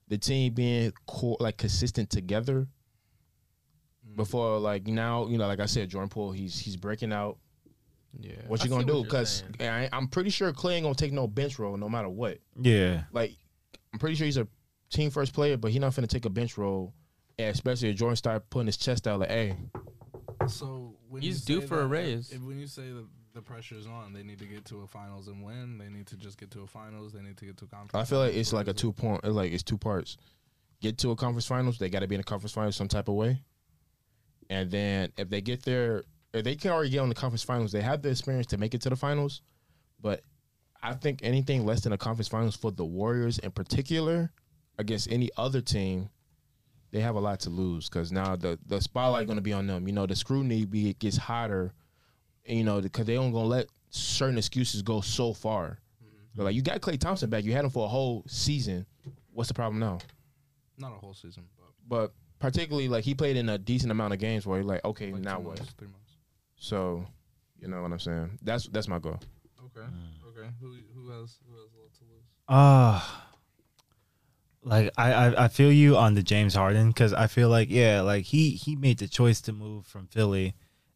[0.09, 2.69] the team being core, like consistent together.
[4.13, 4.17] Mm.
[4.17, 7.39] Before like now, you know, like I said, Jordan Poole, he's he's breaking out.
[8.21, 8.33] Yeah.
[8.49, 9.03] What I you gonna do?
[9.03, 9.45] Because.
[9.61, 12.39] I'm pretty sure Klay ain't gonna take no bench role no matter what.
[12.61, 13.37] Yeah, Like
[13.93, 14.47] I'm pretty sure he's a
[14.91, 16.93] team first player, but he's not finna take a bench role.
[17.39, 19.57] And especially if Jordan start putting his chest out like, hey,
[20.49, 22.33] So when He's due say for a raise.
[22.33, 25.29] If, when you say that the pressure's on, they need to get to a finals
[25.29, 25.79] and win.
[25.79, 27.13] They need to just get to a finals.
[27.13, 27.95] They need to get to a conference.
[27.95, 29.25] I feel like it's like a two point.
[29.25, 30.17] Like it's two parts.
[30.81, 33.09] Get to a conference finals, they got to be in a conference finals some type
[33.09, 33.43] of way.
[34.51, 37.73] And then if they get there, if they can already get on the conference finals,
[37.73, 39.43] they have the experience to make it to the finals.
[40.01, 40.23] But
[40.83, 44.31] I think anything less than a conference finals for the Warriors in particular,
[44.79, 46.11] against any other team,
[46.93, 49.67] they have a lot to lose because now the the spotlight going to be on
[49.67, 49.87] them.
[49.87, 51.73] You know, the scrutiny be, gets hotter.
[52.45, 55.81] You know, because they don't gonna let certain excuses go so far.
[56.37, 58.87] But like you got Klay Thompson back, you had him for a whole season.
[59.33, 59.99] What's the problem now?
[60.79, 64.21] Not a whole season, but But particularly like he played in a decent amount of
[64.21, 65.59] games where you're like, okay, like now what?
[65.59, 66.13] months, three months.
[66.57, 67.05] So,
[67.59, 68.39] you know what I'm saying?
[68.43, 69.19] That's that's my goal.
[69.65, 69.87] Okay,
[70.29, 70.49] okay.
[70.61, 72.25] Who who has who has a lot to lose?
[72.49, 73.03] Uh
[74.67, 78.01] like I, I I feel you on the James Harden because I feel like yeah
[78.01, 80.55] like he he made the choice to move from Philly,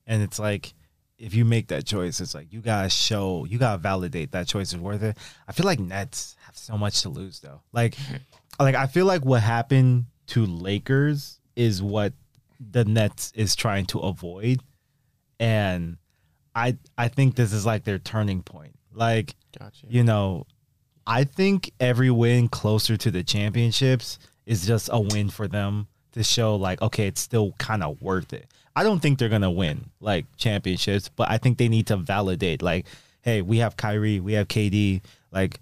[0.08, 0.74] and it's like
[1.18, 4.72] if you make that choice, it's like you gotta show you gotta validate that choice
[4.72, 5.16] is worth it.
[5.46, 7.62] I feel like Nets have so much to lose though.
[7.72, 8.16] Like mm-hmm.
[8.58, 12.12] like I feel like what happened to Lakers is what
[12.58, 14.62] the Nets is trying to avoid,
[15.38, 15.96] and
[16.56, 18.74] I I think this is like their turning point.
[18.92, 19.86] Like Gotcha.
[19.88, 20.46] you know,
[21.06, 26.22] I think every win closer to the championships is just a win for them to
[26.22, 28.46] show like, okay, it's still kind of worth it.
[28.74, 32.62] I don't think they're gonna win like championships, but I think they need to validate
[32.62, 32.86] like,
[33.22, 35.02] hey, we have Kyrie, we have KD,
[35.32, 35.60] like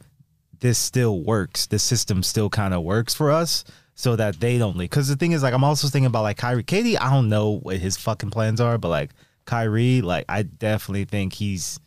[0.61, 1.67] this still works.
[1.67, 3.65] The system still kind of works for us.
[3.95, 4.91] So that they don't leave.
[4.91, 6.63] Because the thing is, like, I'm also thinking about like Kyrie.
[6.63, 9.11] KD, I don't know what his fucking plans are, but like
[9.45, 11.81] Kyrie, like, I definitely think he's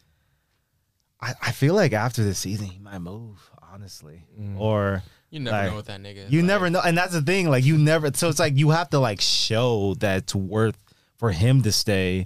[1.21, 3.37] I, I feel like after this season he might move,
[3.71, 4.23] honestly.
[4.39, 4.59] Mm.
[4.59, 6.25] Or You never like, know what that nigga.
[6.27, 6.47] is you like.
[6.47, 7.49] never know, and that's the thing.
[7.49, 8.11] Like you never.
[8.13, 10.77] So it's like you have to like show that it's worth
[11.17, 12.25] for him to stay.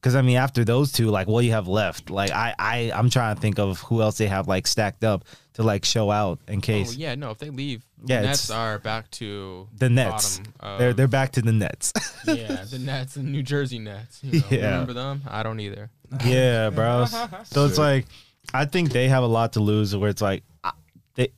[0.00, 2.08] Because I mean, after those two, like, what do you have left?
[2.08, 5.26] Like, I, I, I'm trying to think of who else they have like stacked up
[5.54, 7.32] to like show out in Oh case yeah, no.
[7.32, 10.40] If they leave, Yeah, the Nets are back to the Nets.
[10.60, 11.92] of- They're they're back to the Nets.
[12.26, 14.20] yeah, the Nets and New Jersey Nets.
[14.24, 14.70] You know, Yeah.
[14.70, 15.20] Remember them?
[15.28, 15.90] I don't either.
[16.24, 17.04] yeah, bro.
[17.44, 18.06] So it's like
[18.52, 19.94] I think they have a lot to lose.
[19.96, 20.42] Where it's like
[21.14, 21.28] they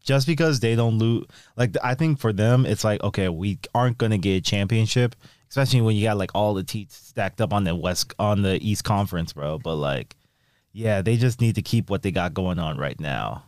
[0.00, 1.26] just because they don't lose.
[1.56, 5.14] Like I think for them, it's like okay, we aren't gonna get a championship,
[5.48, 8.58] especially when you got like all the teams stacked up on the west on the
[8.66, 9.58] East Conference, bro.
[9.58, 10.16] But like,
[10.72, 13.44] yeah, they just need to keep what they got going on right now.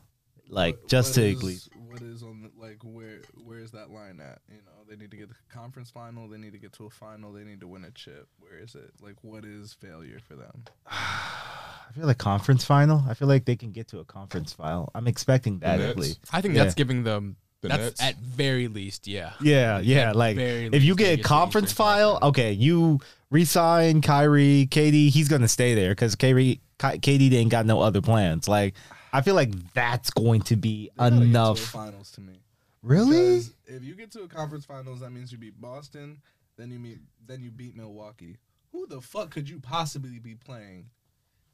[0.49, 1.69] Like What- just what to is- at least.
[1.89, 4.39] what is on the like where where is that line at?
[4.49, 6.29] You know, they need to get the conference final.
[6.29, 7.33] They need to get to a final.
[7.33, 8.29] They need to win a chip.
[8.41, 8.93] Where is it?
[9.01, 10.65] Like, what is failure for them?
[10.87, 13.03] I feel like conference final.
[13.09, 14.91] I feel like they can get to a conference final.
[14.95, 15.99] I'm expecting that at Nets?
[15.99, 16.21] least.
[16.33, 16.65] I think Yeah.
[16.65, 17.37] that's giving them.
[17.61, 18.03] The that's Nets?
[18.03, 19.33] at very least, yeah.
[19.41, 20.11] Yeah, yeah.
[20.11, 22.29] At Like very if you least, they get a get to conference Eastern file, Conference.
[22.31, 25.09] okay, you resign Kyrie, KD.
[25.11, 28.47] He's gonna stay there because Kyrie, Ky- KD didn't got no other plans.
[28.47, 28.75] Like
[29.13, 31.59] I feel like that's going to be They gotta get to a enough.
[31.59, 32.35] finals to me.
[32.83, 33.39] Really?
[33.39, 36.21] Because if you get to a conference finals, that means you beat Boston.
[36.57, 36.99] Then you meet.
[37.27, 38.39] Then you beat Milwaukee.
[38.73, 40.91] Who the fuck could you possibly be playing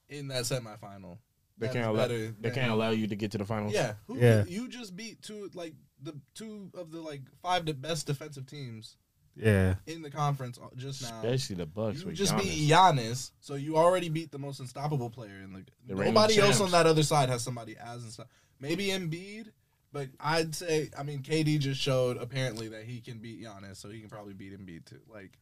[0.08, 1.18] in that semifinal?
[1.58, 2.08] They can't allow.
[2.08, 3.72] They than- can't allow you to get to the finals.
[3.74, 4.44] Yeah, who, Yeah.
[4.46, 8.96] You just beat two like the two of the like five the best defensive teams
[9.36, 9.76] Yeah.
[9.86, 11.18] in the conference uh, just now.
[11.22, 12.00] especially the Bucks.
[12.00, 12.42] you with just Giannis.
[12.42, 15.64] beat Giannis, so you already beat the most unstoppable player in the.
[15.86, 18.32] The nobody else on that other side has somebody as unstoppable.
[18.58, 19.52] Maybe Embiid,
[19.94, 23.88] but I'd say I mean KD just showed apparently that he can beat Giannis, so
[23.88, 25.00] he can probably beat Embiid too.
[25.10, 25.38] Like,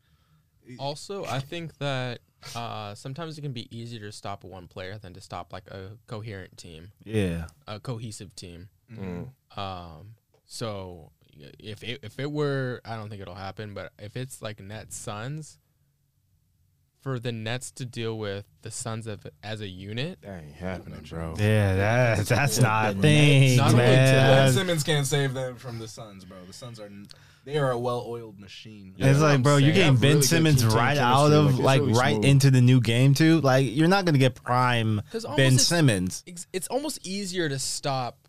[0.79, 2.21] Also, I think that
[2.55, 5.97] uh, sometimes it can be easier to stop one player than to stop like a
[6.07, 7.47] coherent team, Yeah.
[7.67, 8.69] a cohesive team.
[8.93, 9.29] mhm.
[9.57, 9.59] Mm.
[9.59, 10.15] Um,
[10.47, 11.11] so
[11.59, 14.97] if it, if it were, I don't think it'll happen, but if it's like Nets
[14.97, 15.59] Suns,
[17.03, 21.05] for the Nets to deal with the Suns of, as a unit, That ain't happening,
[21.11, 21.35] bro.
[21.39, 21.75] Yeah.
[21.77, 24.53] That, that's Yeah, not a the thing, Nets- not only Ben.
[24.53, 26.39] Simmons can't save them from the Suns, bro.
[26.47, 26.89] The Suns are
[27.45, 28.95] they are a well-oiled machine.
[28.97, 29.65] Yeah, it's like, I'm bro, saying.
[29.67, 32.25] you're getting Ben really Simmons right out of Like, like really right smooth.
[32.25, 33.41] into the new game too.
[33.41, 36.23] Like you're not gonna get prime Ben it's- Simmons.
[36.25, 38.29] it's, it's almost easier to stop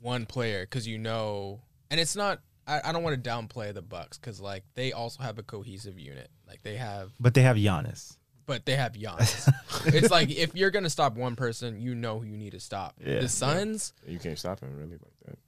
[0.00, 2.40] one player because you know, and it's not.
[2.66, 5.98] I, I don't want to downplay the Bucks because like they also have a cohesive
[5.98, 6.30] unit.
[6.48, 8.16] Like they have, But they have Giannis.
[8.46, 9.50] but they have Giannis.
[9.86, 12.94] it's like if you're gonna stop one person, you know who you need to stop.
[13.04, 13.20] Yeah.
[13.20, 15.38] The Suns, You can't stop him really like that.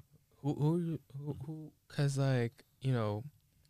[0.42, 3.24] who who who who because like you know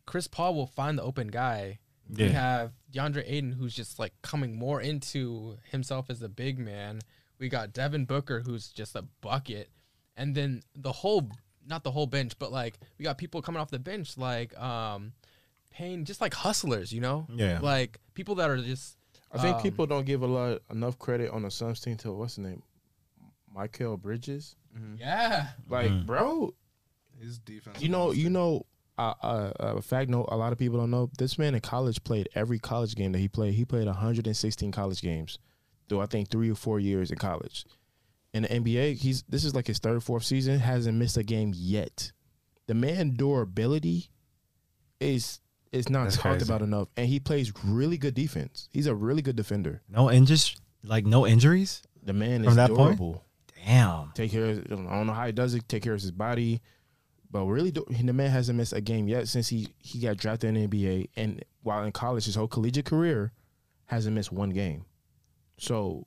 [0.05, 1.79] chris paul will find the open guy
[2.09, 6.99] we have DeAndre Ayton who's just like coming more into himself as a big man
[7.39, 9.69] we got Devin Booker who's just a bucket
[10.15, 11.29] and then the whole
[11.67, 15.11] not the whole bench but like we got people coming off the bench like um
[15.71, 17.59] Payne just like hustlers you know Yeah.
[17.61, 18.97] like people that are just
[19.31, 22.13] I think Um, people don't give a lot enough credit on the Suns team to
[22.13, 22.63] what's his name,
[23.55, 24.55] Mikal Bridges.
[24.97, 26.05] yeah Like, Mhm.
[26.05, 26.53] bro,
[27.19, 27.81] His defense.
[27.81, 28.65] you know, you know,
[28.97, 30.27] uh, uh, uh, a fact note.
[30.31, 31.09] A lot of people don't know.
[31.17, 33.53] This man in college played every college game that he played.
[33.55, 35.37] He played 116 college games,
[35.89, 37.65] through I think three or four years in college.
[38.37, 40.59] In the NBA, he's this is like his third, fourth season.
[40.59, 42.11] Hasn't missed a game yet.
[42.67, 44.09] The man durability
[44.99, 45.39] is
[45.71, 46.45] is not That's talked crazy.
[46.45, 48.69] about enough, and he plays really good defense.
[48.71, 49.81] He's a really good defender.
[49.89, 51.81] No injuries, like no injuries.
[52.03, 52.97] The man From is that point?
[52.97, 53.23] durable.
[53.65, 54.11] Damn.
[54.13, 54.45] Take care.
[54.51, 55.67] Of, I don't know how he does it.
[55.67, 56.61] Take care of his body,
[57.29, 60.55] but really, do, the man hasn't missed a game yet since he he got drafted
[60.55, 61.09] in the NBA.
[61.15, 63.33] And while in college, his whole collegiate career
[63.85, 64.85] hasn't missed one game.
[65.57, 66.05] So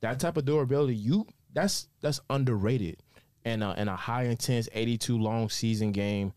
[0.00, 1.26] that type of durability, you
[1.58, 3.02] that's that's underrated.
[3.44, 6.32] And uh, and a high intense, eighty two long season game,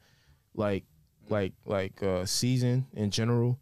[0.54, 0.86] like
[1.30, 3.60] like like uh, season in general,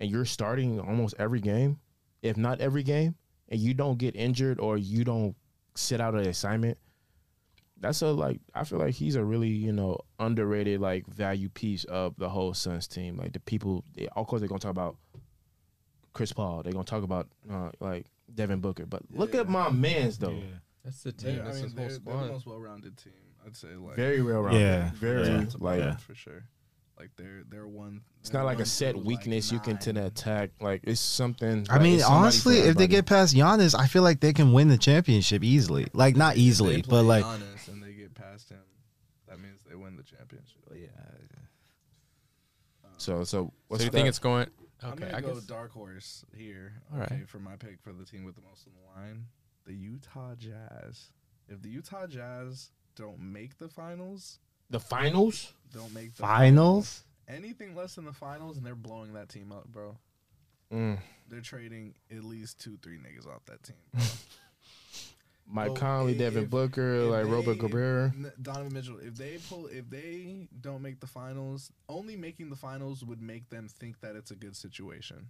[0.00, 1.78] and you're starting almost every game,
[2.22, 3.14] if not every game,
[3.48, 5.34] and you don't get injured or you don't
[5.74, 6.76] sit out an assignment.
[7.78, 11.84] That's a like I feel like he's a really you know underrated like value piece
[11.84, 13.16] of the whole Suns team.
[13.16, 14.96] Like the people, they, of course they're gonna talk about
[16.12, 16.62] Chris Paul.
[16.62, 18.04] They're gonna talk about uh, like
[18.34, 18.84] Devin Booker.
[18.84, 19.40] But look Yeah.
[19.40, 20.38] at my man's though.
[20.84, 22.96] That's the They, team I that's mean, his they're, whole they're the squad most well-rounded
[22.96, 23.12] team.
[23.46, 24.60] I'd say like Very well rounded.
[24.60, 24.90] Yeah.
[24.94, 25.44] Very Yeah.
[25.58, 25.96] like Yeah.
[25.96, 26.44] for sure.
[26.98, 28.02] Like they're they're one.
[28.20, 30.04] it's they're not like a set weakness like, you can to nine.
[30.04, 30.50] attack.
[30.60, 31.66] Like it's something.
[31.70, 32.86] I like, mean, it's somebody honestly, for if they everybody.
[32.88, 35.86] get past Giannis, I feel like they can win the championship easily.
[35.94, 38.58] Like not If they easily, play but like Giannis and they get past him,
[39.28, 40.58] that means they win the championship.
[40.74, 40.88] yeah.
[42.98, 43.96] so so what's so you that?
[43.96, 44.46] think it's going
[44.82, 46.74] I'm okay gonna I go guess dark horse here.
[46.92, 47.28] All okay, right.
[47.28, 49.24] for my pick for the team with the most on the line,
[49.66, 51.10] the Utah Jazz.
[51.48, 54.38] If the Utah Jazz don't make the finals,
[54.70, 55.52] the finals?
[55.72, 57.02] don't make the finals.
[57.28, 59.96] anything less than the finals, and they're blowing that team up, bro.
[60.72, 60.98] Mm.
[61.28, 63.76] They're trading at least two, three niggas off that team.
[65.52, 68.12] Mike Oh, Conley, if- Devin if- Booker, If like Robert they- Gobert.
[68.14, 68.98] N- Donovan Mitchell.
[69.00, 73.48] If they pull, if they don't make the finals, only making the finals would make
[73.50, 75.28] them think that it's a good situation.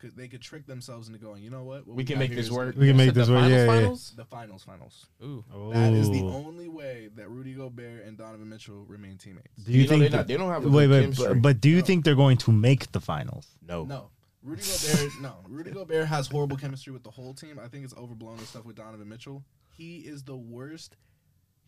[0.00, 1.86] Could they could trick themselves into going, you know what?
[1.86, 2.74] What We can make this work.
[2.76, 3.42] We can make this the work.
[3.42, 3.80] finals, Yeah, yeah.
[3.80, 4.12] finals?
[4.16, 5.06] The finals, finals.
[5.22, 5.44] Ooh.
[5.72, 9.62] That is the only way that Rudy Gobert and Donovan Mitchell remain teammates.
[9.64, 10.02] Do you, know, think?
[10.10, 11.84] they, not, they don't have a wait, wait, but, but do you No.
[11.84, 13.48] think they're going to make the finals?
[13.66, 13.84] no.
[13.84, 14.08] No,
[14.42, 15.12] Rudy Gobert.
[15.20, 17.60] no, Rudy Gobert has horrible chemistry with the whole team.
[17.62, 19.44] I think it's overblown the stuff with Donovan Mitchell.
[19.70, 20.96] He is the worst.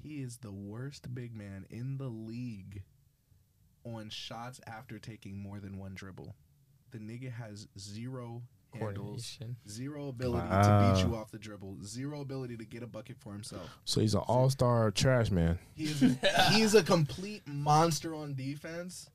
[0.02, 2.82] He is the worst big man in the league
[3.84, 6.34] on shots after taking more than one dribble.
[6.92, 8.42] The nigga has zero
[8.74, 9.56] handles, Coordination.
[9.68, 13.32] zero ability to beat you off the dribble, zero ability to get a bucket for
[13.32, 13.68] himself.
[13.84, 15.58] So he's an all star trash man.
[15.74, 16.16] He is
[16.50, 19.10] he's a complete monster on defense,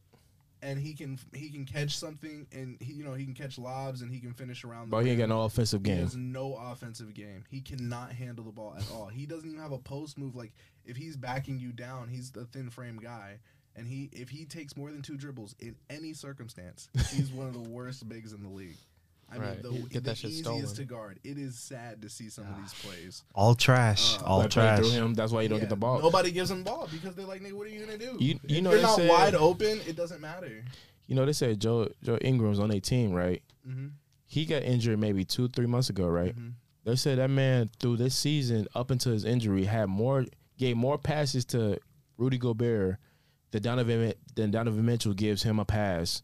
[0.62, 4.02] and he can he can catch something, and he you know he can catch lobs,
[4.02, 4.90] and he can finish around.
[4.90, 5.94] But he ain't got no offensive game.
[5.94, 6.06] He game.
[6.06, 7.44] has no offensive game.
[7.50, 9.08] He cannot handle the ball at all.
[9.08, 10.36] He doesn't even have a post move.
[10.36, 10.54] Like
[10.86, 13.40] if he's backing you down, he's the thin frame guy.
[13.78, 17.54] And he if he takes more than two dribbles in any circumstance, he's one of
[17.54, 18.76] the worst bigs in the league.
[19.32, 19.62] I Right.
[19.64, 20.76] mean, He'd the, get the that shit easiest stolen.
[20.76, 21.20] to guard.
[21.24, 23.24] It is sad to see some of these plays.
[23.36, 24.18] All trash.
[24.20, 24.80] Uh, all Like, play trash.
[24.80, 25.14] through him.
[25.14, 26.02] That's why you don't Yeah, get the ball.
[26.02, 28.16] Nobody gives him the ball because they're like, nigga, what are you gonna do?
[28.20, 29.80] You- you If know you're they not said- wide open.
[29.86, 30.64] It doesn't matter.
[31.08, 33.44] You know, they said Joe Joe Ingles on their team, right?
[33.68, 33.88] Mm-hmm.
[34.26, 36.34] He got injured maybe two, three months ago, right?
[36.36, 36.54] Mhm.
[36.86, 40.26] They said that man through this season up until his injury had more
[40.58, 41.80] gave more passes to
[42.18, 42.98] Rudy Gobert
[43.52, 46.22] than Donovan than Donovan Mitchell gives him a pass.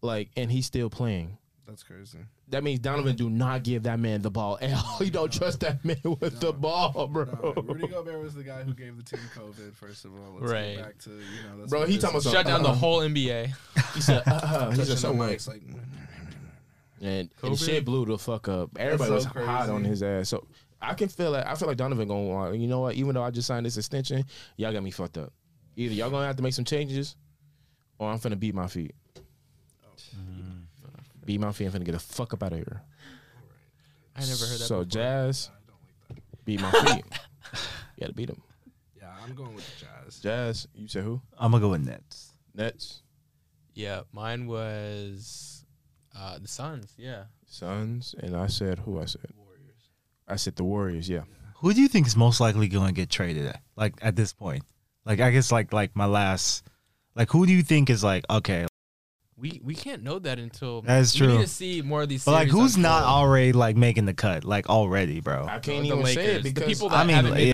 [0.00, 1.38] Like, and he's still playing.
[1.66, 2.18] That's crazy.
[2.50, 4.98] That means Donovan do not give that man the ball at all.
[5.04, 7.24] You don't trust that man with the ball, bro.
[7.56, 9.74] No, Rudy Gobert was the guy who gave the team COVID.
[9.74, 10.78] First of all, let's Right.
[10.78, 11.58] back to you know.
[11.58, 12.74] That's Bro, he this talking about Shut down the Uh-uh.
[12.74, 13.52] whole NBA.
[13.94, 15.62] He said, uh, uh, he Touching said the something like, mics, like
[17.00, 18.70] and, and shit blew the fuck up.
[18.78, 20.28] Everybody so was hot on his ass.
[20.28, 20.46] So
[20.80, 21.44] I can feel it.
[21.46, 22.58] I feel like Donovan gonna want.
[22.58, 22.94] You know what?
[22.94, 24.24] Even though I just signed this extension,
[24.56, 25.32] y'all got me fucked up.
[25.78, 27.14] Either y'all gonna have to make some changes,
[28.00, 28.96] or I'm finna beat my feet.
[31.24, 31.66] Beat my feet.
[31.66, 32.82] I'm finna get the fuck up out of here.
[34.16, 34.66] I never heard that.
[34.66, 34.84] So before.
[34.86, 35.50] Jazz,
[36.44, 37.04] beat my feet.
[37.52, 38.42] you gotta beat him.
[38.96, 40.18] yeah, I'm going with Jazz.
[40.18, 41.20] Jazz, you said who?
[41.38, 42.32] I'm gonna go with Nets.
[42.56, 43.02] Nets,
[43.74, 45.64] Yeah, mine was
[46.18, 46.92] uh, the Suns.
[46.96, 47.24] Yeah.
[47.46, 49.00] Suns, and I said who?
[49.00, 49.90] I said Warriors.
[50.26, 51.08] I said the Warriors.
[51.08, 51.22] Yeah.
[51.58, 53.46] Who do you think is most likely going to get traded?
[53.46, 53.60] At?
[53.76, 54.64] Like at this point,
[55.08, 56.62] like I guess like like my last,
[57.16, 58.66] like who do you think is like okay?
[59.36, 61.26] We we can't know that until That is true.
[61.26, 61.38] We true.
[61.40, 62.24] need to see more of these.
[62.24, 63.14] But like who's not unfold.
[63.16, 64.44] already like making the cut?
[64.44, 65.46] Like already, bro.
[65.46, 67.52] I can't The even say it Lakers, the because people that I mean, haven't made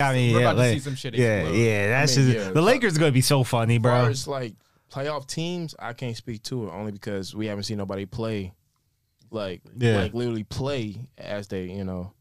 [0.00, 1.56] yeah, I mean, We're yeah, about to see some shit yeah, explode.
[1.56, 1.86] yeah.
[1.88, 3.90] That's mean, just yeah, the but- Lakers gonna be so funny, As bro.
[3.92, 4.54] far as like
[4.92, 8.54] playoff teams, I can't speak to it only because we haven't seen nobody play,
[9.30, 9.96] like Yeah.
[9.98, 12.12] like literally play as they you know.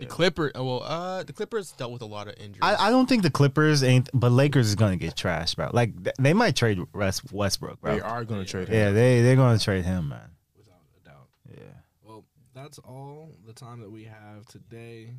[0.00, 0.52] The Clippers.
[0.54, 2.60] Oh, well, uh, the Clippers dealt with a lot of injuries.
[2.62, 5.70] I, I don't think the Clippers ain't, but Lakers is gonna get trashed, bro.
[5.72, 7.94] Like th- they might trade West, Westbrook, bro.
[7.94, 8.74] They are going to trade him.
[8.74, 10.30] Yeah, they they're gonna trade him, man.
[10.56, 11.28] Without a doubt.
[11.50, 11.58] Yeah.
[12.02, 12.24] Well,
[12.54, 15.10] that's all the time that we have today.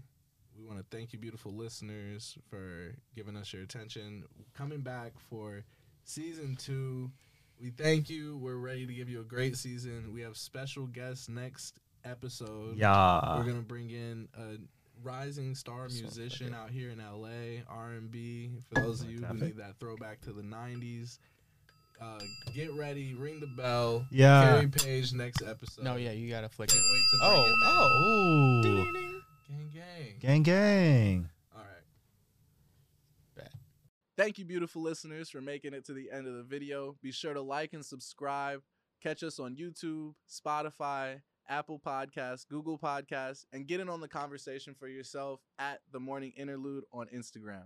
[0.57, 4.23] We want to thank you, beautiful listeners, for giving us your attention.
[4.53, 5.63] Coming back for
[6.05, 7.11] season two.
[7.61, 8.37] We thank you.
[8.37, 10.11] We're ready to give you a great season.
[10.13, 12.77] We have special guests next episode.
[12.77, 13.37] Yeah.
[13.37, 14.57] We're gonna bring in a
[15.03, 18.51] rising star musician out here in LA, R and B.
[18.73, 21.19] For those of you who need that throwback to the '90s,
[22.01, 22.19] uh,
[22.53, 24.05] get ready, ring the bell.
[24.11, 24.43] Yeah.
[24.55, 25.83] Carrie Page next episode.
[25.83, 26.91] no, yeah, you gotta flick Can't it.
[26.91, 28.59] wait to bring Oh, him oh.
[28.59, 28.61] Ooh.
[28.61, 29.21] Ding, ding, ding.
[29.47, 30.15] gang, gang.
[30.19, 31.29] Gang gang.
[31.55, 31.83] All right.
[33.35, 33.51] Bet.
[34.17, 36.95] Thank you, beautiful listeners, for making it to the end of the video.
[37.01, 38.61] Be sure to like and subscribe.
[39.03, 44.73] Catch us on YouTube, Spotify, Apple Podcasts, Google Podcasts, and get in on the conversation
[44.73, 47.65] for yourself at the Morning Interlude on Instagram.